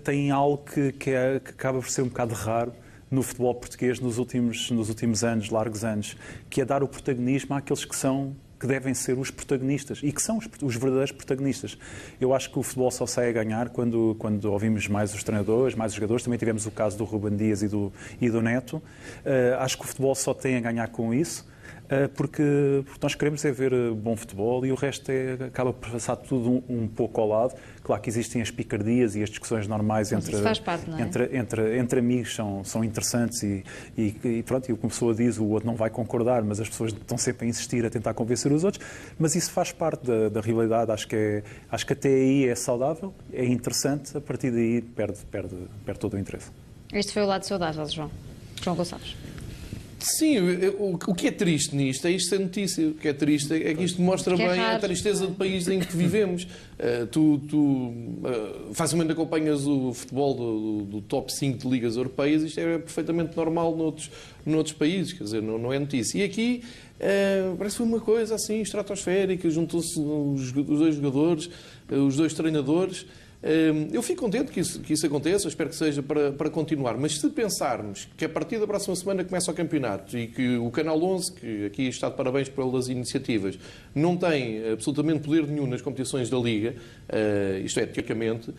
tem 0.03 0.31
algo 0.31 0.58
que, 0.58 0.91
que, 0.93 1.12
é, 1.12 1.39
que 1.39 1.51
acaba 1.51 1.79
por 1.79 1.89
ser 1.89 2.01
um 2.01 2.08
bocado 2.08 2.34
raro 2.34 2.73
no 3.10 3.22
futebol 3.22 3.54
português 3.56 4.00
nos 4.00 4.18
últimos, 4.18 4.72
nos 4.72 4.89
últimos 4.89 5.24
anos, 5.24 5.50
largos 5.50 5.84
anos, 5.84 6.18
que 6.50 6.62
é 6.62 6.65
dar 6.65 6.84
o 6.84 6.88
protagonismo 6.88 7.56
àqueles 7.56 7.86
que 7.86 7.96
são 7.96 8.36
que 8.60 8.65
devem 8.65 8.94
ser 8.94 9.18
os 9.18 9.30
protagonistas 9.30 10.00
e 10.02 10.12
que 10.12 10.22
são 10.22 10.38
os, 10.38 10.48
os, 10.62 10.76
verdadeiros 10.76 11.12
protagonistas. 11.12 11.78
Eu 12.20 12.34
acho 12.34 12.50
que 12.50 12.58
o 12.58 12.63
futebol 12.63 12.89
só 12.89 13.06
sai 13.06 13.30
a 13.30 13.32
ganhar 13.32 13.70
quando, 13.70 14.15
quando 14.18 14.46
ouvimos 14.46 14.88
mais 14.88 15.13
os 15.13 15.24
treinadores, 15.24 15.76
mais 15.76 15.91
os 15.91 15.96
jogadores. 15.96 16.24
Também 16.24 16.39
tivemos 16.39 16.65
o 16.65 16.72
caso 16.72 16.98
do 16.98 17.04
Ruben 17.04 17.36
Dias 17.36 17.62
e 17.62 17.68
do, 17.68 17.91
e 18.20 18.30
do 18.30 18.41
Neto. 18.41 18.78
Uh, 18.78 19.60
acho 19.60 19.78
que 19.78 19.84
o 19.84 19.88
futebol 19.88 20.15
só 20.15 20.34
tem 20.34 20.56
a 20.56 20.62
ganhar 20.62 20.88
com 20.88 21.13
isso. 21.13 21.46
Eh, 21.88 22.08
porque, 22.08 22.84
porque, 22.86 23.00
nós 23.02 23.13
queremos 23.13 23.45
é 23.45 23.52
ver 23.52 23.71
eh, 23.71 23.91
bom 23.91 24.15
futebol 24.15 24.65
e 24.65 24.71
o 24.71 24.76
resto 24.76 25.12
é, 25.12 25.34
acaba 25.45 25.71
por 25.71 25.91
passar 25.91 26.15
tudo 26.15 26.50
um, 26.50 26.84
um, 26.84 26.88
pouco 26.88 27.21
ao 27.21 27.28
lado. 27.28 27.54
Claro 27.84 28.02
que 28.02 28.10
existem 28.10 28.41
as 28.41 28.50
picardias 28.50 29.15
e 29.15 29.21
as 29.21 29.30
discussões 29.30 29.67
normais 29.67 30.12
entre, 30.12 30.36
parte, 30.62 30.89
é? 30.89 31.02
entre, 31.02 31.38
entre, 31.38 31.78
entre, 31.78 32.00
amigos, 32.00 32.34
são, 32.34 32.63
são 32.63 32.84
interessantes 32.84 33.43
e, 33.43 33.63
e, 33.95 34.17
e 34.24 34.43
pronto, 34.43 34.67
e 34.67 34.74
o 34.74 34.78
que 34.78 34.84
uma 34.84 34.89
pessoa 34.89 35.13
diz, 35.13 35.38
o 35.38 35.45
outro 35.45 35.67
não 35.67 35.76
vai 35.76 35.91
concordar, 35.91 36.43
mas 36.43 36.60
as 36.60 36.67
pessoas 36.67 36.91
estão 36.91 37.17
sempre 37.17 37.45
a 37.45 37.50
insistir, 37.50 37.86
a 37.86 37.89
tentar 37.89 38.15
convencer 38.15 38.52
os 38.52 38.63
outros, 38.63 38.84
mas 39.19 39.36
isso 39.36 39.52
faz 39.52 39.71
parte 39.71 40.06
da, 40.06 40.30
da 40.30 40.41
realidade, 40.41 40.91
acho 40.91 41.08
que, 41.08 41.15
é, 41.15 41.43
acho 41.71 41.86
que 41.86 41.93
até 41.93 42.10
aí 42.10 42.48
é 42.48 42.56
saudável, 42.56 43.13
é 43.32 43.45
interessante, 43.45 44.17
a 44.17 44.21
partir 44.21 44.50
daí 44.50 44.82
perde, 44.82 45.19
perde, 45.30 45.56
perde 45.86 46.00
todo 46.00 46.15
o 46.15 46.19
interesse. 46.19 46.50
Este 46.91 47.13
foi 47.13 47.21
o 47.21 47.28
lado 47.28 47.43
saudável, 47.43 47.86
João. 47.88 48.10
João 48.63 48.76
Gonçalves. 48.76 49.15
Sim, 50.08 50.38
o, 50.78 51.15
que 51.15 51.28
é 51.30 51.32
triste 51.32 51.76
nisto 51.76 52.06
é 52.06 52.12
isto 52.12 52.30
ser 52.30 52.39
notícia. 52.39 52.89
O 52.89 52.94
que 52.94 53.08
é 53.08 53.13
triste 53.13 53.52
é 53.52 53.74
que 53.74 53.84
isto 53.84 54.00
mostra 54.00 54.36
é 54.36 54.38
bem 54.38 54.60
a 54.60 54.78
tristeza 54.78 55.26
do 55.26 55.34
país 55.34 55.68
em 55.68 55.80
que 55.80 55.98
vivemos. 55.98 56.44
Uh, 56.44 57.08
tu, 57.12 57.41
tu 57.50 57.58
uh, 57.58 58.74
facilmente 58.74 59.12
acompanhas 59.12 59.65
o 59.65 59.94
futebol 59.94 60.36
do, 60.36 60.82
do, 60.84 61.02
top 61.02 61.34
5 61.34 61.58
de 61.58 61.68
ligas 61.68 61.96
europeias, 61.96 62.44
isto 62.44 62.60
é 62.60 62.78
perfeitamente 62.78 63.36
normal 63.36 63.76
noutros, 63.76 64.12
noutros 64.46 64.76
países, 64.76 65.12
quer 65.12 65.24
dizer, 65.24 65.41
não, 65.41 65.58
não 65.58 65.74
é 65.74 65.80
notícia. 65.80 66.20
E 66.20 66.24
aqui 66.24 66.63
uh, 67.00 67.56
parece 67.58 67.82
uma 67.82 68.00
coisa 68.00 68.36
assim 68.36 68.62
estratosférica, 68.62 69.50
juntou-se 69.50 70.00
os, 70.00 70.56
os 70.56 70.80
dois 70.80 70.96
jogadores, 70.96 71.50
os 71.89 72.15
dois 72.15 72.32
treinadores. 72.36 73.08
Hum, 73.43 73.89
eu 73.91 74.02
fico 74.02 74.21
contente 74.21 74.52
que 74.52 74.60
isso, 74.60 74.80
que 74.80 74.93
isso 74.93 75.06
aconteça, 75.06 75.48
espero 75.48 75.69
que 75.69 75.76
seja 75.76 76.02
para, 76.02 76.32
para 76.32 76.50
continuar, 76.50 76.98
mas 76.98 77.19
se 77.19 77.30
pensarmos 77.30 78.08
que 78.17 78.26
a 78.26 78.30
partir 78.30 78.60
da 78.60 78.65
próxima 78.65 78.95
semana 78.95 79.24
começa 79.24 79.52
o 79.52 79.54
campeonato 79.54 80.17
e 80.17 80.28
que 80.28 80.58
o 80.58 80.71
Canal 80.71 81.02
11, 81.02 81.34
que 81.34 81.65
aqui 81.65 81.88
está 81.88 82.10
de 82.10 82.15
parabéns 82.15 82.50
pelas 82.50 82.88
iniciativas, 82.88 83.60
não 83.93 84.17
tem 84.17 84.71
absolutamente 84.71 85.21
poder 85.21 85.45
nenhum 85.48 85.67
nas 85.67 85.82
competições 85.82 86.30
da 86.30 86.38
Liga, 86.38 86.76
uh, 87.10 87.63
isto 87.63 87.80
é, 87.80 87.86
teoricamente, 87.86 88.52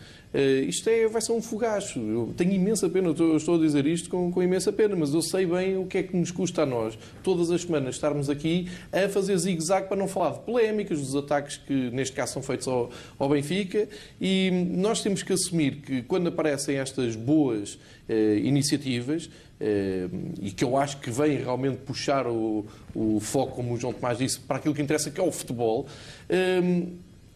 isto 0.67 0.89
é, 0.89 1.07
vai 1.07 1.21
ser 1.21 1.31
um 1.31 1.41
fogacho. 1.41 1.99
Eu 1.99 2.33
tenho 2.35 2.53
imensa 2.53 2.89
pena, 2.89 3.13
eu 3.17 3.37
estou 3.37 3.55
a 3.55 3.57
dizer 3.57 3.85
isto 3.85 4.09
com, 4.09 4.31
com 4.31 4.43
imensa 4.43 4.71
pena, 4.71 4.95
mas 4.95 5.13
eu 5.13 5.21
sei 5.21 5.45
bem 5.45 5.77
o 5.77 5.85
que 5.85 5.97
é 5.97 6.03
que 6.03 6.15
nos 6.15 6.31
custa 6.31 6.63
a 6.63 6.65
nós, 6.65 6.97
todas 7.23 7.49
as 7.49 7.61
semanas, 7.61 7.95
estarmos 7.95 8.29
aqui 8.29 8.69
a 8.91 9.07
fazer 9.09 9.37
zigue-zague 9.37 9.87
para 9.87 9.97
não 9.97 10.07
falar 10.07 10.31
de 10.31 10.39
polémicas, 10.39 10.99
dos 10.99 11.15
ataques 11.15 11.57
que 11.57 11.89
neste 11.91 12.15
caso 12.15 12.33
são 12.33 12.41
feitos 12.41 12.67
ao, 12.67 12.89
ao 13.17 13.29
Benfica 13.29 13.87
e 14.19 14.51
nós 14.71 15.01
temos 15.01 15.23
que 15.23 15.33
assumir 15.33 15.77
que 15.77 16.01
quando 16.03 16.27
aparecem 16.27 16.77
estas 16.77 17.15
boas 17.15 17.79
eh, 18.09 18.39
iniciativas, 18.43 19.29
eh, 19.59 20.07
e 20.39 20.51
que 20.51 20.63
eu 20.63 20.77
acho 20.77 20.97
que 20.99 21.09
vêm 21.09 21.37
realmente 21.37 21.77
puxar 21.77 22.27
o, 22.27 22.65
o, 22.93 23.19
foco, 23.19 23.55
como 23.55 23.73
o 23.73 23.77
João 23.77 23.91
Tomás 23.91 24.17
disse, 24.17 24.39
para 24.39 24.57
aquilo 24.57 24.73
que 24.73 24.81
interessa, 24.81 25.09
que 25.09 25.19
é 25.19 25.23
o 25.23 25.31
futebol, 25.31 25.87
eh, 26.29 26.61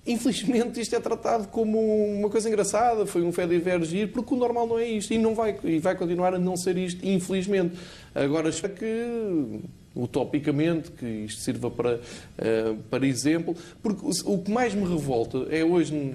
infelizmente 0.05 0.79
isto 0.79 0.95
é 0.95 0.99
tratado 0.99 1.47
como 1.47 1.79
uma 2.17 2.29
coisa 2.29 2.47
engraçada, 2.47 3.05
foi 3.05 3.21
um 3.21 3.31
fé 3.31 3.45
de 3.45 3.55
divergir, 3.57 4.11
porque 4.11 4.33
o 4.33 4.37
normal 4.37 4.67
não 4.67 4.79
é 4.79 4.87
isto, 4.87 5.13
e, 5.13 5.17
não 5.17 5.35
vai, 5.35 5.55
e 5.63 5.79
vai 5.79 5.95
continuar 5.95 6.33
a 6.33 6.39
não 6.39 6.57
ser 6.57 6.77
isto, 6.77 7.05
infelizmente. 7.05 7.75
Agora, 8.15 8.49
espero 8.49 8.73
que 8.73 9.61
utopicamente, 9.95 10.91
que 10.91 11.05
isto 11.05 11.41
sirva 11.41 11.69
para, 11.69 11.95
uh, 11.95 12.75
para 12.89 13.05
exemplo, 13.05 13.55
porque 13.81 14.01
o, 14.25 14.37
que 14.37 14.51
mais 14.51 14.73
me 14.73 14.87
revolta 14.87 15.47
é 15.49 15.63
hoje 15.63 16.13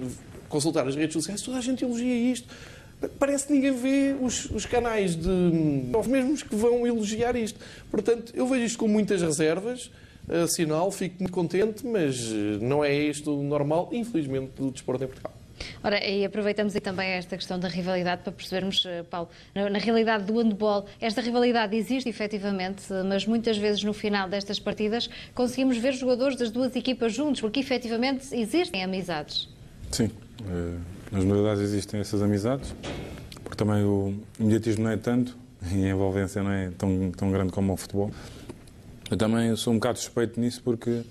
consultar 0.49 0.87
as 0.87 0.95
redes 0.95 1.13
sociais, 1.13 1.41
toda 1.41 1.57
a 1.57 1.61
gente 1.61 1.83
elogia 1.83 2.31
isto. 2.31 2.47
Parece 3.19 3.45
que 3.45 3.53
ninguém 3.53 3.73
vê 3.73 4.15
os, 4.19 4.49
os 4.49 4.65
canais 4.65 5.15
de. 5.15 5.29
os 5.95 6.07
mesmos 6.07 6.41
que 6.41 6.55
vão 6.55 6.87
elogiar 6.87 7.35
isto. 7.35 7.59
Portanto, 7.91 8.33
eu 8.35 8.47
vejo 8.47 8.65
isto 8.65 8.79
com 8.79 8.87
muitas 8.87 9.21
reservas, 9.21 9.91
sinal, 10.47 10.91
fico 10.91 11.15
muito 11.19 11.31
contente, 11.31 11.85
mas 11.85 12.31
eh, 12.31 12.57
não 12.61 12.83
é 12.83 12.93
isto 12.93 13.33
o 13.33 13.43
normal, 13.43 13.89
infelizmente, 13.91 14.51
do 14.57 14.71
desporto 14.71 15.03
em 15.03 15.07
Portugal. 15.07 15.33
Ora, 15.83 16.05
e 16.05 16.25
aproveitamos 16.25 16.75
aí 16.75 16.81
também 16.81 17.09
esta 17.11 17.35
questão 17.35 17.59
da 17.59 17.67
rivalidade 17.67 18.21
para 18.23 18.31
percebermos, 18.31 18.83
eh, 18.85 19.03
Paulo, 19.03 19.29
na, 19.55 19.69
na, 19.69 19.79
realidade 19.79 20.25
do 20.25 20.37
handball, 20.39 20.85
esta 20.99 21.21
rivalidade 21.21 21.75
existe 21.75 22.09
efetivamente, 22.09 22.83
mas 23.07 23.25
muitas 23.25 23.57
vezes 23.57 23.83
no 23.83 23.93
final 23.93 24.29
destas 24.29 24.59
partidas 24.59 25.09
conseguimos 25.33 25.77
ver 25.77 25.93
jogadores 25.93 26.37
das 26.37 26.51
duas 26.51 26.75
equipas 26.75 27.13
juntos, 27.13 27.41
porque 27.41 27.59
efetivamente 27.59 28.27
existem 28.35 28.83
amizades. 28.83 29.49
Sim, 29.91 30.11
eh, 30.41 30.77
nas 31.11 31.23
modalidades 31.23 31.63
existem 31.63 31.99
essas 31.99 32.21
amizades, 32.21 32.73
porque 33.43 33.55
também 33.55 33.83
o 33.83 34.13
imediatismo 34.39 34.83
não 34.83 34.91
é 34.91 34.97
tanto 34.97 35.37
e 35.73 35.85
a 35.85 35.89
envolvência 35.89 36.43
não 36.43 36.51
é 36.51 36.71
tão, 36.77 37.11
tão 37.11 37.31
grande 37.31 37.51
como 37.51 37.73
o 37.73 37.77
futebol. 37.77 38.11
Eu 39.09 39.17
também 39.17 39.55
sou 39.55 39.73
um 39.73 39.77
bocado 39.77 39.99
suspeito 39.99 40.39
nisso 40.39 40.61
porque 40.63 41.03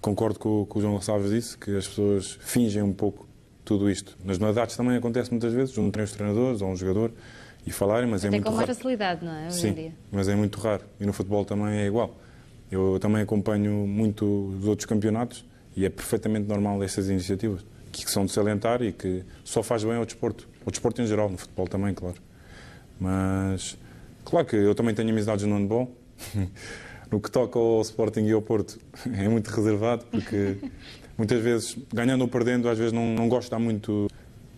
concordo 0.00 0.38
com 0.38 0.62
o 0.62 0.66
que 0.66 0.78
o 0.78 0.80
João 0.80 0.94
Gonçalves 0.94 1.30
disse, 1.30 1.58
que 1.58 1.76
as 1.76 1.86
pessoas 1.86 2.38
fingem 2.40 2.82
um 2.82 2.92
pouco 2.92 3.26
tudo 3.64 3.90
isto. 3.90 4.16
Nas 4.24 4.38
modalidades 4.38 4.76
também 4.76 4.96
acontece 4.96 5.30
muitas 5.30 5.52
vezes, 5.52 5.74
juntem 5.74 6.02
os 6.02 6.12
treinadores 6.12 6.62
ou 6.62 6.68
um 6.68 6.76
jogador 6.76 7.12
e 7.66 7.70
falarem, 7.70 8.08
mas 8.08 8.20
Até 8.24 8.28
é 8.28 8.30
muito 8.30 8.44
com 8.44 8.50
raro. 8.50 8.66
mais 8.66 8.78
facilidade, 8.78 9.24
não 9.24 9.32
é? 9.32 9.46
Hoje 9.48 9.60
Sim, 9.60 9.68
em 9.68 9.74
dia. 9.74 9.92
mas 10.12 10.28
é 10.28 10.36
muito 10.36 10.58
raro. 10.60 10.84
E 11.00 11.04
no 11.04 11.12
futebol 11.12 11.44
também 11.44 11.78
é 11.80 11.86
igual. 11.86 12.16
Eu 12.70 12.98
também 13.00 13.22
acompanho 13.22 13.86
muito 13.86 14.24
os 14.60 14.66
outros 14.66 14.86
campeonatos 14.86 15.44
e 15.76 15.84
é 15.84 15.90
perfeitamente 15.90 16.46
normal 16.48 16.82
essas 16.82 17.08
iniciativas 17.08 17.64
que 17.90 18.08
são 18.10 18.24
de 18.24 18.30
salientar 18.32 18.80
e 18.82 18.92
que 18.92 19.24
só 19.42 19.62
faz 19.62 19.82
bem 19.82 19.94
ao 19.94 20.04
desporto. 20.06 20.48
Ao 20.64 20.70
desporto 20.70 21.02
em 21.02 21.06
geral, 21.06 21.28
no 21.28 21.36
futebol 21.36 21.66
também, 21.66 21.92
claro. 21.94 22.16
Mas, 23.00 23.76
claro 24.24 24.46
que 24.46 24.54
eu 24.56 24.74
também 24.74 24.94
tenho 24.94 25.10
amizades 25.10 25.44
no 25.44 25.56
handball, 25.56 25.90
no 27.10 27.20
que 27.20 27.30
toca 27.30 27.58
ao 27.58 27.80
Sporting 27.82 28.24
e 28.24 28.32
ao 28.32 28.42
Porto, 28.42 28.78
é 29.06 29.28
muito 29.28 29.48
reservado, 29.48 30.04
porque 30.10 30.56
muitas 31.16 31.42
vezes, 31.42 31.76
ganhando 31.92 32.22
ou 32.22 32.28
perdendo, 32.28 32.68
às 32.68 32.78
vezes 32.78 32.92
não, 32.92 33.06
não 33.14 33.28
gosto 33.28 33.42
de 33.42 33.46
estar 33.46 33.58
muito, 33.58 34.08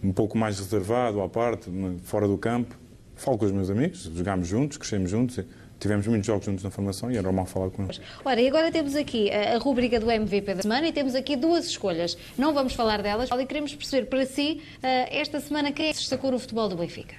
um 0.03 0.12
pouco 0.12 0.36
mais 0.36 0.59
reservado, 0.59 1.20
à 1.20 1.28
parte, 1.28 1.70
fora 2.03 2.26
do 2.26 2.36
campo. 2.36 2.78
Falo 3.16 3.36
com 3.36 3.44
os 3.44 3.53
meus 3.53 3.68
amigos, 3.68 4.11
jogámos 4.14 4.48
juntos, 4.48 4.78
crescemos 4.78 5.11
juntos, 5.11 5.44
tivemos 5.78 6.07
muitos 6.07 6.26
jogos 6.26 6.46
juntos 6.46 6.64
na 6.64 6.70
formação 6.70 7.11
e 7.11 7.18
é 7.18 7.22
normal 7.22 7.44
falar 7.44 7.70
com 7.70 7.84
eles. 7.84 8.01
Ora, 8.24 8.40
e 8.40 8.48
agora 8.48 8.72
temos 8.72 8.96
aqui 8.96 9.30
a, 9.30 9.57
a 9.57 9.59
rubrica 9.59 10.01
do 10.01 10.11
MVP 10.11 10.55
da 10.55 10.62
semana 10.62 10.88
e 10.88 10.92
temos 10.92 11.14
aqui 11.14 11.36
duas 11.36 11.66
escolhas. 11.66 12.16
Não 12.38 12.55
vamos 12.55 12.72
falar 12.72 13.03
delas, 13.03 13.28
e 13.30 13.46
queremos 13.46 13.74
perceber 13.74 14.07
para 14.07 14.24
si, 14.24 14.62
uh, 14.78 14.80
esta 15.11 15.38
semana, 15.38 15.70
quem 15.70 15.86
é 15.86 15.90
que 15.90 15.96
se 15.96 16.03
destacou 16.03 16.30
no 16.30 16.38
futebol 16.38 16.68
do 16.68 16.76
Benfica? 16.76 17.16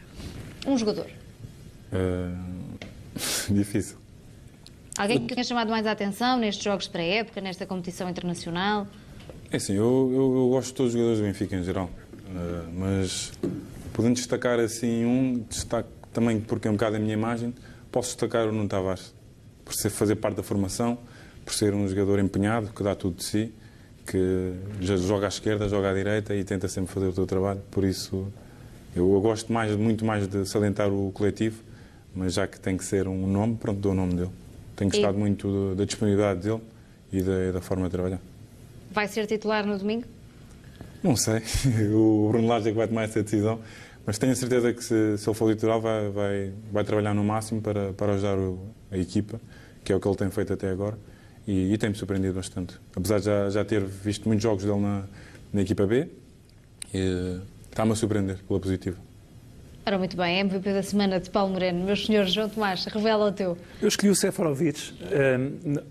Um 0.66 0.76
jogador. 0.76 1.08
Uh, 1.92 2.78
difícil. 3.54 4.01
Alguém 5.02 5.26
que 5.26 5.34
tenha 5.34 5.44
chamado 5.44 5.72
mais 5.72 5.88
a 5.88 5.92
atenção 5.94 6.38
nestes 6.38 6.64
jogos 6.64 6.88
pré-época, 6.88 7.42
nesta 7.42 7.66
competição 7.66 8.08
internacional? 8.08 8.86
É 9.52 9.58
assim, 9.58 9.74
eu, 9.74 10.12
eu, 10.14 10.36
eu, 10.36 10.50
gosto 10.50 10.68
de 10.68 10.74
todos 10.76 10.94
os 10.94 11.00
jogadores 11.00 11.20
do 11.20 11.26
Benfica 11.26 11.56
em 11.56 11.64
geral, 11.64 11.90
uh, 11.90 12.72
mas 12.72 13.32
podendo 13.94 14.14
destacar 14.14 14.60
assim 14.60 15.04
um, 15.04 15.44
destaque 15.50 15.90
também 16.14 16.40
porque 16.40 16.68
é 16.68 16.72
um 16.72 16.76
bocado 16.76 16.98
a 16.98 17.00
minha 17.00 17.14
imagem, 17.14 17.52
posso 17.92 18.10
destacar 18.10 18.48
o 18.48 18.52
Nuno 18.52 18.70
Tavares, 18.70 19.12
por 19.66 19.74
ser, 19.74 19.90
fazer 19.90 20.18
parte 20.18 20.36
da 20.36 20.44
formação, 20.44 21.00
por 21.44 21.56
ser 21.56 21.74
um 21.74 21.88
jogador 21.88 22.20
empenhado, 22.20 22.72
que 22.72 22.84
dá 22.84 22.94
tudo 22.94 23.16
de 23.16 23.24
si, 23.24 23.52
que 24.06 24.54
já 24.82 24.98
joga 24.98 25.26
à 25.26 25.30
esquerda, 25.30 25.68
joga 25.68 25.90
à 25.90 25.94
direita 25.96 26.36
e 26.36 26.44
tenta 26.44 26.68
sempre 26.68 26.94
fazer 26.94 27.08
o 27.08 27.14
seu 27.14 27.26
trabalho. 27.26 27.62
Por 27.72 27.84
isso, 27.84 28.32
eu, 28.96 29.12
eu 29.12 29.20
gosto 29.20 29.52
mais, 29.52 29.76
muito 29.76 30.06
mais 30.06 30.28
de 30.28 30.46
salientar 30.46 30.94
o 30.94 31.12
coletivo, 31.12 31.64
mas 32.16 32.36
já 32.36 32.46
que 32.46 32.60
tem 32.60 32.78
que 32.78 32.86
ser 32.86 33.08
um 33.08 33.26
nome, 33.26 33.56
pronto, 33.56 33.80
dou 33.80 33.94
o 33.94 33.96
nome 33.96 34.14
dele. 34.14 34.41
Tenho 34.82 34.90
gostado 34.90 35.16
e... 35.16 35.20
muito 35.20 35.76
da 35.76 35.86
disponibilidade 35.86 36.42
dele 36.42 36.62
e 37.14 37.22
da, 37.22 37.52
da 37.52 37.62
forma 37.62 37.86
de 37.86 37.92
trabalhar. 37.92 38.20
Vai 38.90 39.08
ser 39.08 39.28
titular 39.28 39.66
no 39.66 39.78
domingo? 39.78 40.06
Não 41.04 41.16
sei. 41.16 41.42
O 41.94 42.30
Bruno 42.30 42.48
Lage 42.48 42.70
é 42.70 42.72
que 42.72 42.78
vai 42.78 42.88
tomar 42.88 43.04
essa 43.04 43.22
decisão. 43.22 43.60
Mas 44.04 44.18
tenho 44.18 44.32
a 44.32 44.36
certeza 44.36 44.74
que 44.74 44.84
se, 44.84 45.20
se 45.20 45.30
ele 45.30 45.36
for 45.36 45.52
litoral 45.52 45.80
vai, 45.80 46.10
vai, 46.10 46.54
vai 46.72 46.84
trabalhar 46.84 47.14
no 47.14 47.24
máximo 47.24 47.62
para, 47.62 47.94
para 47.94 48.14
ajudar 48.14 48.40
o, 48.40 48.60
a 48.90 48.98
equipa, 48.98 49.40
que 49.84 49.94
é 49.94 49.96
o 49.96 50.00
que 50.00 50.08
ele 50.08 50.18
tem 50.18 50.32
feito 50.32 50.52
até 50.54 50.72
agora, 50.72 50.98
e, 51.48 51.72
e 51.72 51.78
tem-me 51.78 51.96
surpreendido 51.96 52.34
bastante. 52.34 52.80
Apesar 52.96 53.20
de 53.20 53.26
já, 53.26 53.50
já 53.52 53.64
ter 53.64 53.86
visto 53.86 54.28
muitos 54.28 54.42
jogos 54.42 54.64
dele 54.64 54.80
na, 54.80 55.04
na 55.54 55.62
equipa 55.62 55.86
B, 55.86 56.08
está-me 57.70 57.92
a 57.92 57.96
surpreender 57.96 58.40
pela 58.48 58.60
positiva. 58.60 58.98
Ora, 59.84 59.98
muito 59.98 60.16
bem, 60.16 60.40
MVP 60.42 60.74
da 60.74 60.84
semana 60.84 61.20
de 61.20 61.28
Paulo 61.32 61.54
Moreno. 61.54 61.84
Meus 61.84 62.06
senhores, 62.06 62.32
João 62.32 62.48
Tomás, 62.48 62.86
revela 62.86 63.26
o 63.26 63.32
teu. 63.32 63.58
Eu 63.82 63.88
escolhi 63.88 64.12
o 64.12 64.16
Seferovic. 64.16 64.94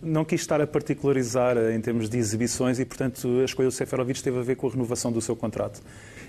Não 0.00 0.24
quis 0.24 0.42
estar 0.42 0.60
a 0.60 0.66
particularizar 0.66 1.56
em 1.56 1.80
termos 1.80 2.08
de 2.08 2.16
exibições 2.16 2.78
e, 2.78 2.84
portanto, 2.84 3.40
a 3.40 3.44
escolha 3.44 3.68
do 3.68 3.72
Seferovic 3.72 4.22
teve 4.22 4.38
a 4.38 4.42
ver 4.42 4.54
com 4.54 4.68
a 4.68 4.70
renovação 4.70 5.10
do 5.10 5.20
seu 5.20 5.34
contrato. 5.34 5.82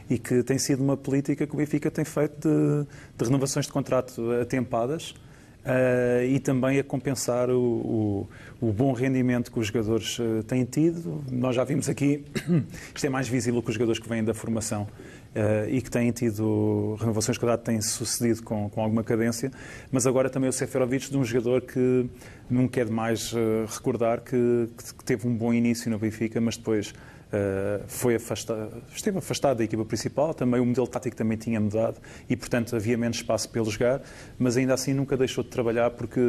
E 0.10 0.18
que 0.18 0.42
tem 0.42 0.58
sido 0.58 0.84
uma 0.84 0.98
política 0.98 1.46
que 1.46 1.54
o 1.54 1.58
Benfica 1.58 1.92
tem 1.92 2.04
feito 2.04 2.50
de, 2.50 2.88
de 3.16 3.26
renovações 3.26 3.68
de 3.68 3.72
contrato 3.72 4.32
atempadas. 4.42 5.14
Uh, 5.62 6.26
e 6.26 6.40
também 6.40 6.80
a 6.80 6.84
compensar 6.84 7.52
o, 7.52 8.28
o, 8.60 8.70
o, 8.70 8.74
bom 8.74 8.94
rendimento 8.94 9.52
que 9.52 9.60
os 9.60 9.68
jogadores 9.68 10.18
uh, 10.18 10.42
têm 10.42 10.66
tido. 10.66 11.24
Nós 11.32 11.56
já 11.56 11.64
vimos 11.64 11.88
aqui, 11.88 12.26
isto 12.96 13.06
é 13.06 13.10
mais 13.10 13.28
visível 13.28 13.62
que 13.62 13.70
os 13.70 13.76
jogadores 13.76 14.00
que 14.02 14.10
vêm 14.10 14.24
da 14.24 14.34
formação 14.34 14.88
Uh, 15.34 15.64
e 15.70 15.82
que 15.82 15.90
têm 15.90 16.12
tido 16.12 16.98
renovações 17.00 17.38
contrato 17.38 17.62
têm 17.62 17.80
sucedido 17.82 18.44
com, 18.44 18.70
com 18.70 18.82
alguma 18.82 19.02
cadência, 19.02 19.50
mas 19.90 20.06
agora 20.06 20.30
também 20.30 20.50
o 20.50 20.52
Seferovic 20.52 21.10
de 21.10 21.18
um 21.18 21.24
jogador 21.24 21.62
que 21.62 22.10
não 22.50 22.68
quer 22.68 22.84
demais 22.84 23.32
uh, 23.32 23.66
recordar 23.66 24.20
que, 24.20 24.68
que, 24.98 25.06
teve 25.06 25.26
um 25.26 25.34
bom 25.34 25.54
início 25.54 25.90
no 25.90 25.98
Benfica, 25.98 26.42
mas 26.42 26.58
depois 26.58 26.90
uh, 26.90 27.82
foi 27.88 28.16
afastado, 28.16 28.84
esteve 28.94 29.20
afastado 29.20 29.60
da 29.60 29.64
equipa 29.64 29.86
principal, 29.86 30.34
também 30.34 30.60
o 30.60 30.66
modelo 30.66 30.86
tático 30.86 31.16
também 31.16 31.38
tinha 31.38 31.62
mudado 31.62 31.96
e, 32.30 32.36
portanto, 32.36 32.76
havia 32.76 32.98
menos 32.98 33.16
espaço 33.16 33.48
para 33.48 33.62
ele 33.62 33.72
jogar, 33.72 34.02
mas 34.38 34.58
ainda 34.58 34.74
assim 34.74 34.94
nunca 34.94 35.16
deixou 35.16 35.46
de 35.46 35.50
trabalhar 35.50 35.92
porque 35.92 36.20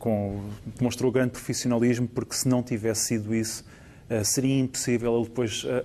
com, 0.00 0.40
demonstrou 0.76 1.12
grande 1.12 1.30
profissionalismo, 1.30 2.08
porque 2.08 2.34
se 2.34 2.48
não 2.48 2.60
tivesse 2.60 3.04
sido 3.04 3.32
isso, 3.32 3.64
seria 4.24 4.58
impossível 4.58 5.16
ele 5.16 5.24
depois 5.24 5.64
eh, 5.66 5.84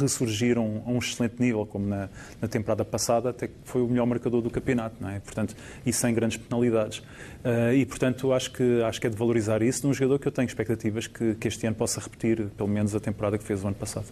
ressurgir 0.00 0.56
a 0.56 0.60
um, 0.60 0.82
a 0.86 0.90
um 0.90 0.98
excelente 0.98 1.34
nível, 1.40 1.66
como 1.66 1.86
na, 1.86 2.08
na, 2.40 2.46
temporada 2.46 2.84
passada, 2.84 3.30
até 3.30 3.48
que 3.48 3.54
foi 3.64 3.82
o 3.82 3.88
melhor 3.88 4.06
marcador 4.06 4.40
do 4.40 4.50
campeonato, 4.50 4.96
não 5.00 5.10
é? 5.10 5.18
Portanto, 5.18 5.56
e 5.84 5.92
sem 5.92 6.14
grandes 6.14 6.36
penalidades. 6.36 6.98
Uh, 6.98 7.74
e, 7.74 7.84
portanto, 7.84 8.32
acho 8.32 8.52
que, 8.52 8.82
acho 8.82 9.00
que 9.00 9.06
é 9.06 9.10
de 9.10 9.16
valorizar 9.16 9.62
isso 9.62 9.86
num 9.86 9.92
jogador 9.92 10.18
que 10.18 10.28
eu 10.28 10.32
tenho 10.32 10.46
expectativas 10.46 11.06
que, 11.06 11.34
que 11.34 11.48
este 11.48 11.66
ano 11.66 11.76
possa 11.76 12.00
repetir, 12.00 12.48
pelo 12.56 12.68
menos, 12.68 12.94
a 12.94 13.00
temporada 13.00 13.36
que 13.36 13.44
fez 13.44 13.62
o 13.64 13.66
ano 13.66 13.76
passado. 13.76 14.06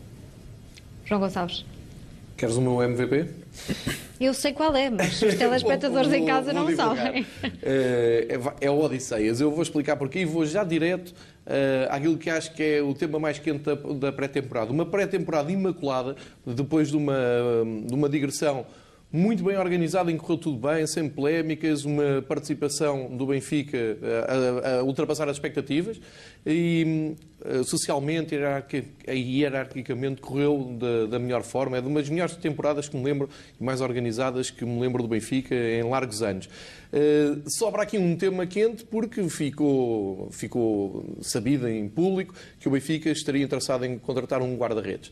João 1.04 1.20
Gonçalves. 1.20 1.64
Queres 2.36 2.56
o 2.56 2.60
meu 2.60 2.82
MVP? 2.82 3.28
Eu 4.20 4.34
sei 4.34 4.52
qual 4.52 4.74
é, 4.74 4.88
mas 4.88 5.20
os 5.20 5.34
telespectadores 5.34 6.08
vou, 6.08 6.18
vou, 6.18 6.24
em 6.24 6.26
casa 6.26 6.52
não 6.52 6.74
sabem. 6.74 7.26
É, 7.62 8.38
é, 8.60 8.70
o 8.70 8.80
Odisseias. 8.80 9.40
Eu 9.40 9.50
vou 9.50 9.62
explicar 9.62 9.96
porquê 9.96 10.20
e 10.20 10.24
vou 10.24 10.44
já 10.44 10.64
direto 10.64 11.14
uh, 11.46 12.18
que 12.18 12.30
acho 12.30 12.54
que 12.54 12.62
é 12.62 12.82
o 12.82 12.94
tema 12.94 13.18
mais 13.18 13.38
quente 13.38 13.64
da, 13.64 13.74
da 13.74 14.12
pré-temporada. 14.12 14.72
Uma 14.72 14.86
pré-temporada 14.86 15.50
imaculada, 15.50 16.16
depois 16.46 16.90
de 16.90 16.96
uma, 16.96 17.16
de 17.86 17.94
uma 17.94 18.08
digressão 18.08 18.66
muito 19.12 19.44
bem 19.44 19.58
organizado, 19.58 20.10
que 20.10 20.16
correu 20.16 20.38
tudo 20.38 20.56
bem, 20.56 20.86
sem 20.86 21.06
polémicas, 21.06 21.84
uma 21.84 22.22
participação 22.26 23.14
do 23.14 23.26
Benfica 23.26 23.98
a, 24.26 24.68
a, 24.68 24.78
a 24.78 24.82
ultrapassar 24.82 25.28
as 25.28 25.36
expectativas 25.36 26.00
e 26.46 27.14
eh, 27.44 27.62
socialmente 27.62 28.34
e 29.06 29.40
hierarquicamente 29.40 30.22
correu 30.22 30.76
da, 30.78 31.06
da, 31.06 31.18
melhor 31.18 31.42
forma. 31.42 31.76
É 31.76 31.82
de 31.82 31.88
umas 31.88 32.08
melhores 32.08 32.36
temporadas 32.36 32.88
que 32.88 32.96
me 32.96 33.04
lembro 33.04 33.28
e 33.60 33.62
mais 33.62 33.82
organizadas 33.82 34.50
que 34.50 34.64
me 34.64 34.80
lembro 34.80 35.02
do 35.02 35.08
Benfica 35.08 35.54
em 35.54 35.82
largos 35.82 36.22
anos. 36.22 36.48
Sobra 37.46 37.82
aqui 37.82 37.98
um 37.98 38.16
tema 38.16 38.46
quente 38.46 38.84
porque 38.84 39.26
ficou, 39.28 40.28
ficou 40.30 41.16
sabido 41.22 41.68
em 41.68 41.88
público 41.88 42.34
que 42.60 42.68
o 42.68 42.70
Benfica 42.70 43.10
estaria 43.10 43.42
interessado 43.42 43.84
em 43.84 43.98
contratar 43.98 44.40
um 44.42 44.56
guarda-redes. 44.56 45.10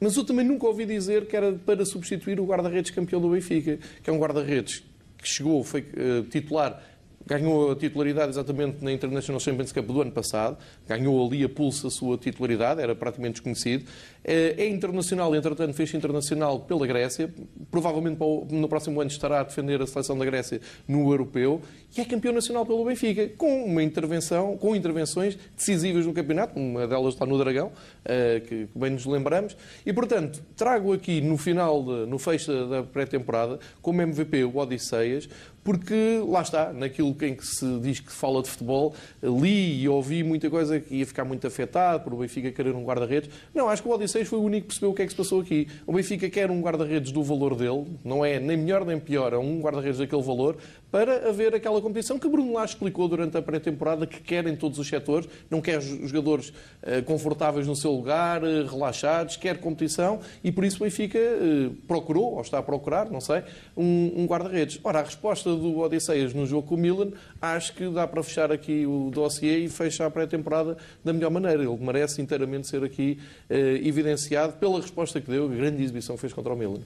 Mas 0.00 0.16
eu 0.16 0.24
também 0.24 0.46
nunca 0.46 0.66
ouvi 0.66 0.86
dizer 0.86 1.26
que 1.26 1.36
era 1.36 1.52
para 1.52 1.84
substituir 1.84 2.40
o 2.40 2.46
guarda-redes 2.46 2.90
campeão 2.90 3.20
do 3.20 3.28
Benfica, 3.28 3.78
que 4.02 4.08
é 4.08 4.12
um 4.12 4.18
guarda-redes 4.18 4.82
que 5.18 5.28
chegou, 5.28 5.62
foi 5.62 5.82
uh, 5.82 6.22
titular 6.30 6.82
ganhou 7.26 7.72
a 7.72 7.76
titularidade 7.76 8.30
exatamente 8.30 8.82
na 8.82 8.92
International 8.92 9.38
Champions 9.40 9.72
Cup 9.72 9.86
do 9.86 10.02
ano 10.02 10.10
passado, 10.10 10.56
ganhou 10.86 11.26
ali 11.26 11.44
a 11.44 11.48
pulso 11.48 11.86
a 11.86 11.90
sua 11.90 12.16
titularidade, 12.16 12.80
era 12.80 12.94
praticamente 12.94 13.34
desconhecido. 13.34 13.84
É, 14.22 14.54
é 14.58 14.68
internacional, 14.68 15.34
entretanto 15.34 15.72
fez 15.72 15.92
internacional 15.94 16.60
pela 16.60 16.86
Grécia, 16.86 17.32
provavelmente 17.70 18.18
no 18.50 18.68
próximo 18.68 19.00
ano 19.00 19.10
estará 19.10 19.40
a 19.40 19.42
defender 19.42 19.80
a 19.80 19.86
seleção 19.86 20.18
da 20.18 20.24
Grécia 20.24 20.60
no 20.86 21.10
Europeu. 21.10 21.60
E 21.96 22.00
é 22.00 22.04
campeão 22.04 22.32
nacional 22.32 22.64
pelo 22.66 22.84
Benfica, 22.84 23.28
com 23.36 23.64
uma 23.64 23.82
intervenção, 23.82 24.56
com 24.56 24.76
intervenções 24.76 25.38
decisivas 25.56 26.06
no 26.06 26.12
campeonato, 26.12 26.58
uma 26.58 26.86
delas 26.86 27.14
está 27.14 27.26
no 27.26 27.38
Dragão, 27.38 27.72
eh, 28.04 28.42
que 28.46 28.68
bem 28.74 28.90
nos 28.90 29.06
lembramos, 29.06 29.56
e 29.84 29.92
portanto 29.92 30.42
trago 30.56 30.92
aqui 30.92 31.20
no 31.20 31.36
final, 31.36 31.82
no 31.82 32.18
fecho 32.18 32.66
da 32.66 32.82
pré-temporada, 32.82 33.58
como 33.80 34.02
MVP 34.02 34.44
o 34.44 34.56
Odisseias, 34.56 35.28
porque 35.62 36.22
lá 36.26 36.42
está, 36.42 36.72
naquilo 36.72 37.14
em 37.22 37.34
que 37.34 37.46
se 37.46 37.78
diz 37.80 38.00
que 38.00 38.12
fala 38.12 38.42
de 38.42 38.48
futebol, 38.48 38.94
li 39.22 39.82
e 39.82 39.88
ouvi 39.88 40.22
muita 40.22 40.48
coisa 40.48 40.80
que 40.80 40.96
ia 40.96 41.06
ficar 41.06 41.24
muito 41.24 41.46
afetado 41.46 42.02
por 42.02 42.14
o 42.14 42.16
Benfica 42.18 42.50
querer 42.50 42.74
um 42.74 42.84
guarda-redes. 42.84 43.30
Não, 43.54 43.68
acho 43.68 43.82
que 43.82 43.88
o 43.88 43.92
Odisseias 43.92 44.28
foi 44.28 44.38
o 44.38 44.42
único 44.42 44.62
que 44.62 44.68
percebeu 44.68 44.90
o 44.90 44.94
que 44.94 45.02
é 45.02 45.04
que 45.04 45.12
se 45.12 45.16
passou 45.16 45.40
aqui. 45.40 45.68
O 45.86 45.92
Benfica 45.92 46.28
quer 46.30 46.50
um 46.50 46.60
guarda-redes 46.60 47.12
do 47.12 47.22
valor 47.22 47.54
dele, 47.54 47.86
não 48.04 48.24
é 48.24 48.40
nem 48.40 48.56
melhor 48.56 48.84
nem 48.84 48.98
pior, 48.98 49.32
é 49.32 49.38
um 49.38 49.60
guarda-redes 49.60 49.98
daquele 49.98 50.22
valor, 50.22 50.56
para 50.90 51.28
haver 51.28 51.54
aquela 51.54 51.80
competição 51.80 52.18
que 52.18 52.28
Bruno 52.28 52.54
Lage 52.54 52.72
explicou 52.72 53.06
durante 53.06 53.36
a 53.36 53.42
pré-temporada 53.42 54.06
que 54.06 54.20
quer 54.20 54.46
em 54.46 54.56
todos 54.56 54.78
os 54.78 54.88
setores, 54.88 55.28
não 55.48 55.60
quer 55.60 55.80
jogadores 55.80 56.48
uh, 56.48 57.02
confortáveis 57.04 57.66
no 57.66 57.76
seu 57.76 57.92
lugar, 57.92 58.42
uh, 58.42 58.66
relaxados, 58.66 59.36
quer 59.36 59.58
competição 59.58 60.20
e 60.42 60.50
por 60.50 60.64
isso 60.64 60.78
o 60.78 60.80
Benfica 60.84 61.18
uh, 61.18 61.70
procurou, 61.86 62.34
ou 62.34 62.40
está 62.40 62.58
a 62.58 62.62
procurar, 62.62 63.10
não 63.10 63.20
sei, 63.20 63.42
um 63.76 64.26
guarda-redes. 64.26 64.80
Ora, 64.82 65.00
a 65.00 65.02
resposta 65.02 65.49
do 65.56 65.78
Odisseias 65.78 66.34
no 66.34 66.46
jogo 66.46 66.68
com 66.68 66.74
o 66.74 66.78
Milan, 66.78 67.10
acho 67.40 67.74
que 67.74 67.88
dá 67.88 68.06
para 68.06 68.22
fechar 68.22 68.52
aqui 68.52 68.86
o 68.86 69.10
dossiê 69.12 69.58
e 69.58 69.68
fechar 69.68 70.06
a 70.06 70.10
pré-temporada 70.10 70.76
da 71.04 71.12
melhor 71.12 71.30
maneira. 71.30 71.62
Ele 71.62 71.76
merece 71.78 72.20
inteiramente 72.20 72.66
ser 72.66 72.82
aqui 72.84 73.18
evidenciado 73.48 74.54
pela 74.54 74.80
resposta 74.80 75.20
que 75.20 75.30
deu, 75.30 75.46
a 75.46 75.48
grande 75.48 75.82
exibição 75.82 76.14
que 76.16 76.20
fez 76.20 76.32
contra 76.32 76.52
o 76.52 76.56
Milan. 76.56 76.80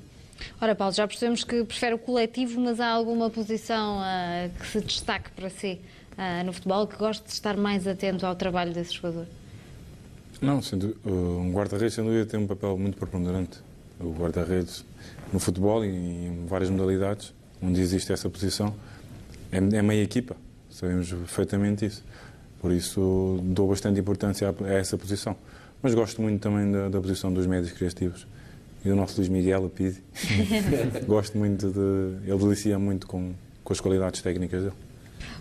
Ora, 0.61 0.75
Paulo, 0.75 0.93
já 0.93 1.07
percebemos 1.07 1.45
que 1.45 1.65
prefere 1.65 1.95
o 1.95 1.99
coletivo, 1.99 2.61
mas 2.61 2.81
há 2.81 2.89
alguma 2.89 3.31
posição 3.31 3.99
uh, 3.99 4.51
que 4.59 4.67
se 4.67 4.81
destaque 4.81 5.31
para 5.31 5.49
si 5.49 5.81
uh, 6.13 6.45
no 6.45 6.53
futebol 6.53 6.87
que 6.87 6.97
goste 6.97 7.25
de 7.25 7.33
estar 7.33 7.57
mais 7.57 7.87
atento 7.87 8.27
ao 8.27 8.35
trabalho 8.35 8.73
desse 8.73 8.95
jogador? 8.95 9.27
Não, 10.41 10.61
sendo, 10.61 10.97
um 11.05 11.53
guarda-redes, 11.53 11.95
sem 11.95 12.05
dúvida, 12.05 12.27
tem 12.27 12.41
um 12.41 12.47
papel 12.47 12.77
muito 12.77 12.99
preponderante. 12.99 13.59
O 14.01 14.13
guarda-redes 14.13 14.85
no 15.33 15.39
futebol 15.39 15.85
e 15.85 15.89
em 15.89 16.47
várias 16.47 16.69
modalidades, 16.69 17.33
onde 17.65 17.81
existe 17.81 18.13
essa 18.13 18.29
posição, 18.29 18.75
é, 19.51 19.57
é 19.57 19.83
meia 19.83 20.03
equipa. 20.03 20.37
sabemos 20.71 21.09
perfeitamente 21.11 21.87
isso. 21.87 22.05
Por 22.61 22.73
isso 22.73 23.41
dou 23.43 23.69
bastante 23.69 24.01
importância 24.01 24.55
a 24.65 24.73
essa 24.73 24.97
posição. 24.97 25.37
Mas 25.83 25.95
gosto 25.95 26.23
muito 26.23 26.41
também 26.41 26.71
da, 26.71 26.89
da 26.89 27.01
posição 27.01 27.33
dos 27.33 27.47
médios 27.47 27.73
criativos 27.73 28.27
e 28.85 28.89
do 28.89 28.97
nosso 28.97 29.17
Luís 29.17 29.29
Miguel, 29.29 29.67
a 29.67 29.69
Pidi. 29.69 30.03
gosto 31.07 31.37
muito 31.37 31.71
de. 31.71 32.29
Ele 32.31 32.39
delicia 32.39 32.79
muito 32.79 33.07
com, 33.07 33.35
com 33.63 33.73
as 33.73 33.81
qualidades 33.81 34.23
técnicas 34.23 34.63
dele. 34.63 34.75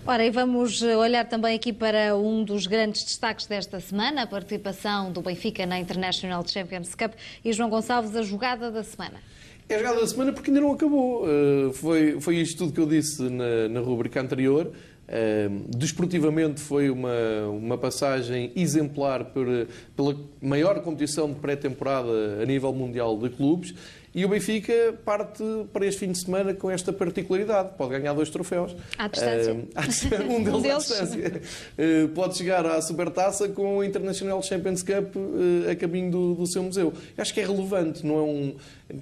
Ora, 0.05 0.25
e 0.25 0.29
vamos 0.29 0.81
olhar 0.81 1.23
também 1.25 1.55
aqui 1.55 1.71
para 1.71 2.15
um 2.17 2.43
dos 2.43 2.67
grandes 2.67 3.05
destaques 3.05 3.45
desta 3.45 3.79
semana, 3.79 4.23
a 4.23 4.27
participação 4.27 5.11
do 5.11 5.21
Benfica 5.21 5.65
na 5.65 5.79
International 5.79 6.45
Champions 6.45 6.93
Cup 6.93 7.13
e 7.43 7.53
João 7.53 7.69
Gonçalves, 7.69 8.13
a 8.15 8.21
jogada 8.21 8.69
da 8.69 8.83
semana. 8.83 9.21
É 9.69 9.75
a 9.75 9.77
jogada 9.77 10.01
da 10.01 10.07
semana 10.07 10.33
porque 10.33 10.49
ainda 10.49 10.61
não 10.61 10.73
acabou. 10.73 11.25
Uh, 11.25 11.71
foi, 11.73 12.19
foi 12.19 12.37
isto 12.37 12.57
tudo 12.57 12.73
que 12.73 12.79
eu 12.79 12.85
disse 12.85 13.23
na, 13.23 13.69
na 13.69 13.79
rubrica 13.79 14.21
anterior. 14.21 14.67
Uh, 14.67 15.65
desportivamente 15.69 16.59
foi 16.61 16.89
uma, 16.89 17.47
uma 17.49 17.77
passagem 17.77 18.51
exemplar 18.55 19.25
por, 19.25 19.47
pela 19.95 20.17
maior 20.41 20.81
competição 20.81 21.31
de 21.31 21.39
pré-temporada 21.39 22.41
a 22.41 22.45
nível 22.45 22.73
mundial 22.73 23.17
de 23.17 23.29
clubes 23.29 23.73
e 24.15 24.23
o 24.25 24.29
Benfica 24.29 24.93
parte 25.03 25.43
para 25.71 25.85
este 25.85 26.01
fim 26.01 26.11
de 26.11 26.19
semana 26.19 26.53
com 26.53 26.69
esta 26.69 26.93
particularidade. 26.93 27.69
Pode 27.77 27.91
ganhar 27.91 28.13
dois 28.13 28.29
troféus. 28.29 28.75
À 28.97 29.07
distância. 29.07 29.53
Uh, 29.53 29.57
um 30.29 30.43
deles, 30.43 30.55
um 30.55 30.61
deles. 30.61 30.91
à 30.91 31.03
distância. 31.03 31.41
Uh, 31.77 32.07
pode 32.09 32.37
chegar 32.37 32.65
à 32.65 32.81
Supertaça 32.81 33.49
com 33.49 33.77
o 33.77 33.83
International 33.83 34.41
Champions 34.43 34.83
Cup 34.83 35.15
uh, 35.15 35.71
a 35.71 35.75
caminho 35.75 36.11
do, 36.11 36.35
do, 36.35 36.45
seu 36.45 36.61
museu. 36.61 36.93
Eu 37.17 37.21
acho 37.21 37.33
que 37.33 37.39
é 37.39 37.45
relevante, 37.45 38.05
não 38.05 38.17
é 38.17 38.21
um, 38.21 38.55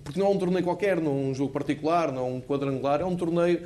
porque 0.03 0.19
não 0.19 0.27
é 0.27 0.29
um 0.29 0.37
torneio 0.37 0.63
qualquer, 0.63 1.01
não 1.01 1.11
é 1.11 1.15
um 1.15 1.35
jogo 1.35 1.51
particular, 1.51 2.11
não 2.11 2.21
é 2.21 2.29
um 2.29 2.41
quadrangular, 2.41 3.01
é 3.01 3.05
um 3.05 3.15
torneio 3.15 3.61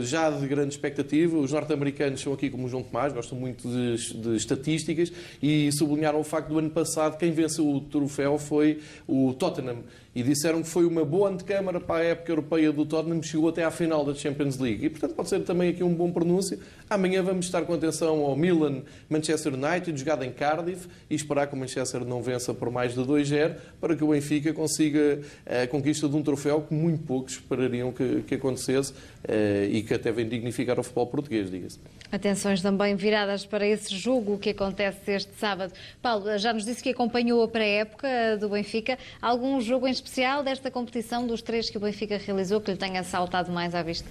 já 0.00 0.30
de 0.30 0.46
grande 0.46 0.70
expectativa. 0.70 1.36
Os 1.36 1.52
norte-americanos 1.52 2.20
são 2.20 2.32
aqui 2.32 2.48
como 2.48 2.66
o 2.66 2.68
João 2.68 2.82
Tomás, 2.82 3.12
gostam 3.12 3.38
muito 3.38 3.68
de, 3.68 4.14
de 4.14 4.36
estatísticas 4.36 5.12
e 5.42 5.70
sublinharam 5.72 6.20
o 6.20 6.24
facto 6.24 6.48
do 6.48 6.58
ano 6.58 6.70
passado 6.70 7.18
quem 7.18 7.32
venceu 7.32 7.68
o 7.68 7.80
troféu 7.80 8.38
foi 8.38 8.80
o 9.06 9.34
Tottenham 9.34 9.82
e 10.14 10.22
disseram 10.22 10.62
que 10.62 10.68
foi 10.68 10.84
uma 10.84 11.04
boa 11.04 11.30
antecâmara 11.30 11.80
para 11.80 12.02
a 12.02 12.04
época 12.04 12.30
europeia 12.30 12.72
do 12.72 12.86
Tottenham, 12.86 13.22
chegou 13.22 13.48
até 13.48 13.64
à 13.64 13.70
final 13.70 14.04
da 14.04 14.14
Champions 14.14 14.58
League. 14.58 14.86
E, 14.86 14.90
portanto, 14.90 15.14
pode 15.14 15.28
ser 15.28 15.40
também 15.40 15.70
aqui 15.70 15.82
um 15.82 15.92
bom 15.92 16.10
pronúncio. 16.12 16.58
Amanhã 16.88 17.22
vamos 17.22 17.46
estar 17.46 17.62
com 17.62 17.74
atenção 17.74 18.20
ao 18.20 18.36
Milan 18.36 18.82
Manchester 19.08 19.54
United, 19.54 19.98
jogado 19.98 20.22
em 20.24 20.30
Cardiff, 20.30 20.86
e 21.10 21.14
esperar 21.14 21.48
que 21.48 21.54
o 21.54 21.56
Manchester 21.56 22.04
não 22.04 22.22
vença 22.22 22.54
por 22.54 22.70
mais 22.70 22.94
de 22.94 23.00
2-0, 23.00 23.56
para 23.80 23.96
que 23.96 24.04
o 24.04 24.08
Benfica 24.08 24.52
consiga 24.52 25.20
a 25.46 25.66
conquista 25.66 26.08
de 26.08 26.14
um 26.14 26.22
troféu 26.22 26.62
que 26.62 26.72
muito 26.72 27.02
poucos 27.04 27.34
esperariam 27.34 27.92
que, 27.92 28.22
que 28.22 28.36
acontecesse 28.36 28.94
eh, 29.26 29.68
e 29.70 29.82
que 29.82 29.94
até 29.94 30.12
vem 30.12 30.28
dignificar 30.28 30.78
o 30.78 30.82
futebol 30.82 31.06
português, 31.08 31.50
diga-se. 31.50 31.78
Atenções 32.14 32.62
também 32.62 32.94
viradas 32.94 33.44
para 33.44 33.66
esse 33.66 33.92
jogo 33.92 34.38
que 34.38 34.50
acontece 34.50 35.10
este 35.10 35.34
sábado. 35.34 35.72
Paulo, 36.00 36.38
já 36.38 36.52
nos 36.52 36.64
disse 36.64 36.80
que 36.80 36.90
acompanhou 36.90 37.42
a 37.42 37.48
pré-época 37.48 38.36
do 38.38 38.50
Benfica. 38.50 38.96
Algum 39.20 39.60
jogo 39.60 39.88
em 39.88 39.90
especial 39.90 40.44
desta 40.44 40.70
competição, 40.70 41.26
dos 41.26 41.42
três 41.42 41.68
que 41.68 41.76
o 41.76 41.80
Benfica 41.80 42.16
realizou, 42.16 42.60
que 42.60 42.70
lhe 42.70 42.76
tenha 42.76 43.02
saltado 43.02 43.50
mais 43.50 43.74
à 43.74 43.82
vista? 43.82 44.08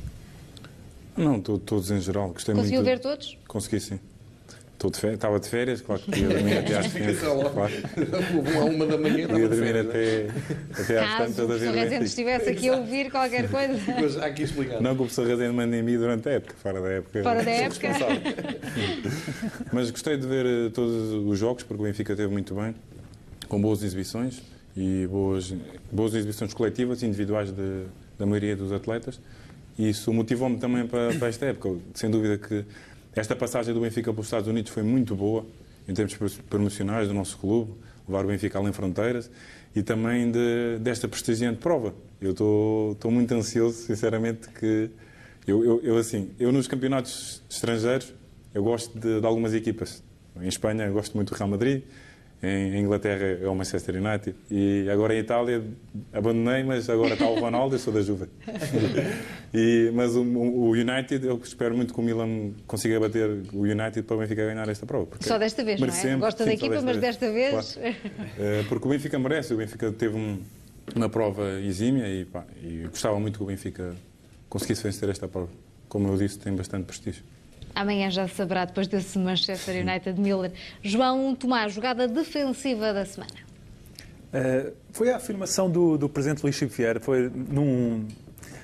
Não, 1.16 1.40
todos 1.40 1.92
em 1.92 2.02
geral. 2.02 2.34
Gostei 2.34 2.54
Conseguiu 2.54 2.82
muito. 2.82 2.86
ver 2.86 3.00
todos? 3.00 3.38
Consegui, 3.48 3.80
sim. 3.80 4.00
De 4.92 5.00
férias, 5.00 5.18
estava 5.18 5.40
de 5.40 5.48
férias, 5.50 5.82
claro 5.82 6.02
que 6.02 6.20
ia 6.20 6.28
dormir 6.28 6.58
até 6.58 6.78
às 6.78 6.86
5. 6.92 7.04
Claro. 7.54 7.74
a 8.60 8.66
uma 8.66 8.86
da 8.86 8.98
manhã. 8.98 9.28
Ia 9.38 9.50
dormir 9.50 9.78
até, 9.78 10.28
até 10.78 11.00
às 11.00 11.18
tantas 11.18 11.36
da 11.48 11.56
vida. 11.56 11.60
Se 11.60 11.68
o 11.68 11.74
Rezende 11.74 12.06
estivesse 12.06 12.50
aqui 12.50 12.70
a 12.70 12.76
ouvir 12.78 13.10
qualquer 13.12 13.50
coisa. 13.50 13.74
Mas 14.02 14.18
há 14.18 14.26
aqui 14.26 14.44
explicar. 14.44 14.82
Não 14.82 14.92
que 14.92 14.96
o 14.96 15.06
professor 15.06 15.26
Rezende 15.28 15.54
mande 15.54 15.78
em 15.78 15.84
mim 15.84 15.98
durante 15.98 16.28
a 16.30 16.34
época, 16.34 16.54
fora 16.62 16.82
da 16.82 16.90
época. 16.90 17.24
Fora 17.24 17.44
da 17.44 17.52
época. 17.52 17.88
Mas 19.72 19.90
gostei 19.92 20.18
de 20.18 20.28
ver 20.28 20.46
eh, 20.46 20.70
todos 20.74 21.14
os 21.28 21.38
jogos, 21.40 21.64
porque 21.64 21.82
o 21.82 21.86
Benfica 21.86 22.16
teve 22.16 22.32
muito 22.32 22.54
bem, 22.56 22.76
com 23.48 23.62
boas 23.62 23.84
exibições 23.84 24.42
e 24.76 25.08
boas, 25.08 25.54
boas 25.92 26.14
exibições 26.14 26.54
coletivas 26.54 27.02
e 27.02 27.06
individuais 27.06 27.52
de, 27.52 27.84
da 28.18 28.26
maioria 28.26 28.56
dos 28.56 28.72
atletas. 28.72 29.20
E 29.78 29.90
isso 29.90 30.14
motivou-me 30.14 30.58
também 30.58 30.86
para, 30.86 31.14
para 31.16 31.28
esta 31.28 31.46
época. 31.48 31.80
Sem 31.96 32.10
dúvida 32.10 32.38
que 32.38 32.64
esta 33.16 33.36
passagem 33.36 33.74
do 33.74 33.82
Benfica 33.82 34.12
pelos 34.12 34.28
Estados 34.28 34.48
Unidos 34.48 34.72
foi 34.72 34.84
muito 34.84 35.16
boa, 35.16 35.46
em 35.88 35.94
termos 35.94 36.16
promocionais 36.50 37.08
do 37.08 37.14
nosso 37.14 37.38
clube, 37.38 37.74
levar 38.08 38.26
o 38.26 38.28
Benfica 38.28 38.58
além 38.58 38.74
fronteiras 38.74 39.30
e 39.76 39.82
também 39.82 40.32
de, 40.32 40.80
desta 40.80 41.08
prestigiante 41.08 41.60
prova. 41.60 41.94
Eu 42.22 42.32
estou 42.32 43.12
muito 43.12 43.34
ansioso, 43.34 43.78
sinceramente, 43.78 44.50
que 44.50 44.90
eu, 45.46 45.64
eu, 45.64 45.82
eu, 45.84 45.98
assim, 45.98 46.32
eu 46.40 46.52
nos 46.52 46.68
campeonatos 46.68 47.42
estrangeiros 47.50 48.14
eu 48.54 48.64
gosto 48.64 48.98
de, 48.98 49.20
de 49.20 49.26
algumas 49.26 49.54
equipas. 49.54 50.04
Em 50.40 50.48
Espanha 50.48 50.90
gosto 50.90 51.16
muito 51.16 51.34
do 51.34 51.38
Real 51.38 51.50
Madrid, 51.50 51.84
em 52.42 52.78
Inglaterra 52.80 53.40
é 53.42 53.48
o 53.48 53.56
Manchester 53.56 53.96
United 53.96 54.36
e 54.52 54.88
agora 54.92 55.16
em 55.16 55.20
Itália 55.20 55.64
abandonei, 56.12 56.64
mas 56.64 56.90
agora 56.90 57.14
está 57.14 57.28
o 57.28 57.40
Ronaldo, 57.40 57.76
eu 57.76 57.80
sou 57.80 57.94
da 57.94 58.02
Juve. 58.02 58.28
e, 59.54 59.92
mas 59.94 60.16
o, 60.16 60.24
o, 60.24 60.72
United, 60.72 61.26
eu 61.26 61.40
espero 61.44 61.76
muito 61.76 61.94
que 61.94 62.00
o 62.00 62.04
Milan 62.04 62.54
consiga 62.66 63.00
bater 63.00 63.30
o 63.54 63.62
United 63.62 64.02
para 64.02 64.16
o 64.16 64.20
Benfica 64.20 64.46
ganhar 64.46 64.68
esta 64.68 64.86
prova. 64.86 65.08
Só 65.20 65.38
desta 65.38 65.64
vez, 65.64 65.80
não 65.80 65.88
é? 65.88 66.16
Gosta 66.18 66.44
sim, 66.44 66.50
da 66.50 66.54
equipa, 66.56 66.76
desta 66.76 66.86
mas 66.86 66.98
desta 66.98 67.32
vez... 67.32 67.74
Claro. 67.74 67.96
Eh, 68.40 68.66
porque 68.68 68.88
o 68.88 68.90
Benfica 68.90 69.20
merece, 69.20 69.54
o 69.54 69.58
Benfica 69.58 69.92
teve 69.92 70.16
um, 70.16 70.40
uma 70.96 71.08
prova 71.08 71.60
exímia 71.62 72.08
e, 72.08 72.26
pá, 72.26 72.46
e 72.64 72.88
gostava 72.90 73.20
muito 73.20 73.38
que 73.38 73.44
o 73.44 73.48
Benfica 73.48 73.96
conseguisse 74.50 74.82
vencer 74.84 75.08
esta 75.10 75.28
prova. 75.28 75.52
Como 75.88 76.08
eu 76.08 76.18
disse, 76.18 76.40
tem 76.40 76.56
bastante 76.56 76.86
prestígio. 76.86 77.24
Amanhã 77.76 78.10
já 78.10 78.28
se 78.28 78.36
saberá 78.36 78.66
depois 78.66 78.88
desse 78.88 79.18
Manchester 79.20 79.84
United 79.86 80.20
Miller. 80.20 80.52
João 80.82 81.36
Tomás, 81.36 81.74
jogada 81.74 82.08
defensiva 82.08 82.92
da 82.92 83.06
semana. 83.06 83.34
Uh, 84.34 84.74
foi 84.92 85.12
a 85.12 85.18
afirmação 85.18 85.70
do, 85.70 85.96
do 85.96 86.10
Presidente 86.10 86.42
Luís 86.42 86.56
Chico 86.56 86.74
Vieira, 86.74 87.00
foi 87.00 87.30
num, 87.30 88.08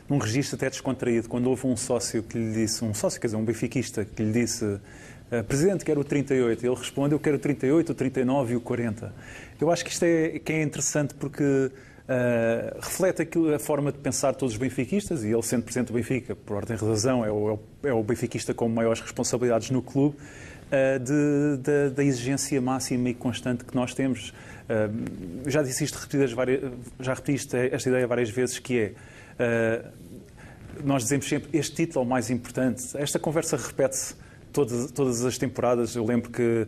num 0.09 0.17
registro 0.17 0.55
até 0.55 0.69
descontraído, 0.69 1.29
quando 1.29 1.47
houve 1.47 1.67
um 1.67 1.77
sócio 1.77 2.23
que 2.23 2.37
lhe 2.37 2.53
disse, 2.53 2.83
um 2.83 2.93
sócio, 2.93 3.21
quer 3.21 3.27
dizer, 3.27 3.37
um 3.37 3.45
benfiquista, 3.45 4.03
que 4.03 4.23
lhe 4.23 4.31
disse 4.31 4.65
uh, 4.65 5.43
Presidente, 5.47 5.85
quero 5.85 6.01
o 6.01 6.03
38. 6.03 6.65
Ele 6.65 6.75
responde, 6.75 7.13
eu 7.13 7.19
quero 7.19 7.37
o 7.37 7.39
38, 7.39 7.91
o 7.91 7.95
39 7.95 8.53
e 8.53 8.55
o 8.55 8.61
40. 8.61 9.13
Eu 9.61 9.71
acho 9.71 9.85
que 9.85 9.91
isto 9.91 10.03
é, 10.03 10.39
que 10.39 10.53
é 10.53 10.63
interessante 10.63 11.13
porque 11.13 11.71
Uh, 12.09 12.73
reflete 12.81 13.21
aquilo, 13.21 13.53
a 13.53 13.59
forma 13.59 13.91
de 13.91 13.99
pensar 13.99 14.33
todos 14.33 14.55
os 14.55 14.59
benfiquistas, 14.59 15.23
e 15.23 15.27
ele, 15.27 15.43
sendo 15.43 15.61
presidente 15.61 15.89
do 15.89 15.93
Benfica, 15.93 16.35
por 16.35 16.55
ordem 16.55 16.75
de 16.75 16.83
razão, 16.83 17.23
é 17.23 17.31
o, 17.31 17.59
é 17.83 17.93
o 17.93 18.01
benfiquista 18.01 18.51
com 18.51 18.67
maiores 18.67 18.99
responsabilidades 18.99 19.69
no 19.69 19.79
clube, 19.79 20.17
uh, 20.17 20.99
de, 20.99 21.91
da 21.91 22.03
exigência 22.03 22.59
máxima 22.59 23.09
e 23.09 23.13
constante 23.13 23.63
que 23.63 23.75
nós 23.75 23.93
temos. 23.93 24.29
Uh, 24.29 25.47
já 25.47 25.61
disse 25.61 25.83
isto 25.83 25.99
repetidas 25.99 26.31
várias, 26.31 26.71
já 26.99 27.13
repeti 27.13 27.55
esta 27.71 27.89
ideia 27.89 28.07
várias 28.07 28.31
vezes, 28.31 28.57
que 28.57 28.79
é, 28.79 28.93
nós 30.83 31.03
dizemos 31.03 31.27
sempre, 31.27 31.49
este 31.57 31.75
título 31.75 32.03
é 32.03 32.07
o 32.07 32.09
mais 32.09 32.29
importante. 32.29 32.85
Esta 32.95 33.19
conversa 33.19 33.57
repete-se 33.57 34.15
todas, 34.51 34.91
todas 34.91 35.25
as 35.25 35.37
temporadas. 35.37 35.95
Eu 35.95 36.05
lembro 36.05 36.29
que 36.29 36.41
uh, 36.41 36.67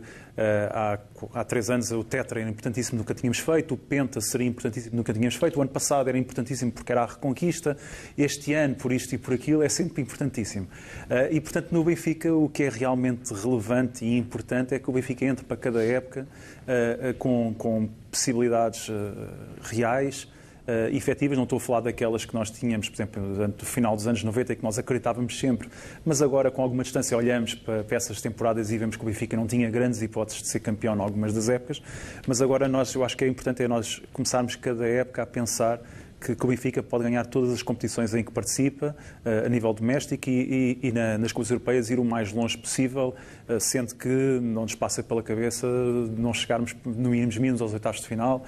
há, 0.70 0.98
há 1.34 1.44
três 1.44 1.70
anos 1.70 1.90
o 1.90 2.04
Tetra 2.04 2.40
era 2.40 2.48
importantíssimo, 2.48 2.98
nunca 2.98 3.14
tínhamos 3.14 3.38
feito, 3.38 3.74
o 3.74 3.76
Penta 3.76 4.20
seria 4.20 4.46
importantíssimo, 4.46 4.96
nunca 4.96 5.12
tínhamos 5.12 5.34
feito, 5.34 5.58
o 5.58 5.62
ano 5.62 5.70
passado 5.70 6.08
era 6.08 6.18
importantíssimo 6.18 6.72
porque 6.72 6.92
era 6.92 7.02
a 7.02 7.06
Reconquista, 7.06 7.76
este 8.16 8.52
ano, 8.54 8.74
por 8.74 8.92
isto 8.92 9.14
e 9.14 9.18
por 9.18 9.34
aquilo, 9.34 9.62
é 9.62 9.68
sempre 9.68 10.02
importantíssimo. 10.02 10.66
Uh, 10.66 11.32
e, 11.32 11.40
portanto, 11.40 11.72
no 11.72 11.84
Benfica, 11.84 12.32
o 12.32 12.48
que 12.48 12.64
é 12.64 12.68
realmente 12.68 13.32
relevante 13.32 14.04
e 14.04 14.16
importante 14.16 14.74
é 14.74 14.78
que 14.78 14.88
o 14.88 14.92
Benfica 14.92 15.24
entre 15.24 15.44
para 15.44 15.56
cada 15.56 15.82
época 15.82 16.26
com, 17.18 17.54
com 17.58 17.88
possibilidades 18.10 18.88
reais 19.62 20.28
uh, 20.66 20.94
efetivas, 20.94 21.36
não 21.36 21.44
estou 21.44 21.56
a 21.56 21.60
falar 21.60 21.80
daquelas 21.80 22.24
que 22.24 22.34
nós 22.34 22.50
tínhamos, 22.50 22.88
por 22.88 22.96
exemplo, 22.96 23.22
no 23.22 23.52
final 23.66 23.96
dos 23.96 24.06
anos 24.06 24.22
90 24.22 24.52
e 24.52 24.56
que 24.56 24.62
nós 24.62 24.78
acreditávamos 24.78 25.38
sempre, 25.38 25.68
mas 26.04 26.22
agora 26.22 26.50
com 26.50 26.62
alguma 26.62 26.82
distância 26.82 27.16
olhamos 27.16 27.54
para, 27.54 27.84
para 27.84 27.96
essas 27.96 28.20
temporadas 28.20 28.70
e 28.70 28.78
vemos 28.78 28.96
que 28.96 29.02
o 29.02 29.06
Benfica 29.06 29.36
não 29.36 29.46
tinha 29.46 29.70
grandes 29.70 30.02
hipóteses 30.02 30.42
de 30.42 30.48
ser 30.48 30.60
campeão 30.60 30.96
em 30.96 31.00
algumas 31.00 31.32
das 31.32 31.48
épocas, 31.48 31.82
mas 32.26 32.40
agora 32.42 32.68
nós, 32.68 32.94
eu 32.94 33.04
acho 33.04 33.16
que 33.16 33.24
é 33.24 33.28
importante 33.28 33.62
é 33.62 33.68
nós 33.68 34.02
começarmos 34.12 34.56
cada 34.56 34.86
época 34.86 35.22
a 35.22 35.26
pensar 35.26 35.80
que, 36.22 36.44
o 36.44 36.48
Benfica 36.48 36.82
pode 36.82 37.04
ganhar 37.04 37.26
todas 37.26 37.50
as 37.50 37.62
competições 37.62 38.14
em 38.14 38.22
que 38.22 38.30
participa, 38.30 38.94
uh, 39.24 39.46
a 39.46 39.48
nível 39.48 39.72
doméstico 39.72 40.30
e, 40.30 40.78
e, 40.82 40.88
e 40.88 40.92
na, 40.92 41.18
nas 41.18 41.32
coisas 41.32 41.50
europeias 41.50 41.90
ir 41.90 41.98
o 41.98 42.04
mais 42.04 42.32
longe 42.32 42.56
possível, 42.56 43.14
uh, 43.48 43.60
sendo 43.60 43.94
que 43.94 44.08
não 44.40 44.62
nos 44.62 44.74
passa 44.74 45.02
pela 45.02 45.22
cabeça 45.22 45.66
não 46.16 46.32
chegarmos 46.32 46.76
no 46.84 47.10
mínimo 47.10 47.32
mínimos 47.40 47.60
aos 47.60 47.72
oitavos 47.72 48.00
de 48.00 48.06
final, 48.06 48.44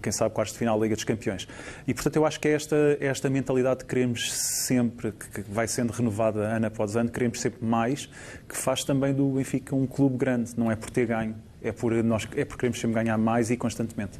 quem 0.00 0.12
sabe, 0.12 0.34
quartos 0.34 0.52
de 0.52 0.58
final 0.58 0.78
da 0.78 0.82
Liga 0.82 0.94
dos 0.94 1.04
Campeões. 1.04 1.46
E, 1.86 1.94
portanto, 1.94 2.16
eu 2.16 2.26
acho 2.26 2.40
que 2.40 2.48
é 2.48 2.52
esta, 2.52 2.76
é 3.00 3.06
esta 3.06 3.28
mentalidade 3.28 3.80
que 3.80 3.86
queremos 3.86 4.32
sempre, 4.32 5.12
que 5.12 5.42
vai 5.42 5.68
sendo 5.68 5.92
renovada 5.92 6.40
ano 6.40 6.66
após 6.66 6.96
ano, 6.96 7.10
queremos 7.10 7.40
sempre 7.40 7.64
mais, 7.64 8.08
que 8.48 8.56
faz 8.56 8.84
também 8.84 9.12
do 9.12 9.28
Benfica 9.30 9.74
um 9.74 9.86
clube 9.86 10.16
grande. 10.16 10.52
Não 10.56 10.70
é 10.70 10.76
por 10.76 10.90
ter 10.90 11.06
ganho, 11.06 11.36
é 11.62 11.72
por, 11.72 11.92
nós, 12.02 12.26
é 12.36 12.44
por 12.44 12.56
queremos 12.56 12.80
sempre 12.80 12.94
ganhar 12.94 13.18
mais 13.18 13.50
e 13.50 13.56
constantemente. 13.56 14.18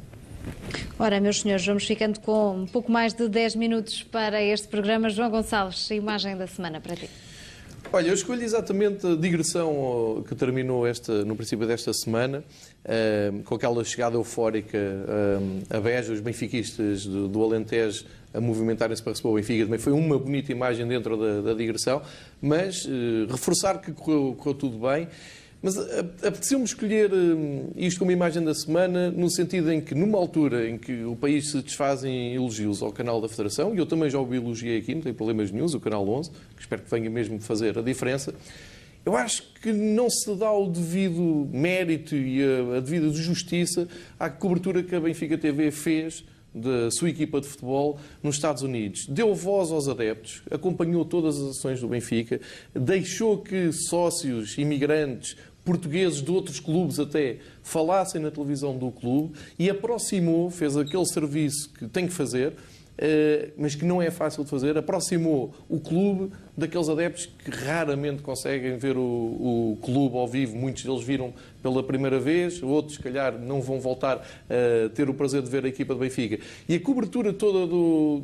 Ora, 0.99 1.19
meus 1.19 1.41
senhores, 1.41 1.65
vamos 1.65 1.85
ficando 1.85 2.19
com 2.19 2.55
um 2.55 2.65
pouco 2.65 2.91
mais 2.91 3.13
de 3.13 3.27
10 3.27 3.55
minutos 3.55 4.03
para 4.03 4.41
este 4.41 4.67
programa. 4.67 5.09
João 5.09 5.29
Gonçalves, 5.29 5.89
a 5.89 5.95
imagem 5.95 6.37
da 6.37 6.47
semana 6.47 6.81
para 6.81 6.95
ti. 6.95 7.09
Olha, 7.95 8.07
eu 8.07 8.15
escolho 8.15 8.41
exatamente 8.41 9.05
a 9.05 9.13
digressão 9.13 10.25
que 10.27 10.33
terminou 10.33 10.87
esta, 10.87 11.23
no 11.23 11.35
princípio 11.35 11.67
desta 11.67 11.93
semana, 11.93 12.43
com 13.45 13.53
aquela 13.53 13.83
chegada 13.83 14.15
eufórica 14.15 14.79
a 15.69 15.79
Beja, 15.79 16.11
os 16.11 16.19
benfiquistas 16.19 17.05
do, 17.05 17.27
do 17.27 17.43
Alentejo 17.43 18.03
a 18.33 18.41
movimentarem-se 18.41 19.03
para 19.03 19.11
receber 19.11 19.29
o 19.29 19.35
Benfica. 19.35 19.65
Também 19.65 19.77
foi 19.77 19.93
uma 19.93 20.17
bonita 20.17 20.51
imagem 20.51 20.87
dentro 20.87 21.15
da, 21.15 21.41
da 21.41 21.53
digressão, 21.53 22.01
mas 22.41 22.83
uh, 22.85 23.27
reforçar 23.29 23.79
que 23.79 23.91
correu, 23.91 24.33
correu 24.39 24.55
tudo 24.55 24.79
bem. 24.79 25.07
Mas 25.63 25.77
apeteceu-me 25.77 26.65
escolher 26.65 27.09
isto 27.77 27.97
como 27.97 28.11
imagem 28.11 28.43
da 28.43 28.53
semana, 28.53 29.09
no 29.09 29.29
sentido 29.29 29.71
em 29.71 29.79
que, 29.79 29.95
numa 29.95 30.17
altura 30.17 30.69
em 30.69 30.77
que 30.77 31.05
o 31.05 31.15
país 31.15 31.51
se 31.51 31.61
desfaz 31.61 32.03
em 32.03 32.35
elogios 32.35 32.81
ao 32.81 32.91
canal 32.91 33.21
da 33.21 33.29
Federação, 33.29 33.73
e 33.73 33.77
eu 33.77 33.85
também 33.85 34.09
já 34.09 34.19
o 34.19 34.33
elogiei 34.33 34.79
aqui, 34.79 34.93
não 34.93 35.01
tem 35.01 35.13
problemas 35.13 35.51
nenhum, 35.51 35.65
o 35.65 35.79
canal 35.79 36.05
11, 36.05 36.31
que 36.31 36.61
espero 36.61 36.81
que 36.81 36.91
venha 36.91 37.09
mesmo 37.09 37.39
fazer 37.39 37.79
a 37.79 37.81
diferença, 37.81 38.33
eu 39.05 39.15
acho 39.15 39.53
que 39.61 39.71
não 39.71 40.09
se 40.09 40.35
dá 40.35 40.51
o 40.51 40.67
devido 40.67 41.47
mérito 41.49 42.13
e 42.13 42.43
a, 42.43 42.77
a 42.77 42.79
devida 42.81 43.09
justiça 43.13 43.87
à 44.19 44.29
cobertura 44.29 44.83
que 44.83 44.93
a 44.93 44.99
Benfica 44.99 45.37
TV 45.37 45.71
fez 45.71 46.25
da 46.53 46.91
sua 46.91 47.09
equipa 47.09 47.41
de 47.41 47.47
futebol 47.47 47.99
nos 48.21 48.35
Estados 48.35 48.61
Unidos. 48.61 49.07
Deu 49.07 49.33
voz 49.33 49.71
aos 49.71 49.87
adeptos, 49.87 50.43
acompanhou 50.51 51.03
todas 51.03 51.37
as 51.37 51.57
ações 51.57 51.81
do 51.81 51.87
Benfica, 51.87 52.39
deixou 52.73 53.39
que 53.39 53.71
sócios, 53.71 54.57
imigrantes, 54.57 55.35
portugueses 55.63 56.21
de 56.21 56.31
outros 56.31 56.59
clubes 56.59 56.99
até 56.99 57.37
falassem 57.61 58.21
na 58.21 58.29
televisão 58.29 58.77
do 58.77 58.91
clube 58.91 59.33
e 59.57 59.69
aproximou, 59.69 60.49
fez 60.49 60.75
aquele 60.75 61.05
serviço 61.05 61.71
que 61.73 61.87
tem 61.87 62.05
que 62.07 62.13
fazer, 62.13 62.53
eh, 62.97 63.49
mas 63.57 63.73
que 63.73 63.85
não 63.85 64.01
é 64.01 64.11
fácil 64.11 64.43
de 64.43 64.49
fazer, 64.49 64.77
aproximou 64.77 65.53
o 65.67 65.79
clube 65.79 66.31
daqueles 66.55 66.87
adeptos 66.89 67.25
que 67.25 67.49
raramente 67.49 68.21
conseguem 68.21 68.77
ver 68.77 68.97
o, 68.97 69.01
o, 69.01 69.77
clube 69.81 70.15
ao 70.15 70.27
vivo. 70.27 70.55
Muitos 70.55 70.83
deles 70.83 71.03
viram 71.03 71.33
pela 71.61 71.81
primeira 71.81 72.19
vez, 72.19 72.61
outros, 72.61 72.97
se 72.97 73.01
calhar, 73.01 73.39
não 73.39 73.61
vão 73.61 73.79
voltar 73.79 74.17
a 74.17 74.89
ter 74.89 75.09
o 75.09 75.13
prazer 75.13 75.41
de 75.41 75.49
ver 75.49 75.65
a 75.65 75.67
equipa 75.69 75.93
de 75.95 75.99
Benfica. 76.01 76.39
E 76.69 76.75
a 76.75 76.79
cobertura 76.79 77.33
toda 77.33 77.65
do, 77.65 78.21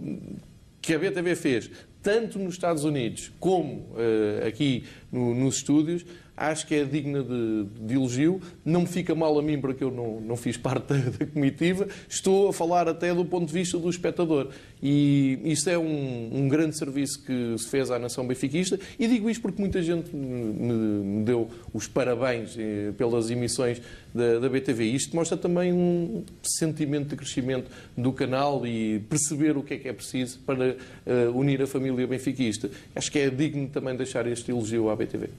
que 0.82 0.94
a 0.94 1.00
BTV 1.00 1.36
fez, 1.36 1.72
tanto 2.10 2.40
nos 2.40 2.56
Estados 2.56 2.84
Unidos 2.84 3.32
como 3.40 3.82
uh, 3.92 4.48
aqui 4.48 4.84
no, 5.12 5.36
nos 5.36 5.58
estúdios, 5.58 6.04
acho 6.36 6.66
que 6.66 6.74
é 6.74 6.86
digna 6.86 7.22
de, 7.22 7.66
de, 7.82 7.94
elogio. 7.94 8.42
Não 8.64 8.82
me 8.82 8.88
fica 8.88 9.14
mal 9.14 9.38
a 9.38 9.42
mim 9.42 9.60
porque 9.60 9.84
eu 9.84 9.92
não, 9.92 10.22
não 10.22 10.38
fiz 10.38 10.56
parte 10.56 10.88
da, 10.94 10.98
da, 10.98 11.26
comitiva. 11.26 11.88
Estou 12.08 12.50
a 12.50 12.54
falar 12.54 12.88
até 12.88 13.14
do 13.14 13.26
ponto 13.26 13.48
de 13.48 13.54
vista 13.54 13.78
do 13.78 13.90
espectador. 13.90 14.48
E 14.82 15.40
isto 15.44 15.70
é 15.70 15.78
um, 15.78 16.30
um, 16.34 16.48
grande 16.48 16.78
serviço 16.78 17.22
que 17.24 17.56
se 17.58 17.68
fez 17.68 17.92
à 17.92 18.00
nação 18.00 18.26
benfiquista. 18.26 18.80
E 18.98 19.08
digo 19.08 19.30
isto 19.30 19.42
porque 19.42 19.62
muita 19.62 19.82
gente 19.84 20.16
me, 20.16 20.74
me 20.74 21.24
deu 21.26 21.50
os 21.74 21.88
parabéns 21.88 22.56
eh, 22.58 22.94
pelas 22.98 23.30
emissões 23.30 23.82
da, 24.14 24.40
da, 24.40 24.50
BTV. 24.50 24.86
Isto 24.86 25.16
mostra 25.16 25.38
também 25.38 25.74
um 25.74 26.24
sentimento 26.42 27.10
de 27.10 27.16
crescimento 27.18 27.70
do 27.98 28.14
canal 28.14 28.66
e 28.66 29.00
perceber 29.10 29.58
o 29.58 29.64
que 29.64 29.74
é 29.74 29.78
que 29.78 29.88
é 29.88 29.94
preciso 29.94 30.40
para 30.40 30.76
uh, 31.06 31.38
unir 31.38 31.62
a 31.62 31.68
família 31.68 31.99
benfiquista. 32.08 32.70
Acho 32.96 33.12
que 33.12 33.20
é 33.20 33.30
digno 33.30 33.68
também 33.68 33.96
deixar 33.96 34.26
este 34.28 34.52
elogio 34.52 34.90
à 34.90 34.96
BTV. 34.96 35.30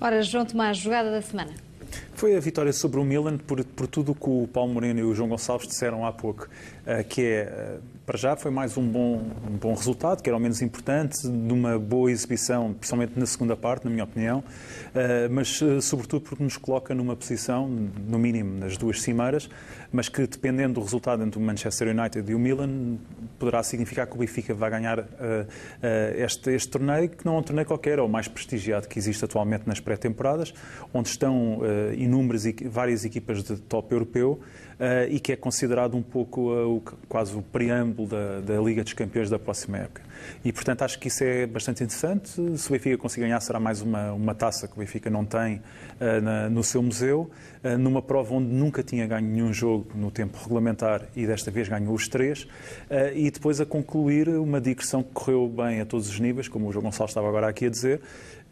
Ora, 0.00 0.22
João 0.22 0.44
Tomás, 0.44 0.76
jogada 0.76 1.10
da 1.10 1.22
semana. 1.22 1.52
Foi 2.16 2.36
a 2.36 2.40
vitória 2.40 2.72
sobre 2.72 3.00
o 3.00 3.04
Milan 3.04 3.38
por, 3.38 3.64
por 3.64 3.88
tudo 3.88 4.12
o 4.12 4.14
que 4.14 4.28
o 4.28 4.48
Paulo 4.52 4.72
Moreno 4.72 5.00
e 5.00 5.02
o 5.02 5.12
João 5.12 5.28
Gonçalves 5.28 5.66
disseram 5.66 6.06
há 6.06 6.12
pouco, 6.12 6.44
uh, 6.86 7.02
que 7.08 7.22
é, 7.22 7.78
uh, 7.80 7.82
para 8.06 8.16
já 8.16 8.36
foi 8.36 8.52
mais 8.52 8.76
um 8.76 8.86
bom, 8.86 9.20
um 9.50 9.56
bom 9.56 9.74
resultado, 9.74 10.22
que 10.22 10.28
era 10.28 10.36
ao 10.36 10.40
menos 10.40 10.62
importante, 10.62 11.26
numa 11.26 11.76
boa 11.76 12.12
exibição, 12.12 12.72
principalmente 12.72 13.18
na 13.18 13.26
segunda 13.26 13.56
parte, 13.56 13.84
na 13.84 13.90
minha 13.90 14.04
opinião, 14.04 14.38
uh, 14.38 15.32
mas 15.32 15.60
sobretudo 15.80 16.22
porque 16.22 16.44
nos 16.44 16.56
coloca 16.56 16.94
numa 16.94 17.16
posição, 17.16 17.68
no 17.68 18.16
mínimo 18.16 18.60
nas 18.60 18.76
duas 18.76 19.02
cimeiras, 19.02 19.50
mas 19.90 20.08
que 20.08 20.24
dependendo 20.24 20.74
do 20.74 20.82
resultado 20.82 21.24
entre 21.24 21.36
o 21.36 21.42
Manchester 21.42 21.88
United 21.88 22.30
e 22.30 22.34
o 22.34 22.38
Milan, 22.38 22.96
poderá 23.40 23.60
significar 23.64 24.06
que 24.06 24.14
o 24.14 24.18
Benfica 24.18 24.54
vai 24.54 24.70
ganhar 24.70 25.06
este, 26.16 26.50
este 26.50 26.68
torneio, 26.68 27.08
que 27.08 27.24
não 27.24 27.36
é 27.36 27.38
um 27.38 27.42
torneio 27.42 27.66
qualquer, 27.66 27.98
é 27.98 28.02
o 28.02 28.08
mais 28.08 28.26
prestigiado 28.26 28.88
que 28.88 28.98
existe 28.98 29.24
atualmente 29.24 29.66
nas 29.66 29.78
pré-temporadas, 29.78 30.52
onde 30.92 31.08
estão 31.08 31.60
inúmeras, 32.04 32.44
várias 32.66 33.04
equipas 33.04 33.42
de 33.42 33.56
top 33.56 33.92
europeu 33.92 34.40
uh, 34.74 35.10
e 35.10 35.20
que 35.20 35.32
é 35.32 35.36
considerado 35.36 35.96
um 35.96 36.02
pouco 36.02 36.52
uh, 36.52 36.76
o, 36.76 36.80
quase 37.08 37.36
o 37.36 37.42
preâmbulo 37.42 38.08
da, 38.08 38.40
da, 38.40 38.60
Liga 38.60 38.82
dos 38.82 38.92
Campeões 38.92 39.30
da 39.30 39.38
próxima 39.38 39.78
época. 39.78 40.02
E, 40.44 40.52
portanto, 40.52 40.82
acho 40.82 40.98
que 40.98 41.08
isso 41.08 41.22
é 41.22 41.46
bastante 41.46 41.82
interessante. 41.82 42.30
Se 42.58 42.68
o 42.68 42.72
Benfica 42.72 42.96
conseguir 42.96 43.22
ganhar, 43.26 43.40
será 43.40 43.60
mais 43.60 43.82
uma, 43.82 44.12
uma 44.12 44.34
taça 44.34 44.66
que 44.66 44.74
o 44.74 44.78
Benfica 44.78 45.10
não 45.10 45.24
tem 45.24 45.56
uh, 45.56 46.20
na, 46.22 46.48
no 46.48 46.62
seu 46.62 46.82
museu, 46.82 47.30
numa 47.78 48.02
prova 48.02 48.34
onde 48.34 48.48
nunca 48.48 48.82
tinha 48.82 49.06
ganho 49.06 49.26
nenhum 49.26 49.50
jogo 49.50 49.86
no 49.94 50.10
tempo 50.10 50.36
regulamentar 50.38 51.08
e 51.16 51.26
desta 51.26 51.50
vez 51.50 51.66
ganhou 51.66 51.94
os 51.94 52.06
três, 52.06 52.46
e 53.14 53.30
depois 53.30 53.58
a 53.58 53.64
concluir 53.64 54.28
uma 54.28 54.60
digressão 54.60 55.02
que 55.02 55.12
correu 55.14 55.48
bem 55.48 55.80
a 55.80 55.86
todos 55.86 56.10
os 56.10 56.20
níveis, 56.20 56.46
como 56.46 56.68
o 56.68 56.72
João 56.72 56.82
Gonçalves 56.84 57.12
estava 57.12 57.26
agora 57.26 57.48
aqui 57.48 57.64
a 57.64 57.70
dizer, 57.70 58.02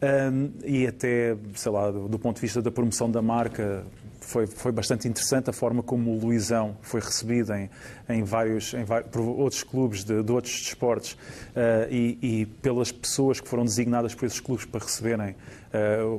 um, 0.03 0.51
e 0.65 0.85
até, 0.85 1.37
sei 1.55 1.71
lá, 1.71 1.89
do, 1.89 2.19
ponto 2.19 2.35
de 2.35 2.41
vista 2.41 2.61
da 2.61 2.69
promoção 2.69 3.09
da 3.09 3.21
marca, 3.21 3.85
foi, 4.19 4.45
foi 4.47 4.71
bastante 4.71 5.07
interessante 5.07 5.49
a 5.49 5.53
forma 5.53 5.81
como 5.81 6.11
o 6.11 6.19
Luizão 6.19 6.77
foi 6.81 6.99
recebido 6.99 7.53
em, 7.53 7.69
em 8.09 8.23
vários, 8.23 8.73
em 8.73 8.85
por 9.09 9.21
outros 9.21 9.63
clubes 9.63 10.03
de, 10.03 10.21
de 10.21 10.31
outros 10.31 10.53
desportos 10.61 11.13
uh, 11.13 11.87
e, 11.89 12.17
e, 12.21 12.45
pelas 12.45 12.91
pessoas 12.91 13.39
que 13.39 13.47
foram 13.47 13.63
designadas 13.63 14.13
por 14.13 14.25
esses 14.25 14.39
clubes 14.39 14.65
para 14.65 14.83
receberem 14.83 15.35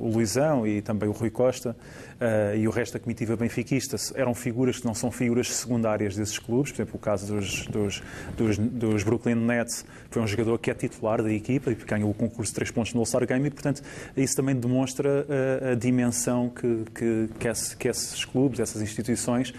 o 0.00 0.08
Luizão 0.08 0.66
e 0.66 0.82
também 0.82 1.08
o 1.08 1.12
Rui 1.12 1.30
Costa 1.30 1.76
uh, 2.14 2.56
e 2.56 2.66
o 2.66 2.70
resto 2.70 2.94
da 2.94 3.00
comitiva 3.00 3.36
benfiquista 3.36 3.96
eram 4.14 4.34
figuras 4.34 4.78
que 4.78 4.86
não 4.86 4.94
são 4.94 5.10
figuras 5.10 5.54
secundárias 5.54 6.16
desses 6.16 6.38
clubes. 6.38 6.72
Por 6.72 6.76
exemplo, 6.76 6.96
o 6.96 6.98
caso 6.98 7.34
dos, 7.34 7.66
dos, 7.66 8.02
dos, 8.36 8.58
dos 8.58 9.02
Brooklyn 9.02 9.34
Nets 9.34 9.84
foi 10.10 10.22
um 10.22 10.26
jogador 10.26 10.58
que 10.58 10.70
é 10.70 10.74
titular 10.74 11.22
da 11.22 11.32
equipa 11.32 11.70
e 11.70 11.74
ganhou 11.74 12.10
o 12.10 12.14
concurso 12.14 12.50
de 12.50 12.54
três 12.54 12.70
pontos 12.70 12.92
no 12.94 13.00
All-Star 13.00 13.26
Game 13.26 13.46
e, 13.46 13.50
portanto, 13.50 13.82
isso 14.16 14.36
também 14.36 14.54
demonstra 14.54 15.26
a, 15.62 15.72
a 15.72 15.74
dimensão 15.74 16.48
que, 16.48 16.84
que, 16.94 17.28
que, 17.38 17.48
esse, 17.48 17.76
que, 17.76 17.88
esses 17.88 18.24
clubes, 18.24 18.60
essas 18.60 18.82
instituições 18.82 19.50
uh, 19.50 19.54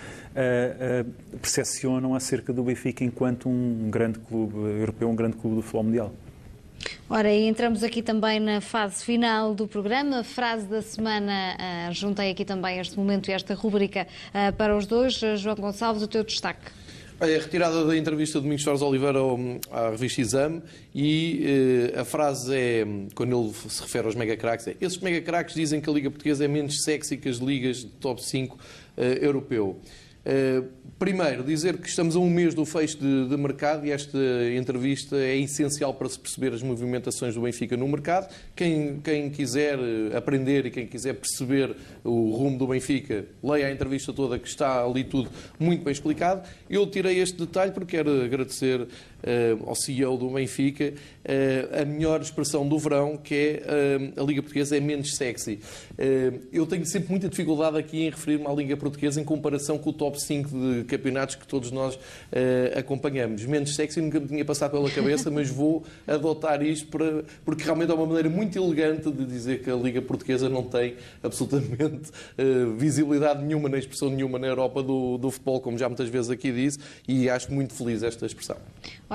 uh, 1.06 1.38
percepcionam 1.38 2.16
acerca 2.16 2.52
do 2.52 2.64
Benfica 2.64 3.04
enquanto 3.04 3.50
um 3.50 3.90
grande 3.90 4.20
clube 4.20 4.56
europeu, 4.56 5.10
um 5.10 5.16
grande 5.16 5.38
clube 5.38 5.58
do 5.58 5.62
futebol 5.62 5.84
mundial. 5.84 6.14
Ora, 7.08 7.32
e 7.32 7.48
entramos 7.48 7.84
aqui 7.84 8.02
também 8.02 8.40
na 8.40 8.60
fase 8.60 9.06
final 9.06 9.54
do 9.54 9.68
programa. 9.68 10.24
Frase 10.24 10.66
da 10.66 10.82
semana, 10.82 11.56
uh, 11.56 11.94
juntei 11.94 12.32
aqui 12.32 12.44
também 12.44 12.80
este 12.80 12.98
momento 12.98 13.30
e 13.30 13.32
esta 13.32 13.54
rubrica 13.54 14.08
uh, 14.30 14.52
para 14.56 14.76
os 14.76 14.88
dois. 14.88 15.22
Uh, 15.22 15.38
João 15.38 15.56
Gonçalves, 15.56 16.02
o 16.02 16.08
teu 16.08 16.24
destaque. 16.24 16.72
É 17.20 17.38
retirada 17.38 17.86
da 17.86 17.96
entrevista 17.96 18.40
de 18.40 18.44
Domingos 18.44 18.66
Torres 18.66 18.82
Oliveira 18.82 19.20
à 19.72 19.92
revista 19.92 20.20
Exame 20.20 20.64
e 20.94 21.94
a 21.96 22.04
frase 22.04 22.54
é, 22.54 22.86
quando 23.14 23.40
ele 23.40 23.54
se 23.54 23.82
refere 23.82 24.08
aos 24.08 24.16
megacracks, 24.16 24.68
é 24.68 24.76
esses 24.82 24.98
megacracks 24.98 25.56
dizem 25.56 25.80
que 25.80 25.90
a 25.90 25.94
Liga 25.94 26.12
Portuguesa 26.12 26.44
é 26.44 26.48
menos 26.50 26.84
sexy 26.84 27.16
que 27.16 27.30
as 27.30 27.38
ligas 27.38 27.78
de 27.78 27.88
top 27.88 28.22
5 28.22 28.60
europeu. 29.22 29.80
Eh, 30.26 30.64
primeiro, 30.98 31.44
dizer 31.44 31.78
que 31.78 31.88
estamos 31.88 32.16
a 32.16 32.20
um 32.20 32.30
mês 32.30 32.56
do 32.56 32.66
fecho 32.66 32.98
de, 32.98 33.30
de, 33.30 33.38
mercado 33.38 33.86
e 33.86 33.92
esta 33.92 34.18
entrevista 34.58 35.16
é 35.18 35.38
essencial 35.38 35.94
para 35.94 36.10
se 36.10 36.18
perceber 36.18 36.52
as 36.52 36.64
movimentações 36.64 37.36
do 37.36 37.42
Benfica 37.42 37.78
no 37.78 37.88
mercado. 37.88 38.34
Quem, 38.56 39.00
quem 39.02 39.30
quiser 39.30 39.78
eh, 39.78 40.18
aprender 40.18 40.66
e 40.66 40.72
quem 40.72 40.88
quiser 40.88 41.14
perceber 41.14 41.76
o 42.04 42.32
rumo 42.32 42.58
do 42.58 42.66
Benfica, 42.66 43.26
leia 43.44 43.68
a 43.68 43.72
entrevista 43.72 44.12
toda 44.12 44.40
que 44.40 44.48
está 44.48 44.84
ali 44.84 45.04
tudo 45.04 45.30
muito 45.60 45.84
bem 45.84 45.92
explicado. 45.92 46.48
Eu 46.68 46.88
tirei 46.88 47.20
este 47.20 47.38
detalhe 47.38 47.72
porque 47.72 47.98
quero 47.98 48.24
agradecer 48.24 48.88
uh, 49.26 49.70
ao 49.70 49.76
CEO 49.76 50.18
do 50.18 50.30
Benfica, 50.30 50.94
uh, 50.94 51.82
a 51.82 51.86
melhor 51.86 52.22
expressão 52.22 52.68
do 52.68 52.78
verão, 52.78 53.18
que 53.18 53.34
é 53.36 54.18
uh, 54.18 54.22
a 54.22 54.26
Liga 54.26 54.42
Portuguesa 54.42 54.78
é 54.78 54.80
menos 54.80 55.16
sexy. 55.16 55.60
eu 56.52 56.66
tenho 56.66 56.86
sempre 56.86 57.10
muita 57.10 57.28
dificuldade 57.28 57.78
aqui 57.78 58.04
em 58.04 58.10
referir-me 58.10 58.46
à 58.48 58.54
Liga 58.54 58.78
Portuguesa 58.78 59.20
em 59.20 59.24
comparação 59.24 59.78
com 59.78 59.90
o 59.90 59.94
top 59.94 60.22
5 60.22 60.50
de 60.50 60.84
campeonatos 60.84 61.36
que 61.36 61.48
todos 61.48 61.72
nós 61.72 61.98
acompanhamos. 62.76 63.46
Menos 63.46 63.76
sexy 63.76 64.02
nunca 64.02 64.20
me 64.20 64.28
tinha 64.28 64.46
passado 64.46 64.72
pela 64.72 64.90
cabeça, 64.90 65.32
mas 65.32 65.50
vou 65.50 65.84
adotar 66.08 66.62
isto 66.62 66.88
para, 66.88 67.24
porque 67.44 67.64
realmente 67.64 67.92
é 67.92 67.94
uma 67.94 68.06
maneira 68.06 68.30
muito 68.30 68.58
elegante 68.58 69.12
de 69.12 69.26
dizer 69.26 69.64
que 69.64 69.70
a 69.70 69.76
Liga 69.76 70.02
Portuguesa 70.02 70.50
não 70.50 70.64
tem 70.64 70.96
absolutamente 71.24 72.12
visibilidade 72.78 73.44
nenhuma, 73.44 73.70
nem 73.70 73.80
expressão 73.80 74.10
nenhuma 74.10 74.38
na 74.38 74.48
Europa 74.48 74.84
do, 74.84 75.18
do 75.18 75.32
futebol, 75.32 75.60
como 75.62 75.78
já 75.78 75.88
muitas 75.88 76.10
vezes 76.10 76.30
aqui 76.30 76.52
disse, 76.52 76.80
e 77.08 77.30
acho 77.30 77.52
muito 77.52 77.74
feliz 77.74 78.04
esta 78.04 78.26
expressão. 78.26 78.58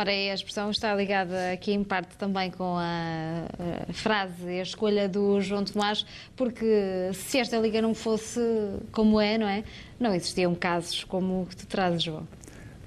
Ora, 0.00 0.12
a 0.12 0.32
expressão 0.32 0.70
está 0.70 0.94
ligada 0.94 1.52
aqui 1.52 1.72
em 1.72 1.84
parte 1.84 2.16
também 2.16 2.50
com 2.50 2.78
a, 2.78 3.44
frase 3.92 4.46
e 4.46 4.58
a 4.58 4.62
escolha 4.62 5.06
do 5.06 5.38
João 5.42 5.62
Tomás, 5.62 6.06
porque 6.34 7.10
se 7.12 7.38
esta 7.38 7.58
liga 7.58 7.82
não 7.82 7.92
fosse 7.92 8.40
como 8.92 9.20
é, 9.20 9.36
não 9.36 9.46
é? 9.46 9.62
Não 9.98 10.14
existiam 10.14 10.54
casos 10.54 11.04
como 11.04 11.42
o 11.42 11.46
que 11.46 11.54
tu 11.54 11.66
trazes, 11.66 12.02
João. 12.02 12.26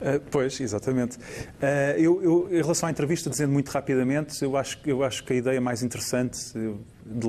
Uh, 0.04 0.20
pois, 0.30 0.60
exatamente. 0.60 1.16
Uh, 1.16 1.98
eu, 1.98 2.22
eu, 2.22 2.48
em 2.52 2.62
relação 2.62 2.90
à 2.90 2.92
entrevista, 2.92 3.30
dizendo 3.30 3.54
muito 3.54 3.70
rapidamente, 3.70 4.44
eu 4.44 4.58
acho, 4.58 4.78
eu 4.86 5.02
acho 5.02 5.24
que 5.24 5.32
a 5.32 5.36
ideia 5.38 5.62
mais 5.62 5.82
interessante, 5.82 6.38
de, 7.06 7.28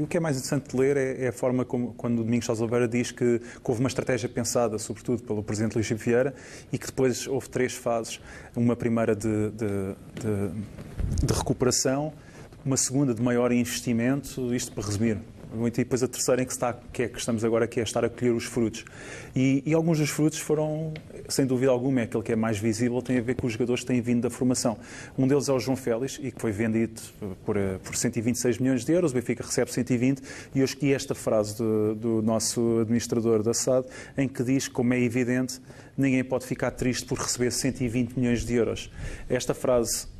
o 0.00 0.06
que 0.08 0.16
é 0.16 0.20
mais 0.20 0.36
interessante 0.38 0.70
de 0.70 0.76
ler 0.76 0.96
é, 0.96 1.26
é 1.26 1.28
a 1.28 1.32
forma 1.32 1.66
como, 1.66 1.92
quando 1.92 2.20
o 2.20 2.24
Domingos 2.24 2.46
Sousa 2.46 2.62
Oliveira 2.62 2.88
diz 2.88 3.10
que, 3.10 3.38
que, 3.38 3.60
houve 3.62 3.80
uma 3.80 3.88
estratégia 3.88 4.26
pensada, 4.26 4.78
sobretudo 4.78 5.22
pelo 5.22 5.42
Presidente 5.42 5.74
Luís 5.74 5.86
Vieira, 5.90 6.34
e 6.72 6.78
que 6.78 6.86
depois 6.86 7.26
houve 7.26 7.50
três 7.50 7.74
fases. 7.74 8.18
Uma 8.56 8.74
primeira 8.74 9.14
de, 9.14 9.50
de, 9.50 11.26
de 11.26 11.34
recuperação, 11.34 12.10
uma 12.64 12.78
segunda 12.78 13.12
de 13.12 13.20
maior 13.20 13.52
investimento, 13.52 14.54
isto 14.54 14.72
para 14.72 14.84
resumir, 14.84 15.18
e 15.66 15.70
depois 15.70 16.02
a 16.02 16.08
terceira 16.08 16.42
em 16.42 16.44
que, 16.44 16.52
está, 16.52 16.72
que 16.92 17.02
é 17.02 17.08
que 17.08 17.18
estamos 17.18 17.44
agora, 17.44 17.66
que 17.66 17.80
é 17.80 17.82
estar 17.82 18.04
a 18.04 18.08
colher 18.08 18.32
os 18.32 18.44
frutos. 18.44 18.84
E, 19.34 19.62
e, 19.64 19.74
alguns 19.74 19.98
dos 19.98 20.10
frutos 20.10 20.38
foram, 20.38 20.92
sem 21.28 21.46
dúvida 21.46 21.70
alguma, 21.70 22.00
é 22.00 22.04
aquele 22.04 22.22
que 22.22 22.32
é 22.32 22.36
mais 22.36 22.58
visível, 22.58 23.00
tem 23.02 23.18
a 23.18 23.20
ver 23.20 23.34
com 23.34 23.46
os 23.46 23.52
jogadores 23.52 23.82
que 23.82 23.86
têm 23.86 24.00
vindo 24.00 24.22
da 24.22 24.30
formação. 24.30 24.76
Um 25.18 25.26
deles 25.26 25.48
é 25.48 25.52
o 25.52 25.58
João 25.58 25.76
Félix, 25.76 26.18
e 26.22 26.30
que 26.30 26.40
foi 26.40 26.52
vendido 26.52 27.00
por, 27.44 27.56
eh, 27.56 27.78
por 27.82 27.96
126 27.96 28.58
milhões 28.58 28.84
de 28.84 28.92
euros, 28.92 29.12
o 29.12 29.14
Benfica 29.14 29.44
recebe 29.44 29.72
120, 29.72 30.22
e 30.54 30.58
eu 30.60 30.64
escolhi 30.64 30.92
esta 30.92 31.14
frase 31.14 31.56
do, 31.56 31.94
do 31.94 32.22
nosso 32.22 32.80
administrador 32.80 33.42
da 33.42 33.54
SAD, 33.54 33.86
em 34.16 34.28
que 34.28 34.42
diz, 34.42 34.68
como 34.68 34.94
é 34.94 35.00
evidente, 35.00 35.60
ninguém 35.96 36.24
pode 36.24 36.46
ficar 36.46 36.70
triste 36.70 37.06
por 37.06 37.18
receber 37.18 37.50
120 37.50 38.14
milhões 38.18 38.44
de 38.44 38.54
euros. 38.54 38.90
Esta 39.28 39.54
frase 39.54 40.13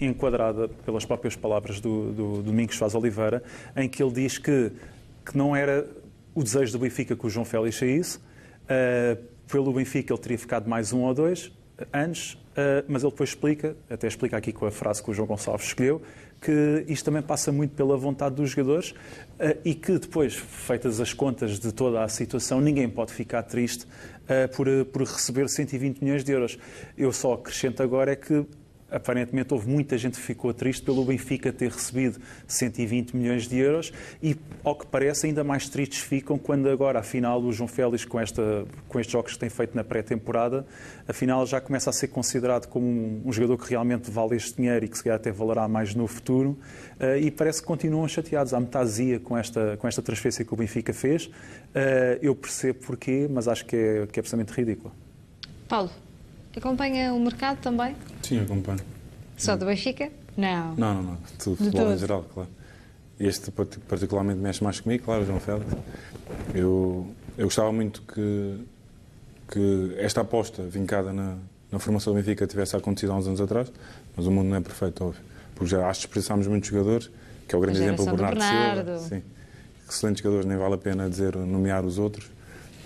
enquadrada 0.00 0.68
pelas 0.68 1.04
próprias 1.04 1.34
palavras 1.34 1.80
do, 1.80 2.12
do, 2.12 2.42
Domingos 2.42 2.76
Faz 2.76 2.94
Oliveira, 2.94 3.42
em 3.76 3.88
que 3.88 4.02
ele 4.02 4.12
diz 4.12 4.38
que, 4.38 4.70
que 5.24 5.36
não 5.36 5.54
era 5.54 5.86
o 6.34 6.42
desejo 6.42 6.72
do 6.72 6.78
Benfica 6.80 7.16
que 7.16 7.26
o 7.26 7.30
João 7.30 7.44
Félix 7.44 7.76
saísse, 7.76 8.18
uh, 8.18 9.16
pelo 9.48 9.72
Benfica 9.72 10.12
ele 10.12 10.20
teria 10.20 10.38
ficado 10.38 10.68
mais 10.68 10.92
um 10.92 11.02
ou 11.02 11.14
dois 11.14 11.50
anos, 11.92 12.34
uh, 12.34 12.84
mas 12.86 13.02
ele 13.02 13.10
depois 13.10 13.30
explica, 13.30 13.76
até 13.88 14.06
explica 14.06 14.36
aqui 14.36 14.52
com 14.52 14.66
a 14.66 14.70
frase 14.70 15.02
que 15.02 15.10
o 15.10 15.14
João 15.14 15.26
Gonçalves 15.26 15.66
escolheu, 15.66 16.02
que 16.40 16.84
isto 16.86 17.04
também 17.06 17.22
passa 17.22 17.50
muito 17.50 17.74
pela 17.74 17.96
vontade 17.96 18.34
dos 18.34 18.50
jogadores 18.50 18.94
e 19.64 19.74
que 19.74 19.98
depois, 19.98 20.34
feitas 20.34 21.00
as 21.00 21.14
contas 21.14 21.58
de 21.58 21.72
toda 21.72 22.04
a 22.04 22.08
situação, 22.08 22.60
ninguém 22.60 22.90
pode 22.90 23.10
ficar 23.14 23.42
triste 23.42 23.86
por, 24.54 24.66
por 24.92 25.00
receber 25.00 25.48
120 25.48 26.02
milhões 26.02 26.22
de 26.22 26.32
euros. 26.32 26.58
Eu 26.96 27.10
só 27.10 27.32
acrescento 27.32 27.82
agora 27.82 28.12
é 28.12 28.16
que 28.16 28.44
aparentemente 28.90 29.52
houve 29.52 29.68
muita 29.68 29.98
gente 29.98 30.14
que 30.14 30.22
ficou 30.22 30.54
triste 30.54 30.82
pelo 30.82 31.04
Benfica 31.04 31.52
ter 31.52 31.70
recebido 31.70 32.20
120 32.46 33.16
milhões 33.16 33.48
de 33.48 33.58
euros 33.58 33.92
e, 34.22 34.36
ao 34.62 34.76
que 34.76 34.86
parece, 34.86 35.26
ainda 35.26 35.42
mais 35.42 35.68
tristes 35.68 36.00
ficam 36.00 36.38
quando 36.38 36.68
agora, 36.68 37.00
afinal, 37.00 37.42
o 37.42 37.52
João 37.52 37.68
Félix, 37.68 38.04
com, 38.04 38.20
esta, 38.20 38.64
com 38.88 39.00
estes 39.00 39.12
jogos 39.12 39.32
que 39.32 39.38
tem 39.38 39.48
feito 39.48 39.74
na 39.74 39.82
pré-temporada, 39.82 40.66
afinal 41.06 41.44
já 41.46 41.60
começa 41.60 41.90
a 41.90 41.92
ser 41.92 42.08
considerado 42.08 42.66
como 42.68 42.86
um, 42.86 43.22
um, 43.24 43.32
jogador 43.32 43.58
que 43.58 43.68
realmente 43.70 44.10
vale 44.10 44.36
este 44.36 44.56
dinheiro 44.56 44.84
e 44.84 44.88
que 44.88 44.96
se 44.96 45.04
calhar 45.04 45.16
até 45.16 45.32
valerá 45.32 45.66
mais 45.66 45.94
no 45.94 46.06
futuro 46.06 46.58
uh, 47.00 47.16
e 47.18 47.30
parece 47.30 47.60
que 47.60 47.66
continuam 47.66 48.06
chateados. 48.06 48.54
Há 48.54 48.60
metasia 48.60 49.18
com 49.18 49.36
esta, 49.36 49.76
com 49.78 49.88
esta 49.88 50.00
transferência 50.00 50.44
que 50.44 50.54
o 50.54 50.56
Benfica 50.56 50.92
fez. 50.92 51.26
Uh, 51.26 52.18
eu 52.22 52.34
percebo 52.34 52.80
porquê, 52.86 53.28
mas 53.28 53.48
acho 53.48 53.66
que 53.66 53.76
é, 53.76 54.06
que 54.06 54.18
é 54.18 54.20
absolutamente 54.20 54.52
ridículo. 54.52 54.92
Paulo. 55.68 56.05
Acompanha 56.56 57.12
o 57.12 57.20
mercado 57.20 57.58
também? 57.58 57.94
Sim, 58.22 58.40
acompanho. 58.40 58.80
Só 59.36 59.56
do 59.56 59.66
Benfica? 59.66 60.10
Não. 60.36 60.74
Não, 60.74 60.94
não, 60.94 61.02
não. 61.02 61.18
Tudo, 61.38 61.56
futebol 61.56 61.92
em 61.92 61.98
geral, 61.98 62.24
claro. 62.32 62.48
Este 63.20 63.50
particularmente 63.50 64.40
mexe 64.40 64.64
mais 64.64 64.80
comigo, 64.80 65.04
claro, 65.04 65.24
João 65.24 65.38
Félix. 65.38 65.70
Eu, 66.54 67.06
eu 67.36 67.44
gostava 67.44 67.70
muito 67.72 68.02
que, 68.02 68.64
que 69.50 69.94
esta 69.98 70.22
aposta 70.22 70.62
vincada 70.62 71.12
na, 71.12 71.36
na 71.70 71.78
formação 71.78 72.12
do 72.12 72.16
Benfica 72.16 72.46
tivesse 72.46 72.74
acontecido 72.74 73.12
há 73.12 73.16
uns 73.16 73.26
anos 73.26 73.40
atrás, 73.40 73.70
mas 74.16 74.26
o 74.26 74.30
mundo 74.30 74.48
não 74.48 74.56
é 74.56 74.60
perfeito, 74.60 75.04
óbvio. 75.04 75.22
Porque 75.54 75.70
já 75.70 75.88
acho 75.88 76.00
que 76.00 76.06
expressámos 76.06 76.46
muitos 76.46 76.68
jogadores, 76.70 77.10
que 77.46 77.54
é 77.54 77.58
o 77.58 77.60
grande 77.60 77.82
exemplo 77.82 78.04
do 78.04 78.10
Bernardo, 78.12 78.38
Bernardo. 78.38 78.98
Silva. 78.98 79.08
Sim. 79.08 79.22
Excelentes 79.88 80.22
jogadores, 80.22 80.46
nem 80.46 80.56
vale 80.58 80.74
a 80.74 80.78
pena 80.78 81.08
dizer, 81.08 81.36
nomear 81.36 81.84
os 81.84 81.98
outros, 81.98 82.30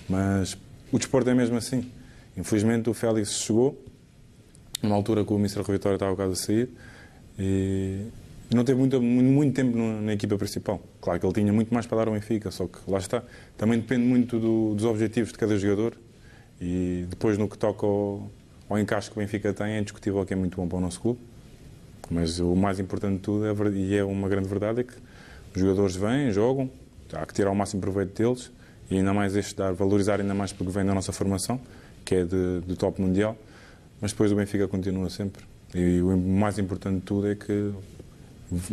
mas 0.09 0.57
o 0.93 0.99
desporto 0.99 1.31
é 1.31 1.35
mesmo 1.35 1.57
assim. 1.57 1.91
Infelizmente 2.37 2.89
o 2.89 2.95
Félix 2.95 3.33
chegou, 3.33 3.83
numa 4.83 4.95
altura 4.95 5.25
que 5.25 5.33
o 5.33 5.37
Mr. 5.37 5.63
Rui 5.63 5.77
Vitória 5.77 5.97
estava 5.97 6.15
quase 6.15 6.33
a 6.33 6.37
sair, 6.37 6.71
e 7.39 8.07
não 8.55 8.65
teve 8.65 8.79
muito, 8.79 9.01
muito 9.01 9.55
tempo 9.55 9.77
na 9.77 10.13
equipa 10.13 10.37
principal. 10.37 10.81
Claro 11.01 11.21
que 11.21 11.27
ele 11.27 11.33
tinha 11.33 11.53
muito 11.53 11.73
mais 11.73 11.87
para 11.87 11.99
dar 11.99 12.09
ao 12.09 12.15
Benfica, 12.15 12.51
só 12.51 12.67
que 12.67 12.79
lá 12.89 12.99
está. 12.99 13.23
Também 13.57 13.79
depende 13.79 14.05
muito 14.05 14.39
do, 14.39 14.75
dos 14.75 14.85
objetivos 14.85 15.33
de 15.33 15.39
cada 15.39 15.57
jogador 15.57 15.97
e 16.61 17.07
depois 17.09 17.39
no 17.39 17.49
que 17.49 17.57
toca 17.57 17.87
ao, 17.87 18.31
ao 18.69 18.79
encaixe 18.79 19.11
que 19.11 19.17
o 19.17 19.21
Benfica 19.21 19.53
tem, 19.53 19.73
é 19.73 19.79
indiscutível 19.79 20.25
que 20.27 20.33
é 20.33 20.37
muito 20.37 20.57
bom 20.57 20.69
para 20.69 20.79
o 20.79 20.81
nosso 20.81 21.01
clube. 21.01 21.21
Mas 22.11 22.41
o 22.41 22.57
mais 22.57 22.81
importante 22.81 23.15
de 23.15 23.21
tudo, 23.21 23.47
é, 23.47 23.71
e 23.71 23.97
é 23.97 24.05
uma 24.05 24.29
grande 24.29 24.49
verdade, 24.49 24.81
é 24.81 24.85
que 24.85 24.95
os 25.55 25.61
jogadores 25.61 25.95
vêm, 25.95 26.33
jogam, 26.33 26.69
há 27.13 27.25
que 27.25 27.33
tirar 27.33 27.51
o 27.51 27.55
máximo 27.55 27.81
proveito 27.81 28.21
deles 28.21 28.51
e 28.91 28.97
ainda 28.97 29.15
mais 29.15 29.37
este 29.37 29.55
dar, 29.55 29.73
valorizar 29.73 30.21
ainda 30.21 30.35
mais 30.35 30.53
porque 30.53 30.73
vem 30.73 30.85
da 30.85 30.93
nossa 30.93 31.13
formação 31.13 31.61
que 32.11 32.17
é 32.17 32.25
de, 32.25 32.61
de 32.67 32.75
top 32.75 33.01
mundial, 33.01 33.37
mas 34.01 34.11
depois 34.11 34.33
o 34.33 34.35
Benfica 34.35 34.67
continua 34.67 35.09
sempre. 35.09 35.45
E 35.73 36.01
o 36.03 36.17
mais 36.17 36.59
importante 36.59 36.97
de 36.97 37.03
tudo 37.03 37.31
é 37.31 37.37
que 37.37 37.73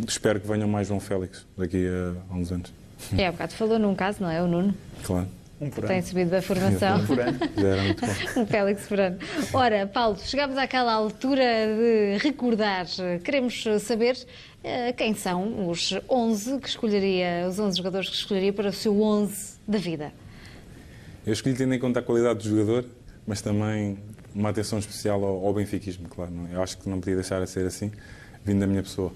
espero 0.08 0.40
que 0.40 0.48
venham 0.48 0.66
mais 0.66 0.88
João 0.88 0.98
Félix 0.98 1.46
daqui 1.56 1.86
a, 1.86 2.34
a 2.34 2.36
uns 2.36 2.50
anos. 2.50 2.72
É, 3.16 3.28
há 3.28 3.30
bocado 3.30 3.52
falou 3.52 3.78
num 3.78 3.94
caso, 3.94 4.20
não 4.20 4.28
é? 4.28 4.42
O 4.42 4.48
Nuno. 4.48 4.74
Claro. 5.04 5.28
Um 5.60 5.70
por 5.70 5.86
Tem 5.86 6.02
subido 6.02 6.32
da 6.32 6.42
formação. 6.42 6.98
Um 6.98 7.06
por 7.06 7.20
ano. 7.20 7.38
Era 7.56 7.82
muito 7.82 8.04
bom. 8.04 8.42
um 8.42 8.46
Félix 8.46 8.86
por 8.88 8.98
ano. 8.98 9.18
Ora, 9.52 9.86
Paulo, 9.86 10.18
chegamos 10.18 10.58
àquela 10.58 10.92
altura 10.92 11.44
de 11.44 12.18
recordar. 12.18 12.86
Queremos 13.22 13.64
saber 13.80 14.16
uh, 14.16 14.92
quem 14.96 15.14
são 15.14 15.70
os 15.70 15.94
11 16.10 16.58
que 16.58 16.68
escolheria, 16.68 17.46
os 17.48 17.56
11 17.56 17.76
jogadores 17.76 18.08
que 18.08 18.16
escolheria 18.16 18.52
para 18.52 18.70
o 18.70 18.72
seu 18.72 19.00
11 19.00 19.58
da 19.68 19.78
vida. 19.78 20.12
Eu 21.24 21.32
escolhi 21.32 21.54
tendo 21.54 21.72
em 21.72 21.78
conta 21.78 22.00
a 22.00 22.02
qualidade 22.02 22.40
do 22.40 22.56
jogador 22.56 22.97
mas 23.28 23.42
também 23.42 23.98
uma 24.34 24.48
atenção 24.48 24.78
especial 24.78 25.22
ao, 25.22 25.46
ao 25.46 25.52
benfiquismo, 25.52 26.08
claro. 26.08 26.32
Não? 26.32 26.48
É? 26.48 26.54
Eu 26.54 26.62
acho 26.62 26.78
que 26.78 26.88
não 26.88 26.98
podia 26.98 27.14
deixar 27.14 27.44
de 27.44 27.50
ser 27.50 27.66
assim, 27.66 27.92
vindo 28.42 28.60
da 28.60 28.66
minha 28.66 28.82
pessoa. 28.82 29.12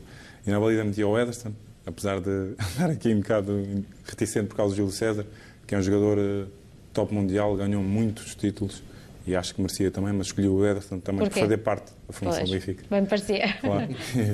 E 0.47 0.51
na 0.51 0.61
baliza 0.61 0.85
meti 0.85 1.03
o 1.03 1.19
Ederson, 1.19 1.53
apesar 1.87 2.21
de 2.21 2.53
estar 2.61 2.91
aqui 2.91 3.15
um 3.15 3.21
bocado 3.21 3.85
reticente 4.05 4.49
por 4.49 4.57
causa 4.57 4.75
do 4.75 4.77
Júlio 4.77 4.93
César, 4.93 5.27
que 5.67 5.75
é 5.75 5.79
um 5.79 5.83
jogador 5.83 6.19
uh, 6.19 6.47
top 6.93 7.15
mundial, 7.15 7.57
ganhou 7.57 7.83
muitos 7.83 8.35
títulos 8.35 8.83
e 9.27 9.35
acho 9.35 9.55
que 9.55 9.63
merecia 9.63 9.91
também, 9.91 10.13
mas 10.13 10.27
escolhi 10.27 10.49
o 10.49 10.67
Ederson 10.67 10.99
também 10.99 11.27
por 11.27 11.39
fazer 11.39 11.57
parte 11.59 11.93
da 12.07 12.13
formação 12.13 12.45
do 12.45 12.51
Benfica. 12.51 12.85
Bem 12.91 13.07
parecia. 13.07 13.55
Claro. 13.61 13.89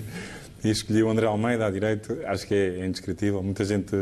e 0.64 0.70
escolhi 0.70 1.04
o 1.04 1.08
André 1.08 1.26
Almeida 1.26 1.66
à 1.66 1.70
direita, 1.70 2.18
acho 2.26 2.46
que 2.48 2.54
é, 2.54 2.80
é 2.80 2.86
indescritível. 2.86 3.40
Muita 3.44 3.64
gente 3.64 3.94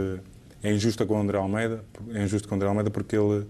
é 0.63 0.73
injusta 0.73 1.05
com 1.05 1.15
o 1.15 1.21
André 1.21 1.37
Almeida, 1.37 1.85
é 2.15 2.23
injusto 2.23 2.49
com 2.49 2.55
o 2.55 2.57
André 2.57 2.69
Almeida 2.69 2.89
porque 2.89 3.15
ele 3.15 3.45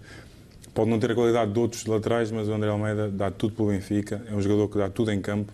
Pode 0.77 0.91
não 0.91 0.99
ter 0.99 1.11
a 1.11 1.15
qualidade 1.15 1.51
de 1.55 1.59
outros 1.59 1.87
laterais, 1.87 2.31
mas 2.31 2.49
o 2.49 2.53
André 2.53 2.69
Almeida 2.69 3.09
dá 3.09 3.31
tudo 3.31 3.55
pelo 3.55 3.71
Benfica. 3.71 4.23
É 4.31 4.35
um 4.35 4.43
jogador 4.43 4.69
que 4.69 4.77
dá 4.77 4.91
tudo 4.91 5.11
em 5.11 5.23
campo 5.23 5.51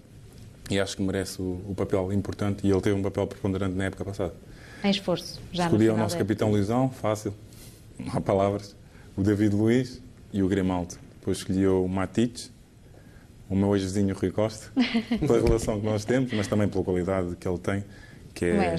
e 0.68 0.80
acho 0.80 0.96
que 0.96 1.02
merece 1.02 1.40
o, 1.40 1.62
o 1.68 1.74
papel 1.76 2.12
importante. 2.12 2.66
E 2.66 2.70
ele 2.72 2.80
teve 2.80 2.96
um 2.96 3.02
papel 3.02 3.28
preponderante 3.28 3.76
na 3.76 3.84
época 3.84 4.04
passada. 4.04 4.34
Em 4.82 4.90
esforço, 4.90 5.40
já 5.52 5.66
Escolhi 5.66 5.88
o 5.90 5.96
nosso 5.96 6.18
capitão 6.18 6.50
Luizão, 6.50 6.90
fácil, 6.90 7.32
não 8.00 8.16
há 8.16 8.20
palavras. 8.20 8.74
O 9.16 9.22
David 9.22 9.54
Luiz 9.54 10.02
e 10.32 10.42
o 10.42 10.48
Grimaldo. 10.48 10.96
Depois 11.20 11.38
escolhi 11.38 11.68
o 11.68 11.86
Matites, 11.86 12.50
o 13.48 13.54
meu 13.54 13.76
ex-vizinho 13.76 14.16
Rui 14.16 14.32
Costa, 14.32 14.72
pela 15.20 15.40
relação 15.40 15.78
que 15.78 15.86
nós 15.86 16.04
temos, 16.04 16.32
mas 16.32 16.48
também 16.48 16.66
pela 16.66 16.82
qualidade 16.82 17.36
que 17.36 17.46
ele 17.46 17.58
tem, 17.58 17.84
que 18.34 18.46
é, 18.46 18.76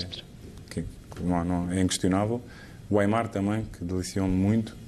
que, 0.69 0.83
não, 1.21 1.45
não, 1.45 1.71
é 1.71 1.79
inquestionável. 1.79 2.41
O 2.89 2.99
Aymar 2.99 3.29
também, 3.29 3.63
que 3.63 3.81
deliciou-me 3.81 4.35
muito. 4.35 4.82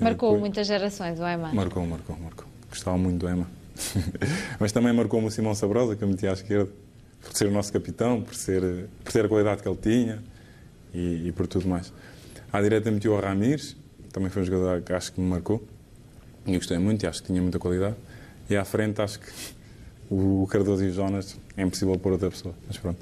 Marcou 0.00 0.30
Depois, 0.30 0.40
muitas 0.40 0.66
gerações, 0.66 1.18
o 1.18 1.26
Ema. 1.26 1.52
Marcou, 1.52 1.86
marcou, 1.86 2.16
marcou. 2.18 2.46
Gostava 2.70 2.96
muito 2.96 3.18
do 3.18 3.28
Ema. 3.28 3.46
Mas 4.58 4.72
também 4.72 4.92
marcou-me 4.92 5.26
o 5.26 5.30
Simão 5.30 5.54
Sabrosa, 5.54 5.96
que 5.96 6.02
eu 6.02 6.08
meti 6.08 6.26
à 6.26 6.32
esquerda, 6.32 6.70
por 7.20 7.36
ser 7.36 7.46
o 7.46 7.50
nosso 7.50 7.72
capitão, 7.72 8.22
por, 8.22 8.34
ser, 8.34 8.88
por 9.02 9.12
ter 9.12 9.24
a 9.24 9.28
qualidade 9.28 9.62
que 9.62 9.68
ele 9.68 9.78
tinha 9.80 10.22
e, 10.94 11.28
e 11.28 11.32
por 11.32 11.46
tudo 11.46 11.68
mais. 11.68 11.92
À 12.52 12.60
direita 12.60 12.90
meti 12.90 13.08
o 13.08 13.18
Ramires, 13.18 13.76
também 14.12 14.30
foi 14.30 14.42
um 14.42 14.44
jogador 14.44 14.82
que 14.82 14.92
acho 14.92 15.12
que 15.12 15.20
me 15.20 15.28
marcou. 15.28 15.62
E 16.46 16.54
eu 16.54 16.58
gostei 16.58 16.78
muito 16.78 17.02
e 17.02 17.06
acho 17.06 17.20
que 17.20 17.26
tinha 17.28 17.42
muita 17.42 17.58
qualidade. 17.58 17.96
E 18.48 18.56
à 18.56 18.64
frente 18.64 19.02
acho 19.02 19.20
que 19.20 19.30
o 20.10 20.46
Cardoso 20.50 20.84
e 20.84 20.88
o 20.88 20.92
Jonas 20.92 21.36
é 21.56 21.62
impossível 21.62 21.98
pôr 21.98 22.12
outra 22.12 22.30
pessoa. 22.30 22.54
Mas 22.66 22.78
pronto. 22.78 22.98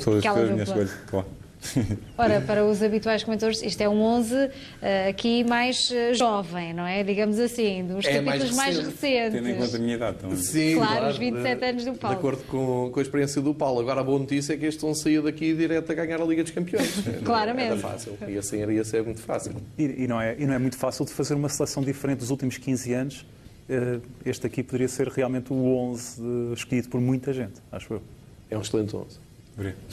São 0.00 0.14
as 0.16 0.50
minhas 0.50 0.68
escolhas, 0.68 0.90
claro. 1.06 1.26
Ora, 2.16 2.40
para 2.40 2.64
os 2.64 2.82
habituais 2.82 3.24
comentadores, 3.24 3.62
isto 3.62 3.80
é 3.80 3.88
um 3.88 4.00
11 4.00 4.34
uh, 4.34 4.50
eh, 4.82 5.08
aqui 5.08 5.44
mais 5.44 5.90
uh, 5.90 6.14
jovem, 6.14 6.72
não 6.72 6.86
é? 6.86 7.02
Digamos 7.02 7.38
assim, 7.38 7.84
dos 7.86 8.04
é 8.04 8.14
capítulos 8.14 8.56
mais, 8.56 8.76
mais, 8.76 8.88
recentes. 8.88 9.32
Tendo 9.32 9.48
em 9.48 9.56
conta 9.56 9.76
a 9.76 9.80
minha 9.80 9.94
idade 9.94 10.18
também. 10.18 10.36
Sim, 10.36 10.74
claro, 10.76 10.92
claro, 10.92 11.10
os 11.10 11.18
27 11.18 11.64
anos 11.64 11.84
do 11.84 11.94
Paulo. 11.94 12.14
De 12.14 12.18
acordo 12.20 12.44
com, 12.44 12.90
com, 12.92 12.98
a 12.98 13.02
experiência 13.02 13.42
do 13.42 13.54
Paulo. 13.54 13.80
Agora, 13.80 14.00
a 14.00 14.04
boa 14.04 14.18
notícia 14.18 14.54
é 14.54 14.56
que 14.56 14.66
este 14.66 14.84
11 14.84 15.02
saía 15.02 15.22
daqui 15.22 15.54
direto 15.54 15.90
a 15.90 15.94
ganhar 15.94 16.20
a 16.20 16.24
Liga 16.24 16.42
dos 16.42 16.52
Campeões. 16.52 16.94
Claramente. 17.24 17.72
Era 17.72 17.76
fácil. 17.78 18.16
E 18.28 18.38
assim 18.38 18.60
iria 18.62 18.84
ser 18.84 19.02
muito 19.02 19.20
fácil. 19.20 19.54
E, 19.78 20.04
e, 20.04 20.06
não 20.06 20.20
é, 20.20 20.36
e 20.38 20.46
não 20.46 20.54
é 20.54 20.58
muito 20.58 20.76
fácil 20.76 21.04
de 21.04 21.12
fazer 21.12 21.34
uma 21.34 21.48
seleção 21.48 21.82
diferente 21.82 22.18
dos 22.18 22.30
últimos 22.30 22.58
15 22.58 22.92
anos 22.92 23.26
eh, 23.68 24.00
este 24.24 24.46
aqui 24.46 24.62
poderia 24.62 24.88
ser 24.88 25.08
realmente 25.08 25.52
o 25.52 25.76
11 25.76 26.52
escolhido 26.54 26.88
por 26.88 27.00
muita 27.00 27.32
gente, 27.32 27.60
acho 27.70 27.94
eu. 27.94 28.02
É 28.50 28.56
um 28.56 28.60
excelente 28.60 28.94
11. 28.94 29.18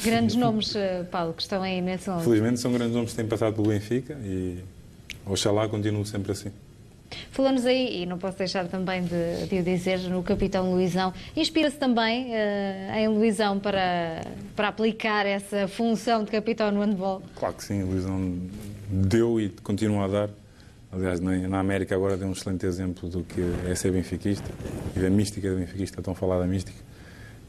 Grandes 0.04 0.36
nomes, 0.36 0.76
eh, 0.76 1.04
Paulo, 1.10 1.34
que 1.34 1.42
estão 1.42 1.64
aí 1.64 1.82
nesse 1.82 2.10
11. 2.10 2.26
Felizmente 2.26 2.60
são 2.60 2.72
grandes 2.74 2.94
nomes 2.94 3.12
que 3.12 3.16
têm 3.16 3.28
passado 3.28 3.54
pelo 3.54 3.70
Benfica 3.70 4.14
e 4.22 4.60
oxalá 5.26 5.70
continue 5.70 6.06
sempre 6.06 6.34
assim. 6.34 6.52
Falou-nos 7.32 7.66
aí, 7.66 8.02
e 8.02 8.06
não 8.06 8.18
posso 8.18 8.38
deixar 8.38 8.68
também 8.68 9.04
de, 9.04 9.48
de 9.48 9.60
o 9.60 9.64
dizer, 9.64 10.00
no 10.00 10.24
capitão 10.24 10.72
Luizão. 10.72 11.14
Inspira-se 11.36 11.78
também 11.78 12.32
uh, 12.32 12.98
em 12.98 13.08
Luizão 13.08 13.60
para, 13.60 14.26
para 14.56 14.68
aplicar 14.68 15.26
essa 15.26 15.68
função 15.68 16.24
de 16.24 16.32
capitão 16.32 16.72
no 16.72 16.82
handball? 16.82 17.22
Claro 17.36 17.56
que 17.56 17.64
sim, 17.64 17.84
Luizão 17.84 18.38
deu 18.90 19.40
e 19.40 19.50
continua 19.50 20.06
a 20.06 20.08
dar. 20.08 20.30
Aliás, 20.92 21.20
na 21.20 21.60
América 21.60 21.96
agora 21.96 22.16
deu 22.16 22.28
um 22.28 22.34
excelente 22.34 22.66
exemplo 22.68 23.10
do 23.10 23.24
que 23.24 23.42
é 23.68 23.74
ser 23.74 23.92
benfiquista 23.92 24.48
e 24.96 25.00
da 25.00 25.10
mística 25.10 25.50
do 25.50 25.58
benfiquista, 25.58 26.00
estão 26.00 26.14
a 26.14 26.16
falar 26.16 26.40
da 26.40 26.46
mística. 26.46 26.78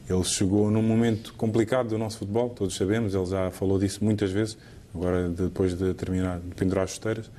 Ele 0.07 0.23
chegou 0.23 0.69
num 0.69 0.83
momento 0.83 1.33
complicado 1.33 1.89
do 1.89 1.97
nosso 1.97 2.19
futebol, 2.19 2.49
todos 2.49 2.75
sabemos, 2.75 3.15
ele 3.15 3.25
já 3.25 3.49
falou 3.49 3.79
disso 3.79 4.03
muitas 4.03 4.31
vezes, 4.31 4.57
agora 4.93 5.27
depois 5.29 5.75
de 5.75 5.93
terminar, 5.93 6.39
de 6.39 6.53
pendurar 6.55 6.83
as 6.83 6.91
chuteiras. 6.91 7.29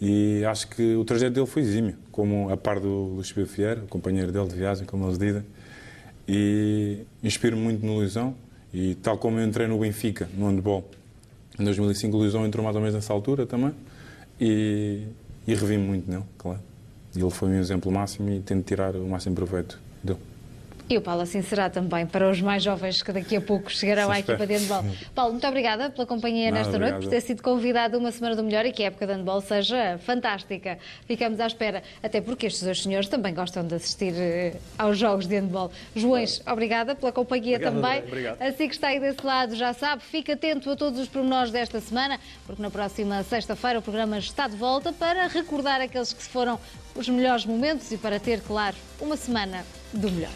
E 0.00 0.42
acho 0.46 0.68
que 0.68 0.94
o 0.94 1.04
trajeto 1.04 1.34
dele 1.34 1.46
foi 1.46 1.60
exímio, 1.60 1.94
como 2.10 2.48
a 2.48 2.56
par 2.56 2.80
do 2.80 2.88
Luís 2.88 3.30
Pedro 3.30 3.50
Fierro, 3.50 3.84
o 3.84 3.86
companheiro 3.86 4.32
dele 4.32 4.48
de 4.48 4.54
viagem, 4.54 4.86
como 4.86 5.04
eles 5.06 5.18
dizem. 5.18 5.44
E 6.26 7.00
inspiro 7.22 7.56
muito 7.56 7.84
no 7.84 7.96
Luizão. 7.96 8.34
E 8.72 8.94
tal 8.94 9.18
como 9.18 9.38
eu 9.38 9.46
entrei 9.46 9.66
no 9.66 9.78
Benfica, 9.78 10.28
no 10.38 10.46
handball, 10.46 10.88
em 11.58 11.64
2005 11.64 12.16
o 12.16 12.20
Luizão 12.20 12.46
entrou 12.46 12.64
mais 12.64 12.76
ou 12.76 12.80
menos 12.80 12.94
nessa 12.94 13.12
altura 13.12 13.44
também. 13.44 13.74
E, 14.40 15.02
e 15.46 15.54
revi 15.54 15.76
muito 15.76 16.10
nele, 16.10 16.24
claro. 16.38 16.60
Ele 17.14 17.28
foi 17.30 17.48
um 17.50 17.58
exemplo 17.58 17.92
máximo 17.92 18.30
e 18.30 18.40
tento 18.40 18.64
tirar 18.64 18.96
o 18.96 19.06
máximo 19.06 19.34
proveito 19.34 19.78
dele. 20.02 20.29
E 20.90 20.98
o 20.98 21.00
Paulo 21.00 21.22
assim 21.22 21.40
será 21.40 21.70
também 21.70 22.04
para 22.04 22.28
os 22.28 22.42
mais 22.42 22.64
jovens 22.64 23.00
que 23.00 23.12
daqui 23.12 23.36
a 23.36 23.40
pouco 23.40 23.70
chegarão 23.70 24.10
à 24.10 24.18
equipa 24.18 24.44
de 24.44 24.56
handball. 24.56 24.84
Paulo, 25.14 25.30
muito 25.30 25.46
obrigada 25.46 25.88
pela 25.88 26.04
companhia 26.04 26.50
nesta 26.50 26.76
noite, 26.80 26.98
por 26.98 27.08
ter 27.08 27.20
sido 27.20 27.44
convidado 27.44 27.96
uma 27.96 28.10
semana 28.10 28.34
do 28.34 28.42
melhor 28.42 28.66
e 28.66 28.72
que 28.72 28.82
a 28.82 28.86
época 28.86 29.06
de 29.06 29.12
handball 29.12 29.40
seja 29.40 29.98
fantástica. 29.98 30.80
Ficamos 31.06 31.38
à 31.38 31.46
espera, 31.46 31.84
até 32.02 32.20
porque 32.20 32.46
estes 32.46 32.64
dois 32.64 32.82
senhores 32.82 33.08
também 33.08 33.32
gostam 33.32 33.64
de 33.64 33.72
assistir 33.76 34.12
eh, 34.16 34.56
aos 34.76 34.98
jogos 34.98 35.28
de 35.28 35.36
handball. 35.36 35.70
Joões, 35.94 36.42
obrigada 36.44 36.96
pela 36.96 37.12
companhia 37.12 37.58
Obrigado, 37.58 37.80
também. 37.80 38.02
Obrigado. 38.02 38.42
Assim 38.42 38.66
que 38.66 38.74
está 38.74 38.88
aí 38.88 38.98
desse 38.98 39.24
lado, 39.24 39.54
já 39.54 39.72
sabe, 39.72 40.02
fique 40.02 40.32
atento 40.32 40.68
a 40.72 40.74
todos 40.74 40.98
os 40.98 41.06
pormenores 41.06 41.52
desta 41.52 41.80
semana, 41.80 42.18
porque 42.44 42.60
na 42.60 42.68
próxima 42.68 43.22
sexta-feira 43.22 43.78
o 43.78 43.82
programa 43.82 44.18
está 44.18 44.48
de 44.48 44.56
volta 44.56 44.92
para 44.92 45.28
recordar 45.28 45.80
aqueles 45.80 46.12
que 46.12 46.24
foram 46.24 46.58
os 46.96 47.08
melhores 47.08 47.46
momentos 47.46 47.92
e 47.92 47.96
para 47.96 48.18
ter, 48.18 48.40
claro, 48.40 48.74
uma 49.00 49.16
semana 49.16 49.64
do 49.92 50.10
melhor. 50.10 50.32